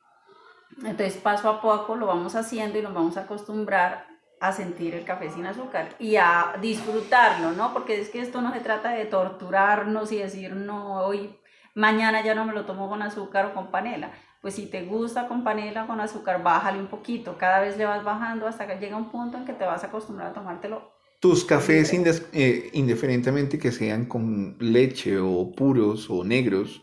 Entonces, 0.78 1.16
paso 1.16 1.48
a 1.48 1.60
poco 1.60 1.96
lo 1.96 2.06
vamos 2.06 2.34
haciendo 2.34 2.78
y 2.78 2.82
nos 2.82 2.94
vamos 2.94 3.16
a 3.16 3.22
acostumbrar 3.22 4.06
a 4.40 4.52
sentir 4.52 4.94
el 4.94 5.04
café 5.04 5.30
sin 5.30 5.46
azúcar 5.46 5.88
y 5.98 6.16
a 6.16 6.54
disfrutarlo, 6.60 7.52
¿no? 7.52 7.72
Porque 7.72 8.00
es 8.00 8.08
que 8.10 8.20
esto 8.20 8.40
no 8.40 8.52
se 8.52 8.60
trata 8.60 8.90
de 8.90 9.04
torturarnos 9.04 10.12
y 10.12 10.18
decir, 10.18 10.54
no, 10.54 11.04
hoy, 11.04 11.36
mañana 11.74 12.22
ya 12.22 12.34
no 12.34 12.44
me 12.44 12.52
lo 12.52 12.64
tomo 12.64 12.88
con 12.88 13.02
azúcar 13.02 13.46
o 13.46 13.54
con 13.54 13.70
panela. 13.70 14.12
Pues 14.40 14.54
si 14.54 14.66
te 14.66 14.84
gusta 14.84 15.26
con 15.26 15.42
panela 15.42 15.86
con 15.86 16.00
azúcar, 16.00 16.42
bájale 16.42 16.78
un 16.78 16.86
poquito. 16.86 17.36
Cada 17.38 17.60
vez 17.60 17.76
le 17.76 17.84
vas 17.84 18.04
bajando 18.04 18.46
hasta 18.46 18.66
que 18.66 18.78
llega 18.78 18.96
un 18.96 19.10
punto 19.10 19.36
en 19.36 19.44
que 19.44 19.52
te 19.52 19.64
vas 19.64 19.82
a 19.82 19.88
acostumbrar 19.88 20.28
a 20.28 20.32
tomártelo. 20.32 20.92
Tus 21.20 21.44
cafés, 21.44 21.92
eh, 22.32 22.70
indiferentemente 22.74 23.58
que 23.58 23.72
sean 23.72 24.06
con 24.06 24.56
leche 24.60 25.18
o 25.18 25.50
puros 25.50 26.08
o 26.08 26.22
negros, 26.22 26.82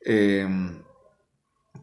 em, 0.00 0.82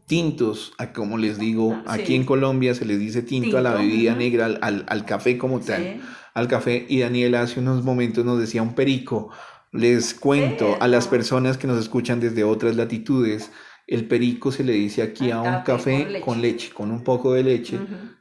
tintos, 0.06 0.74
a 0.78 0.92
como 0.92 1.16
les 1.16 1.38
digo, 1.38 1.72
Ah, 1.86 1.94
aquí 1.94 2.14
en 2.14 2.24
Colombia 2.24 2.74
se 2.74 2.84
les 2.84 2.98
dice 2.98 3.22
tinto, 3.22 3.56
a 3.56 3.62
la 3.62 3.74
bebida 3.74 4.14
negra, 4.14 4.46
al, 4.46 4.58
al- 4.60 4.84
al 4.88 5.06
café 5.06 5.38
como 5.38 5.60
tal, 5.60 5.82
¿sí? 5.94 6.00
al 6.34 6.48
café. 6.48 6.84
Y 6.88 7.00
Daniela 7.00 7.40
hace 7.42 7.60
unos 7.60 7.82
momentos 7.82 8.24
nos 8.24 8.38
decía 8.38 8.62
un 8.62 8.74
perico. 8.74 9.30
Les 9.72 10.12
cuento 10.14 10.76
a 10.80 10.88
las 10.88 11.08
personas 11.08 11.56
que 11.56 11.66
nos 11.66 11.78
escuchan 11.78 12.20
desde 12.20 12.44
otras 12.44 12.76
latitudes, 12.76 13.50
el 13.86 14.06
perico 14.08 14.50
se 14.52 14.64
le 14.64 14.72
dice 14.72 15.02
aquí 15.02 15.30
a 15.30 15.40
un 15.40 15.62
café 15.62 15.64
café 15.64 16.02
con 16.02 16.12
leche. 16.12 16.24
con 16.24 16.40
leche, 16.42 16.72
con 16.72 16.90
un 16.90 17.04
poco 17.04 17.32
de 17.34 17.42
leche. 17.42 17.78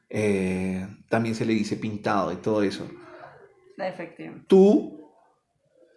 Eh, 0.09 0.87
también 1.09 1.35
se 1.35 1.45
le 1.45 1.53
dice 1.53 1.75
pintado 1.77 2.31
y 2.31 2.35
todo 2.37 2.61
eso. 2.63 2.87
Efectivamente. 3.77 4.45
Tú, 4.47 5.09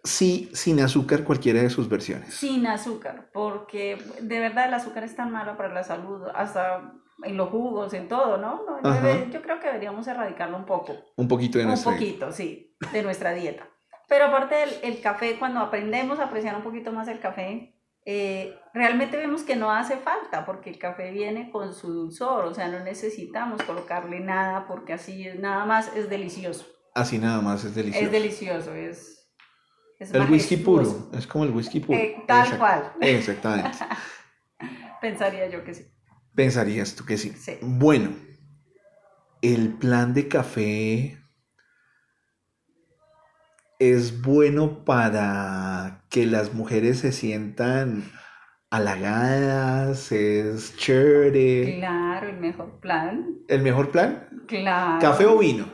sí, 0.03 0.49
sin 0.53 0.79
azúcar, 0.79 1.23
cualquiera 1.23 1.61
de 1.61 1.69
sus 1.69 1.87
versiones. 1.89 2.33
Sin 2.33 2.65
azúcar, 2.67 3.29
porque 3.33 3.97
de 4.21 4.39
verdad 4.39 4.67
el 4.67 4.73
azúcar 4.73 5.03
es 5.03 5.15
tan 5.15 5.31
malo 5.31 5.55
para 5.57 5.73
la 5.73 5.83
salud, 5.83 6.23
hasta 6.33 6.93
en 7.23 7.35
los 7.37 7.49
jugos, 7.49 7.93
en 7.93 8.07
todo, 8.07 8.37
¿no? 8.37 8.61
No, 8.65 8.93
debe- 8.93 9.29
yo 9.31 9.41
creo 9.41 9.59
que 9.59 9.67
deberíamos 9.67 10.07
erradicarlo 10.07 10.57
un 10.57 10.65
poco. 10.65 10.95
Un 11.15 11.27
poquito 11.27 11.57
de 11.57 11.65
Un 11.65 11.69
nuestra 11.71 11.93
poquito, 11.93 12.31
sí, 12.31 12.75
de 12.91 13.03
nuestra 13.03 13.33
dieta. 13.33 13.67
Pero 14.07 14.25
aparte 14.25 14.55
del 14.55 14.69
el 14.83 15.01
café, 15.01 15.37
cuando 15.37 15.59
aprendemos 15.59 16.19
a 16.19 16.25
apreciar 16.25 16.55
un 16.55 16.61
poquito 16.63 16.91
más 16.93 17.07
el 17.07 17.19
café, 17.19 17.75
eh, 18.09 18.57
realmente 18.73 19.17
vemos 19.17 19.43
que 19.43 19.57
no 19.57 19.69
hace 19.69 19.97
falta, 19.97 20.45
porque 20.45 20.69
el 20.69 20.79
café 20.79 21.11
viene 21.11 21.51
con 21.51 21.73
su 21.73 21.91
dulzor, 21.91 22.45
o 22.45 22.53
sea, 22.53 22.69
no 22.69 22.79
necesitamos 22.79 23.61
colocarle 23.63 24.21
nada, 24.21 24.65
porque 24.65 24.93
así 24.93 25.27
es, 25.27 25.37
nada 25.37 25.65
más 25.65 25.93
es 25.93 26.09
delicioso. 26.09 26.65
Así 26.95 27.17
nada 27.17 27.41
más 27.41 27.65
es 27.65 27.75
delicioso. 27.75 28.05
Es 28.05 28.11
delicioso, 28.13 28.73
es... 28.73 29.29
es 29.99 30.13
el 30.13 30.21
whisky 30.31 30.55
puro, 30.55 31.09
es 31.11 31.27
como 31.27 31.43
el 31.43 31.51
whisky 31.51 31.81
puro. 31.81 31.99
Eh, 31.99 32.23
tal 32.25 32.47
Exact- 32.47 32.57
cual, 32.57 32.93
Exactamente. 33.01 33.77
pensaría 35.01 35.49
yo 35.49 35.65
que 35.65 35.73
sí. 35.73 35.91
Pensarías 36.33 36.95
tú 36.95 37.03
que 37.03 37.17
sí. 37.17 37.31
Sí. 37.31 37.57
Bueno, 37.61 38.11
el 39.41 39.73
plan 39.73 40.13
de 40.13 40.29
café 40.29 41.17
es 43.79 44.21
bueno 44.21 44.83
para 44.85 46.01
que 46.09 46.25
las 46.25 46.53
mujeres 46.53 46.99
se 46.99 47.11
sientan 47.11 48.03
halagadas, 48.69 50.11
es 50.11 50.75
chévere. 50.77 51.77
Claro, 51.79 52.29
el 52.29 52.37
mejor 52.37 52.79
plan. 52.79 53.25
¿El 53.47 53.61
mejor 53.61 53.91
plan? 53.91 54.27
Claro. 54.47 54.99
¿Café 54.99 55.25
o 55.25 55.37
vino? 55.37 55.65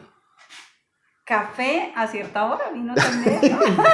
Café 1.25 1.93
a 1.95 2.05
cierta 2.07 2.45
hora, 2.45 2.69
vino 2.73 2.93
también. 2.93 3.39
¿no? 3.51 3.83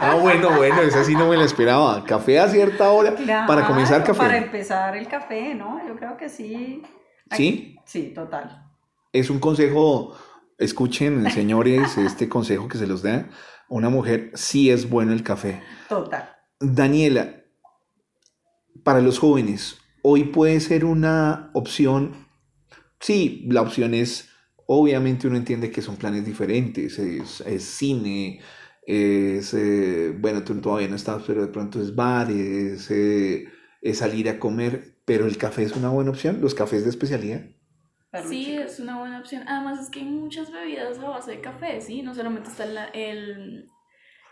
Ah, 0.00 0.16
bueno, 0.20 0.50
bueno, 0.56 0.82
esa 0.82 1.04
sí 1.04 1.14
no 1.14 1.28
me 1.28 1.36
la 1.36 1.44
esperaba. 1.44 2.04
Café 2.04 2.38
a 2.40 2.48
cierta 2.48 2.90
hora 2.90 3.14
para 3.46 3.66
comenzar 3.66 4.02
Para 4.04 4.12
café. 4.18 4.36
empezar 4.36 4.96
el 4.96 5.06
café, 5.08 5.54
¿no? 5.54 5.80
Yo 5.86 5.96
creo 5.96 6.16
que 6.16 6.28
sí. 6.28 6.82
¿Sí? 7.30 7.78
Sí, 7.86 8.12
total. 8.14 8.66
Es 9.12 9.30
un 9.30 9.38
consejo, 9.38 10.14
escuchen, 10.58 11.30
señores, 11.30 11.96
este 11.98 12.28
consejo 12.28 12.68
que 12.68 12.78
se 12.78 12.86
los 12.86 13.02
da. 13.02 13.28
Una 13.68 13.88
mujer 13.88 14.30
sí 14.34 14.70
es 14.70 14.88
bueno 14.88 15.12
el 15.12 15.22
café. 15.22 15.62
Total. 15.88 16.30
Daniela, 16.60 17.44
para 18.82 19.00
los 19.00 19.18
jóvenes, 19.18 19.78
hoy 20.02 20.24
puede 20.24 20.60
ser 20.60 20.84
una 20.84 21.50
opción. 21.54 22.26
Sí, 23.00 23.46
la 23.48 23.62
opción 23.62 23.94
es, 23.94 24.28
obviamente 24.66 25.26
uno 25.26 25.36
entiende 25.36 25.70
que 25.70 25.82
son 25.82 25.96
planes 25.96 26.24
diferentes, 26.24 26.98
es, 26.98 27.40
es 27.40 27.64
cine, 27.64 28.40
es, 28.86 29.54
eh, 29.54 30.14
bueno, 30.18 30.42
tú 30.44 30.54
todavía 30.60 30.88
no 30.88 30.96
estás, 30.96 31.22
pero 31.26 31.42
de 31.42 31.52
pronto 31.52 31.80
es 31.80 31.94
bares, 31.94 32.90
eh, 32.90 33.46
es 33.80 33.98
salir 33.98 34.28
a 34.28 34.38
comer. 34.38 34.92
pero 35.06 35.26
el 35.26 35.36
café 35.36 35.64
es 35.64 35.76
una 35.76 35.90
buena 35.90 36.10
opción, 36.10 36.40
los 36.40 36.54
cafés 36.54 36.84
de 36.84 36.90
especialidad. 36.90 37.44
Sí, 38.22 38.56
es 38.56 38.78
una 38.80 38.98
buena 38.98 39.18
opción. 39.18 39.42
Además 39.48 39.80
es 39.80 39.90
que 39.90 40.00
hay 40.00 40.06
muchas 40.06 40.50
bebidas 40.52 40.98
a 40.98 41.08
base 41.08 41.32
de 41.32 41.40
café, 41.40 41.80
¿sí? 41.80 42.02
No 42.02 42.14
solamente 42.14 42.50
está 42.50 42.64
el, 42.64 43.70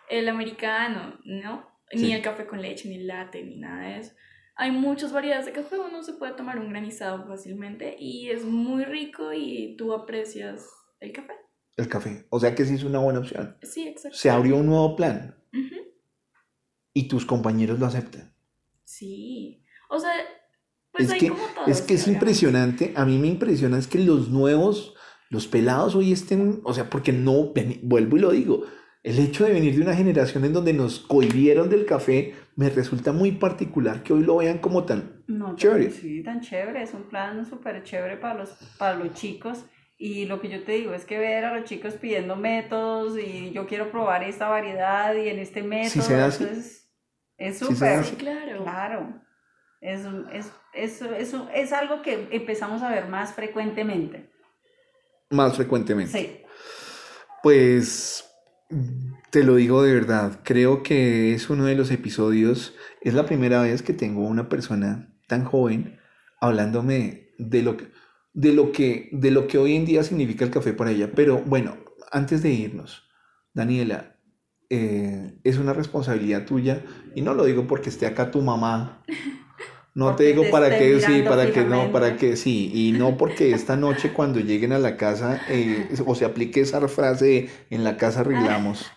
el, 0.08 0.28
americano, 0.28 1.18
¿no? 1.24 1.68
Ni 1.92 2.12
el 2.12 2.22
café 2.22 2.46
con 2.46 2.62
leche, 2.62 2.88
ni 2.88 2.96
el 2.96 3.06
latte, 3.06 3.42
ni 3.42 3.56
nada 3.56 3.88
de 3.88 3.98
eso. 3.98 4.14
Hay 4.54 4.70
muchas 4.70 5.12
variedades 5.12 5.46
de 5.46 5.52
café, 5.52 5.78
uno 5.78 6.02
se 6.02 6.12
puede 6.14 6.34
tomar 6.34 6.58
un 6.58 6.70
granizado 6.70 7.26
fácilmente 7.26 7.96
y 7.98 8.30
es 8.30 8.44
muy 8.44 8.84
rico 8.84 9.32
y 9.32 9.76
tú 9.76 9.92
aprecias 9.92 10.68
el 11.00 11.12
café. 11.12 11.32
El 11.76 11.88
café, 11.88 12.26
o 12.30 12.38
sea 12.38 12.54
que 12.54 12.64
sí 12.64 12.74
es 12.74 12.84
una 12.84 12.98
buena 12.98 13.20
opción. 13.20 13.56
Sí, 13.62 13.88
exacto. 13.88 14.16
Se 14.16 14.30
abrió 14.30 14.56
un 14.56 14.66
nuevo 14.66 14.94
plan 14.94 15.36
y 16.94 17.08
tus 17.08 17.24
compañeros 17.24 17.78
lo 17.78 17.86
aceptan. 17.86 18.34
Sí, 18.84 19.64
o 19.88 19.98
sea, 19.98 20.12
pues 20.92 21.10
es 21.10 21.18
que, 21.18 21.32
es 21.66 21.82
que 21.82 21.94
es 21.94 22.06
impresionante, 22.06 22.92
a 22.96 23.04
mí 23.04 23.18
me 23.18 23.28
impresiona 23.28 23.78
es 23.78 23.86
que 23.86 23.98
los 23.98 24.28
nuevos, 24.28 24.94
los 25.30 25.46
pelados 25.46 25.94
hoy 25.94 26.12
estén, 26.12 26.60
o 26.64 26.74
sea, 26.74 26.90
porque 26.90 27.12
no, 27.12 27.52
vuelvo 27.82 28.16
y 28.16 28.20
lo 28.20 28.30
digo, 28.30 28.64
el 29.02 29.18
hecho 29.18 29.44
de 29.44 29.52
venir 29.52 29.74
de 29.74 29.82
una 29.82 29.96
generación 29.96 30.44
en 30.44 30.52
donde 30.52 30.72
nos 30.72 31.00
cohibieron 31.00 31.68
del 31.68 31.86
café 31.86 32.34
me 32.54 32.68
resulta 32.70 33.12
muy 33.12 33.32
particular 33.32 34.02
que 34.02 34.12
hoy 34.12 34.22
lo 34.22 34.36
vean 34.36 34.58
como 34.58 34.84
tan 34.84 35.24
chévere. 35.56 35.90
Sí, 35.90 36.22
tan 36.22 36.40
chévere, 36.40 36.82
es 36.82 36.94
un 36.94 37.04
plan 37.04 37.44
súper 37.44 37.82
chévere 37.82 38.16
para 38.16 38.34
los, 38.34 38.50
para 38.78 38.96
los 38.96 39.12
chicos. 39.14 39.64
Y 39.96 40.26
lo 40.26 40.40
que 40.40 40.48
yo 40.48 40.64
te 40.64 40.72
digo 40.72 40.94
es 40.94 41.04
que 41.04 41.18
ver 41.18 41.44
a 41.44 41.54
los 41.54 41.64
chicos 41.64 41.94
pidiendo 41.94 42.36
métodos 42.36 43.18
y 43.18 43.52
yo 43.52 43.66
quiero 43.66 43.90
probar 43.90 44.24
esta 44.24 44.48
variedad 44.48 45.14
y 45.14 45.28
en 45.28 45.38
este 45.38 45.62
método, 45.62 46.02
es 47.38 47.58
súper. 47.58 48.04
Sí, 48.04 48.16
claro. 48.16 48.62
Claro. 48.62 49.22
Es, 49.80 50.00
es, 50.32 50.52
es, 50.74 51.02
es 51.54 51.72
algo 51.72 52.02
que 52.02 52.28
empezamos 52.30 52.82
a 52.82 52.90
ver 52.90 53.08
más 53.08 53.34
frecuentemente. 53.34 54.30
Más 55.30 55.56
frecuentemente. 55.56 56.12
Sí. 56.18 56.38
Pues 57.42 58.24
te 59.30 59.44
lo 59.44 59.56
digo 59.56 59.82
de 59.82 59.94
verdad, 59.94 60.40
creo 60.44 60.82
que 60.82 61.34
es 61.34 61.50
uno 61.50 61.64
de 61.64 61.74
los 61.74 61.90
episodios, 61.90 62.74
es 63.00 63.14
la 63.14 63.26
primera 63.26 63.62
vez 63.62 63.82
que 63.82 63.92
tengo 63.92 64.26
una 64.26 64.48
persona 64.48 65.14
tan 65.26 65.44
joven 65.44 65.98
hablándome 66.40 67.30
de 67.38 67.62
lo 67.62 67.76
que, 67.76 67.90
de 68.32 68.52
lo 68.52 68.72
que, 68.72 69.08
de 69.12 69.30
lo 69.30 69.46
que 69.46 69.58
hoy 69.58 69.74
en 69.74 69.84
día 69.84 70.02
significa 70.02 70.44
el 70.44 70.50
café 70.50 70.72
para 70.72 70.90
ella. 70.90 71.10
Pero 71.14 71.42
bueno, 71.46 71.76
antes 72.10 72.42
de 72.42 72.50
irnos, 72.50 73.08
Daniela, 73.54 74.16
eh, 74.70 75.38
es 75.44 75.58
una 75.58 75.72
responsabilidad 75.72 76.46
tuya, 76.46 76.82
y 77.14 77.22
no 77.22 77.34
lo 77.34 77.44
digo 77.44 77.66
porque 77.66 77.90
esté 77.90 78.06
acá 78.06 78.30
tu 78.30 78.42
mamá, 78.42 79.02
no 79.94 80.16
te 80.16 80.24
digo 80.24 80.44
para 80.50 80.78
que 80.78 81.00
sí, 81.00 81.22
para 81.22 81.50
que 81.50 81.64
no, 81.64 81.92
para 81.92 82.16
que 82.16 82.36
sí, 82.36 82.70
y 82.72 82.92
no 82.92 83.16
porque 83.16 83.52
esta 83.52 83.76
noche 83.76 84.12
cuando 84.12 84.40
lleguen 84.40 84.72
a 84.72 84.78
la 84.78 84.96
casa 84.96 85.42
eh, 85.48 85.88
o 86.06 86.14
se 86.14 86.24
aplique 86.24 86.60
esa 86.60 86.86
frase 86.88 87.50
en 87.70 87.84
la 87.84 87.96
casa 87.96 88.20
arreglamos. 88.20 88.90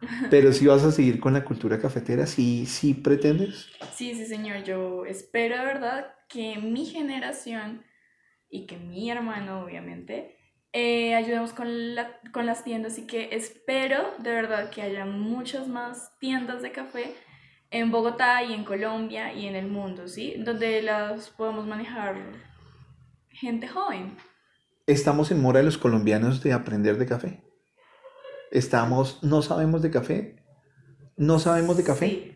Pero 0.30 0.52
si 0.52 0.66
vas 0.66 0.84
a 0.84 0.92
seguir 0.92 1.18
con 1.18 1.32
la 1.32 1.44
cultura 1.44 1.80
cafetera, 1.80 2.26
sí, 2.26 2.66
sí 2.66 2.94
pretendes. 2.94 3.66
Sí, 3.94 4.14
sí, 4.14 4.26
señor. 4.26 4.62
Yo 4.62 5.04
espero 5.06 5.58
de 5.58 5.64
verdad 5.64 6.14
que 6.28 6.56
mi 6.58 6.86
generación 6.86 7.82
y 8.48 8.66
que 8.66 8.76
mi 8.76 9.10
hermano, 9.10 9.62
obviamente, 9.62 10.36
eh, 10.72 11.16
ayudemos 11.16 11.52
con, 11.52 11.96
la, 11.96 12.20
con 12.32 12.46
las 12.46 12.62
tiendas 12.62 12.98
y 12.98 13.06
que 13.06 13.30
espero 13.32 14.12
de 14.18 14.30
verdad 14.30 14.70
que 14.70 14.82
haya 14.82 15.04
muchas 15.04 15.66
más 15.66 16.12
tiendas 16.20 16.62
de 16.62 16.70
café 16.70 17.14
en 17.70 17.90
Bogotá 17.90 18.42
y 18.42 18.54
en 18.54 18.64
Colombia 18.64 19.32
y 19.32 19.46
en 19.46 19.56
el 19.56 19.66
mundo, 19.66 20.08
¿sí? 20.08 20.34
Donde 20.38 20.82
las 20.82 21.30
podemos 21.30 21.66
manejar 21.66 22.16
gente 23.30 23.68
joven. 23.68 24.16
Estamos 24.86 25.30
en 25.30 25.42
mora 25.42 25.58
de 25.58 25.66
los 25.66 25.78
colombianos 25.78 26.42
de 26.42 26.52
aprender 26.52 26.96
de 26.96 27.06
café. 27.06 27.44
Estamos, 28.50 29.22
no 29.22 29.42
sabemos 29.42 29.82
de 29.82 29.90
café. 29.90 30.42
No 31.16 31.38
sabemos 31.38 31.76
de 31.76 31.84
café. 31.84 32.08
Sí. 32.08 32.34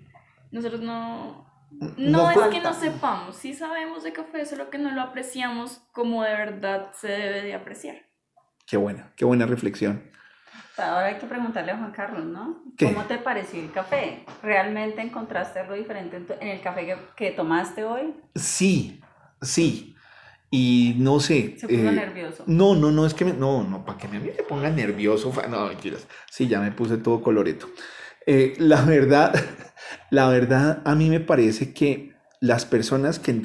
Nosotros 0.51 0.83
no... 0.83 1.51
No, 1.97 2.30
es 2.30 2.39
que 2.49 2.61
no 2.61 2.74
sepamos, 2.74 3.35
sí 3.35 3.55
sabemos 3.55 4.05
de 4.05 4.12
café, 4.12 4.45
solo 4.45 4.68
que 4.68 4.76
no 4.76 4.91
lo 4.91 5.01
apreciamos 5.01 5.80
como 5.93 6.22
de 6.22 6.33
verdad 6.33 6.93
se 6.93 7.09
debe 7.09 7.43
de 7.43 7.55
apreciar. 7.55 7.97
Qué 8.66 8.76
buena, 8.76 9.14
qué 9.16 9.24
buena 9.24 9.47
reflexión. 9.47 10.12
Ahora 10.79 11.07
hay 11.07 11.16
que 11.16 11.27
preguntarle 11.27 11.73
a 11.73 11.77
Juan 11.77 11.93
Carlos, 11.93 12.25
¿no? 12.25 12.62
¿Cómo 12.79 13.05
te 13.05 13.18
pareció 13.18 13.61
el 13.61 13.70
café? 13.73 14.25
¿Realmente 14.43 15.03
encontraste 15.03 15.61
algo 15.61 15.75
diferente 15.75 16.16
en, 16.41 16.49
el 16.49 16.61
café 16.62 16.97
que, 17.14 17.31
tomaste 17.33 17.85
hoy? 17.85 18.14
Sí, 18.35 19.01
sí. 19.43 19.95
Y 20.51 20.97
no 20.99 21.20
sé. 21.20 21.57
Se 21.59 21.68
puso 21.68 21.81
eh, 21.81 21.93
nervioso. 21.93 22.45
No, 22.47 22.75
no, 22.75 22.91
no, 22.91 23.05
es 23.05 23.12
que 23.12 23.25
me, 23.25 23.33
no, 23.33 23.62
no, 23.62 23.85
para 23.85 23.99
que 23.99 24.09
me, 24.09 24.18
me 24.18 24.31
ponga 24.33 24.70
nervioso. 24.70 25.33
No, 25.49 25.66
mentiras. 25.66 26.07
Sí, 26.31 26.49
ya 26.49 26.61
me 26.61 26.73
puse 26.73 26.97
todo 26.97 27.23
coloreto. 27.23 27.68
Eh, 28.27 28.55
la 28.59 28.83
verdad, 28.83 29.35
la 30.11 30.29
verdad, 30.29 30.83
a 30.85 30.95
mí 30.95 31.11
me 31.11 31.20
parece 31.20 31.75
que 31.75 32.14
las 32.41 32.64
personas 32.64 33.18
que 33.18 33.43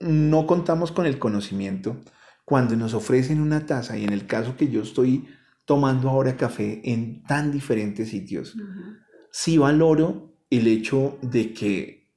no 0.00 0.46
contamos 0.46 0.90
con 0.90 1.06
el 1.06 1.20
conocimiento, 1.20 2.00
cuando 2.44 2.74
nos 2.74 2.94
ofrecen 2.94 3.40
una 3.40 3.66
taza, 3.66 3.96
y 3.96 4.04
en 4.04 4.12
el 4.12 4.26
caso 4.26 4.56
que 4.56 4.68
yo 4.68 4.82
estoy 4.82 5.28
tomando 5.64 6.10
ahora 6.10 6.36
café 6.36 6.80
en 6.84 7.22
tan 7.24 7.52
diferentes 7.52 8.08
sitios, 8.08 8.56
sí 9.30 9.58
valoro 9.58 10.34
el 10.50 10.66
hecho 10.66 11.18
de 11.22 11.52
que 11.52 12.10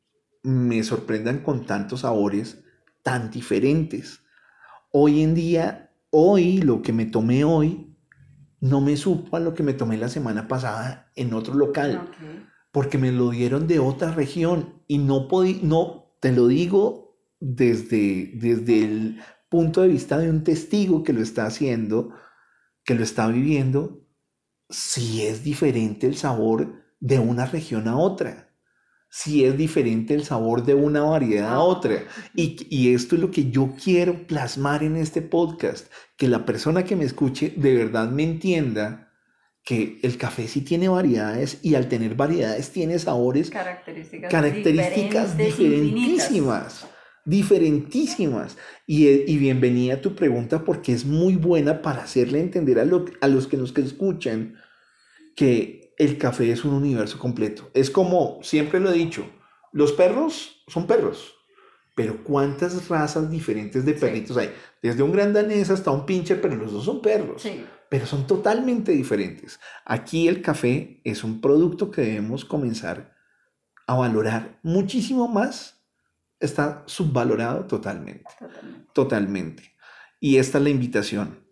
me 0.43 0.83
sorprendan 0.83 1.39
con 1.39 1.65
tantos 1.65 2.01
sabores 2.01 2.63
tan 3.03 3.31
diferentes. 3.31 4.21
Hoy 4.91 5.21
en 5.21 5.35
día, 5.35 5.91
hoy, 6.09 6.61
lo 6.61 6.81
que 6.81 6.93
me 6.93 7.05
tomé 7.05 7.43
hoy, 7.43 7.95
no 8.59 8.81
me 8.81 8.97
supo 8.97 9.37
a 9.37 9.39
lo 9.39 9.53
que 9.53 9.63
me 9.63 9.73
tomé 9.73 9.97
la 9.97 10.09
semana 10.09 10.47
pasada 10.47 11.11
en 11.15 11.33
otro 11.33 11.53
local, 11.53 12.09
porque 12.71 12.97
me 12.97 13.11
lo 13.11 13.29
dieron 13.29 13.67
de 13.67 13.79
otra 13.79 14.11
región 14.11 14.81
y 14.87 14.97
no 14.97 15.27
podí, 15.27 15.59
no, 15.61 16.15
te 16.19 16.31
lo 16.31 16.47
digo 16.47 17.17
desde, 17.39 18.31
desde 18.35 18.83
el 18.83 19.21
punto 19.49 19.81
de 19.81 19.89
vista 19.89 20.17
de 20.17 20.29
un 20.29 20.43
testigo 20.43 21.03
que 21.03 21.13
lo 21.13 21.21
está 21.21 21.45
haciendo, 21.45 22.11
que 22.85 22.95
lo 22.95 23.03
está 23.03 23.27
viviendo, 23.27 24.07
si 24.69 25.23
es 25.23 25.43
diferente 25.43 26.07
el 26.07 26.15
sabor 26.15 26.85
de 26.99 27.19
una 27.19 27.45
región 27.45 27.87
a 27.87 27.97
otra, 27.97 28.53
si 29.09 29.43
es 29.43 29.57
diferente 29.57 30.13
el 30.13 30.23
sabor 30.23 30.63
de 30.65 30.75
una 30.75 31.01
variedad 31.01 31.53
a 31.53 31.59
otra. 31.59 32.03
Y, 32.35 32.93
esto 32.93 33.15
es 33.15 33.21
lo 33.21 33.31
que 33.31 33.49
yo 33.49 33.73
quiero 33.81 34.27
plasmar 34.27 34.83
en 34.83 34.95
este 34.95 35.21
podcast, 35.21 35.91
que 36.15 36.27
la 36.27 36.45
persona 36.45 36.83
que 36.83 36.95
me 36.95 37.05
escuche 37.05 37.53
de 37.55 37.75
verdad 37.75 38.09
me 38.09 38.23
entienda 38.23 39.11
que 39.63 39.99
el 40.03 40.17
café 40.17 40.47
sí 40.47 40.61
tiene 40.61 40.87
variedades 40.89 41.57
y 41.63 41.73
al 41.73 41.89
tener 41.89 42.13
variedades 42.13 42.71
tiene 42.71 42.99
sabores, 42.99 43.49
características, 43.49 44.31
características 44.31 45.35
diferentísimas 45.35 46.85
diferentísimas. 47.25 48.57
Y, 48.87 49.07
eh, 49.07 49.25
y, 49.27 49.37
bienvenida 49.37 49.95
a 49.95 50.01
tu 50.01 50.15
pregunta 50.15 50.63
porque 50.63 50.93
es 50.93 51.05
muy 51.05 51.35
buena 51.35 51.81
para 51.81 52.03
hacerle 52.03 52.39
entender 52.39 52.79
a, 52.79 52.83
a 53.21 53.27
los 53.27 53.47
que 53.47 53.57
nos 53.57 53.75
escuchan 53.77 54.55
que 55.35 55.93
el 55.97 56.17
café 56.17 56.51
es 56.51 56.63
un 56.63 56.73
universo 56.73 57.19
completo. 57.19 57.69
Es 57.73 57.89
como, 57.89 58.39
siempre 58.43 58.79
lo 58.79 58.91
he 58.91 58.93
dicho, 58.93 59.25
los 59.71 59.91
perros 59.91 60.63
son 60.67 60.87
perros, 60.87 61.35
pero 61.95 62.23
¿cuántas 62.23 62.87
razas 62.87 63.29
diferentes 63.29 63.85
de 63.85 63.93
perritos 63.93 64.37
hay? 64.37 64.51
Desde 64.81 65.03
un 65.03 65.11
gran 65.11 65.33
danés 65.33 65.69
hasta 65.69 65.91
un 65.91 66.05
pincher, 66.05 66.41
pero 66.41 66.55
los 66.55 66.71
dos 66.71 66.85
son 66.85 67.01
perros. 67.01 67.43
Pero 67.89 68.05
son 68.05 68.27
totalmente 68.27 68.91
diferentes. 68.91 69.59
Aquí 69.85 70.27
el 70.27 70.41
café 70.41 71.01
es 71.03 71.23
un 71.23 71.39
producto 71.39 71.91
que 71.91 72.01
debemos 72.01 72.43
comenzar 72.43 73.15
a 73.87 73.95
valorar 73.95 74.59
muchísimo 74.63 75.27
más 75.27 75.74
está 76.45 76.83
subvalorado 76.85 77.65
totalmente. 77.65 78.25
Totalmente. 78.93 79.75
Y 80.19 80.37
esta 80.37 80.57
es 80.57 80.63
la 80.63 80.69
invitación. 80.69 81.45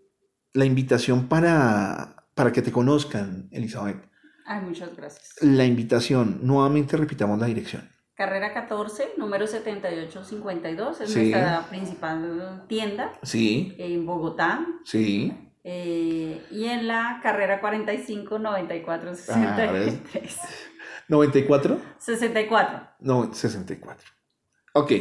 La 0.53 0.65
invitación 0.65 1.27
para, 1.27 2.27
para 2.33 2.51
que 2.51 2.61
te 2.61 2.71
conozcan, 2.71 3.49
Elizabeth. 3.51 4.09
Ay, 4.45 4.61
muchas 4.61 4.95
gracias. 4.95 5.35
La 5.41 5.65
invitación, 5.65 6.39
nuevamente 6.43 6.97
repitamos 6.97 7.39
la 7.39 7.47
dirección. 7.47 7.89
Carrera 8.15 8.53
14, 8.53 9.13
número 9.17 9.47
7852, 9.47 11.01
es 11.01 11.15
nuestra 11.15 11.65
principal 11.69 12.63
tienda. 12.67 13.11
Sí. 13.23 13.75
En 13.79 14.05
Bogotá. 14.05 14.65
Sí. 14.83 15.33
Eh, 15.63 16.45
y 16.51 16.65
en 16.65 16.87
la 16.87 17.19
carrera 17.23 17.59
45, 17.59 18.37
94, 18.37 19.15
63. 19.15 20.37
¿94? 21.09 21.79
64. 21.97 22.87
No, 22.99 23.33
64. 23.33 24.07
Ok. 24.74 24.91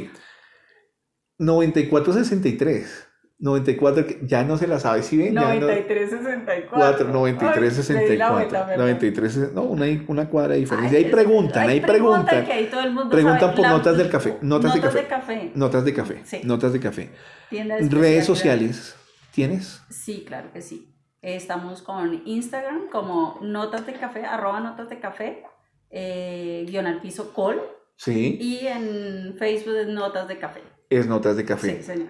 9463. 1.38 3.08
94, 3.38 4.06
que 4.06 4.20
ya 4.22 4.44
no 4.44 4.56
se 4.56 4.68
la 4.68 4.78
sabe, 4.78 5.02
si 5.02 5.16
ven? 5.16 5.34
9364. 5.34 7.08
9364. 7.08 8.76
93, 8.76 9.52
no, 9.52 9.62
una, 9.62 9.86
una 10.06 10.28
cuadra 10.28 10.54
de 10.54 10.60
diferencia. 10.60 10.96
Ahí 10.96 11.06
preguntan, 11.06 11.68
ahí 11.68 11.80
preguntan. 11.80 12.46
Que 12.46 12.52
ahí 12.52 12.66
todo 12.70 12.82
el 12.82 12.92
mundo 12.92 13.10
preguntan 13.10 13.40
sabe 13.40 13.54
por 13.56 13.62
la- 13.64 13.70
notas 13.70 13.96
del 13.98 14.08
café. 14.10 14.38
Notas, 14.42 14.76
Notas 14.76 14.94
de, 14.94 15.00
de 15.02 15.06
café. 15.08 15.52
Notas 15.56 15.84
de 15.84 15.92
café. 15.92 16.20
Sí. 16.24 16.40
Notas 16.44 16.72
de 16.72 16.78
café. 16.78 17.10
Redes 17.50 18.26
sociales, 18.26 18.94
¿tienes? 19.32 19.82
Sí, 19.90 20.24
claro 20.24 20.52
que 20.52 20.62
sí. 20.62 20.94
Estamos 21.20 21.82
con 21.82 22.22
Instagram 22.24 22.90
como 22.92 23.40
notas 23.42 23.86
de 23.86 23.94
café, 23.94 24.24
arroba 24.24 24.60
notas 24.60 24.88
de 24.88 25.00
café, 25.00 25.42
eh, 25.90 26.64
guion 26.68 26.86
al 26.86 27.00
piso 27.00 27.32
col, 27.32 27.60
Sí, 28.04 28.36
y 28.40 28.66
en 28.66 29.36
Facebook 29.38 29.76
es 29.76 29.86
notas 29.86 30.26
de 30.26 30.36
café. 30.36 30.60
es 30.90 31.06
Notas 31.06 31.36
de 31.36 31.44
Café. 31.44 31.76
Sí, 31.76 31.82
señor. 31.84 32.08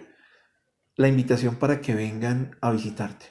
La 0.96 1.06
invitación 1.06 1.56
para 1.56 1.82
que 1.82 1.94
vengan 1.94 2.56
a 2.62 2.72
visitarte. 2.72 3.26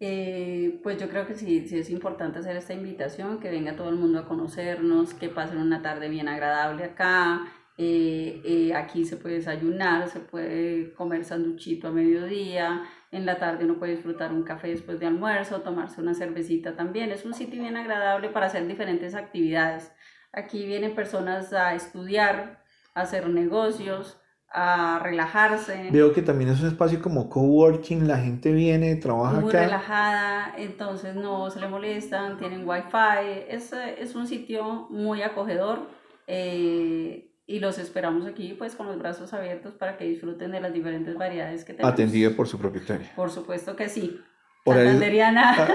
Eh, 0.00 0.80
pues 0.82 1.00
yo 1.00 1.08
creo 1.08 1.28
que 1.28 1.34
sí, 1.34 1.68
sí 1.68 1.78
es 1.78 1.88
importante 1.90 2.40
hacer 2.40 2.56
esta 2.56 2.74
invitación, 2.74 3.38
que 3.38 3.50
venga 3.50 3.76
todo 3.76 3.88
el 3.90 3.94
mundo 3.94 4.18
a 4.18 4.26
conocernos, 4.26 5.14
que 5.14 5.28
pasen 5.28 5.58
una 5.58 5.80
tarde 5.80 6.08
bien 6.08 6.26
agradable 6.26 6.82
acá. 6.82 7.52
Eh, 7.78 8.42
eh, 8.44 8.74
aquí 8.74 9.04
se 9.04 9.16
puede 9.16 9.36
desayunar, 9.36 10.08
se 10.08 10.18
puede 10.18 10.92
comer 10.94 11.24
sanduchito 11.24 11.86
a 11.86 11.92
mediodía, 11.92 12.82
en 13.12 13.26
la 13.26 13.38
tarde 13.38 13.64
uno 13.64 13.78
puede 13.78 13.92
disfrutar 13.92 14.32
un 14.32 14.42
café 14.42 14.68
después 14.68 14.98
de 14.98 15.06
almuerzo, 15.06 15.60
tomarse 15.60 16.00
una 16.00 16.14
cervecita 16.14 16.74
también. 16.74 17.12
Es 17.12 17.24
un 17.24 17.32
sitio 17.32 17.62
bien 17.62 17.76
agradable 17.76 18.28
para 18.30 18.46
hacer 18.46 18.66
diferentes 18.66 19.14
actividades. 19.14 19.92
Aquí 20.32 20.66
vienen 20.66 20.94
personas 20.94 21.52
a 21.52 21.74
estudiar, 21.74 22.62
a 22.94 23.02
hacer 23.02 23.28
negocios, 23.28 24.20
a 24.52 25.00
relajarse. 25.02 25.88
Veo 25.90 26.12
que 26.12 26.22
también 26.22 26.50
es 26.50 26.60
un 26.60 26.68
espacio 26.68 27.02
como 27.02 27.28
coworking, 27.28 28.06
la 28.06 28.18
gente 28.18 28.52
viene, 28.52 28.96
trabaja 28.96 29.40
muy 29.40 29.50
acá. 29.50 29.64
relajada, 29.64 30.54
entonces 30.56 31.14
no 31.14 31.50
se 31.50 31.60
le 31.60 31.68
molestan, 31.68 32.38
tienen 32.38 32.66
wifi, 32.66 33.44
es, 33.48 33.72
es 33.72 34.14
un 34.14 34.26
sitio 34.26 34.86
muy 34.90 35.22
acogedor 35.22 35.88
eh, 36.26 37.32
y 37.46 37.60
los 37.60 37.78
esperamos 37.78 38.26
aquí 38.26 38.54
pues 38.58 38.74
con 38.74 38.86
los 38.86 38.98
brazos 38.98 39.32
abiertos 39.32 39.74
para 39.74 39.96
que 39.96 40.04
disfruten 40.04 40.50
de 40.52 40.60
las 40.60 40.72
diferentes 40.72 41.16
variedades 41.16 41.64
que 41.64 41.72
tenemos. 41.74 41.92
Atendido 41.92 42.34
por 42.36 42.48
su 42.48 42.58
propietaria. 42.58 43.12
Por 43.16 43.30
supuesto 43.30 43.74
que 43.76 43.88
sí. 43.88 44.20
Horarios- 44.64 44.92
Santanderiana 44.92 45.68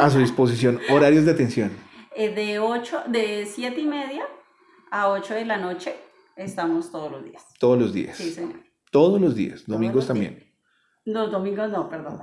A 0.00 0.10
su 0.10 0.18
disposición. 0.18 0.80
Horarios 0.90 1.24
de 1.24 1.30
atención. 1.32 1.70
Eh, 2.14 2.34
de 2.34 2.58
8, 2.58 3.04
de 3.08 3.46
7 3.46 3.80
y 3.80 3.86
media 3.86 4.24
a 4.90 5.08
8 5.08 5.34
de 5.34 5.44
la 5.44 5.56
noche 5.56 5.94
estamos 6.36 6.90
todos 6.90 7.10
los 7.10 7.24
días. 7.24 7.44
Todos 7.58 7.78
los 7.78 7.92
días. 7.92 8.16
Sí, 8.16 8.30
señor. 8.32 8.60
Todos 8.90 9.20
los 9.20 9.34
días. 9.34 9.64
Domingos 9.66 9.96
los 9.96 10.06
también. 10.06 10.52
Los 11.04 11.30
domingos 11.30 11.68
no, 11.70 11.88
perdón. 11.88 12.22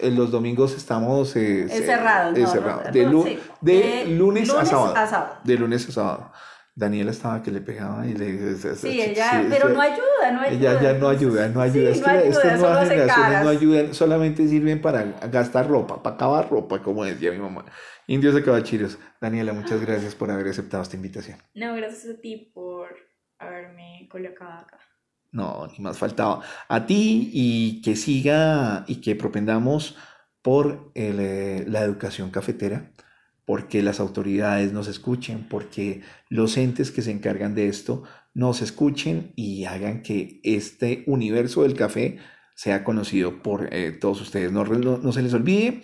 En 0.00 0.14
los 0.14 0.30
domingos 0.30 0.74
estamos 0.76 1.34
eh, 1.34 1.64
Es 1.64 1.72
ce- 1.72 1.86
cerrado, 1.86 2.32
es 2.34 2.42
no, 2.42 2.48
cerrado. 2.48 2.82
no, 2.84 2.90
de, 2.92 3.04
no, 3.04 3.10
lu- 3.12 3.24
sí. 3.24 3.38
de 3.60 4.02
Eh, 4.02 4.06
lunes, 4.06 4.48
a 4.50 4.64
sábado. 4.64 4.94
a 4.96 5.06
sábado. 5.06 5.36
De 5.42 5.58
lunes 5.58 5.88
a 5.88 5.92
sábado. 5.92 6.32
Daniela 6.78 7.10
estaba 7.10 7.42
que 7.42 7.50
le 7.50 7.60
pegaba 7.60 8.06
y 8.06 8.14
le... 8.14 8.54
Sí, 8.76 9.02
ella, 9.02 9.44
pero 9.50 9.68
no 9.70 9.80
ayuda, 9.80 10.30
no 10.32 10.40
ayuda. 10.42 10.70
Ella 10.70 10.80
ya 10.80 10.92
no 10.92 11.08
ayuda, 11.08 11.48
no 11.48 11.60
ayuda. 11.60 11.92
Sí, 11.92 11.98
es 11.98 12.00
no 12.00 12.04
que 12.04 12.10
ayuda, 12.10 12.28
estas 12.28 12.42
solo 12.42 12.56
nuevas 12.58 12.88
generaciones 12.88 13.42
no 13.42 13.48
ayudan, 13.48 13.94
solamente 13.94 14.46
sirven 14.46 14.80
para 14.80 15.02
gastar 15.28 15.66
ropa, 15.66 16.00
para 16.00 16.14
acabar 16.14 16.48
ropa, 16.48 16.80
como 16.80 17.04
decía 17.04 17.32
mi 17.32 17.38
mamá. 17.38 17.64
Indios 18.06 18.32
de 18.32 18.44
cabachiros. 18.44 18.96
Daniela, 19.20 19.52
muchas 19.54 19.80
gracias 19.80 20.14
por 20.14 20.30
haber 20.30 20.46
aceptado 20.46 20.84
esta 20.84 20.94
invitación. 20.94 21.38
No, 21.52 21.74
gracias 21.74 22.16
a 22.16 22.20
ti 22.20 22.52
por 22.54 22.94
haberme 23.40 24.08
colocado 24.08 24.60
acá. 24.60 24.78
No, 25.32 25.66
ni 25.66 25.82
más 25.82 25.98
faltaba. 25.98 26.42
A 26.68 26.86
ti 26.86 27.30
y 27.32 27.82
que 27.82 27.96
siga 27.96 28.84
y 28.86 29.00
que 29.00 29.16
propendamos 29.16 29.96
por 30.42 30.92
el, 30.94 31.18
eh, 31.18 31.64
la 31.66 31.80
educación 31.82 32.30
cafetera, 32.30 32.92
porque 33.48 33.82
las 33.82 33.98
autoridades 33.98 34.74
nos 34.74 34.88
escuchen, 34.88 35.46
porque 35.48 36.02
los 36.28 36.58
entes 36.58 36.90
que 36.90 37.00
se 37.00 37.12
encargan 37.12 37.54
de 37.54 37.68
esto 37.68 38.02
nos 38.34 38.60
escuchen 38.60 39.32
y 39.36 39.64
hagan 39.64 40.02
que 40.02 40.42
este 40.44 41.02
universo 41.06 41.62
del 41.62 41.72
café 41.72 42.18
sea 42.54 42.84
conocido 42.84 43.42
por 43.42 43.72
eh, 43.72 43.92
todos 43.92 44.20
ustedes. 44.20 44.52
No, 44.52 45.12
se 45.14 45.22
les 45.22 45.32
olvide, 45.32 45.80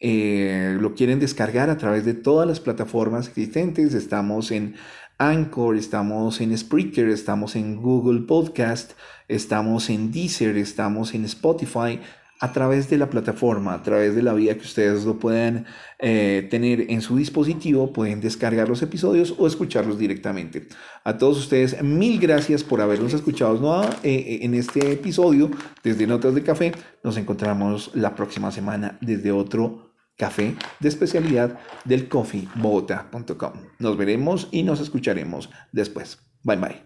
eh, 0.00 0.76
lo 0.80 0.96
quieren 0.96 1.20
descargar 1.20 1.70
a 1.70 1.78
través 1.78 2.04
de 2.04 2.14
todas 2.14 2.48
las 2.48 2.58
plataformas 2.58 3.28
existentes. 3.28 3.94
Estamos 3.94 4.50
en 4.50 4.74
Anchor, 5.16 5.76
estamos 5.76 6.40
en 6.40 6.58
Spreaker, 6.58 7.10
estamos 7.10 7.54
en 7.54 7.76
Google 7.76 8.22
Podcast, 8.22 8.94
estamos 9.28 9.88
en 9.88 10.10
Deezer, 10.10 10.56
estamos 10.56 11.14
en 11.14 11.26
Spotify. 11.26 12.00
A 12.40 12.52
través 12.52 12.90
de 12.90 12.98
la 12.98 13.08
plataforma, 13.08 13.74
a 13.74 13.82
través 13.82 14.14
de 14.14 14.22
la 14.22 14.34
vía 14.34 14.58
que 14.58 14.64
ustedes 14.64 15.04
lo 15.04 15.18
puedan 15.18 15.66
eh, 15.98 16.46
tener 16.50 16.90
en 16.90 17.00
su 17.00 17.16
dispositivo, 17.16 17.92
pueden 17.92 18.20
descargar 18.20 18.68
los 18.68 18.82
episodios 18.82 19.34
o 19.38 19.46
escucharlos 19.46 19.98
directamente. 19.98 20.66
A 21.04 21.16
todos 21.16 21.38
ustedes, 21.38 21.82
mil 21.82 22.18
gracias 22.18 22.64
por 22.64 22.80
habernos 22.80 23.14
escuchado 23.14 23.60
¿no? 23.60 23.84
Eh, 23.84 23.88
eh, 24.02 24.38
en 24.42 24.54
este 24.54 24.92
episodio 24.92 25.50
desde 25.82 26.06
Notas 26.06 26.34
de 26.34 26.42
Café. 26.42 26.72
Nos 27.02 27.16
encontramos 27.16 27.90
la 27.94 28.14
próxima 28.14 28.50
semana 28.50 28.98
desde 29.00 29.32
otro 29.32 29.94
café 30.16 30.54
de 30.80 30.88
especialidad 30.88 31.58
del 31.84 32.08
coffeebogotá.com. 32.08 33.52
Nos 33.78 33.96
veremos 33.96 34.48
y 34.50 34.62
nos 34.62 34.80
escucharemos 34.80 35.50
después. 35.72 36.18
Bye 36.42 36.56
bye. 36.56 36.83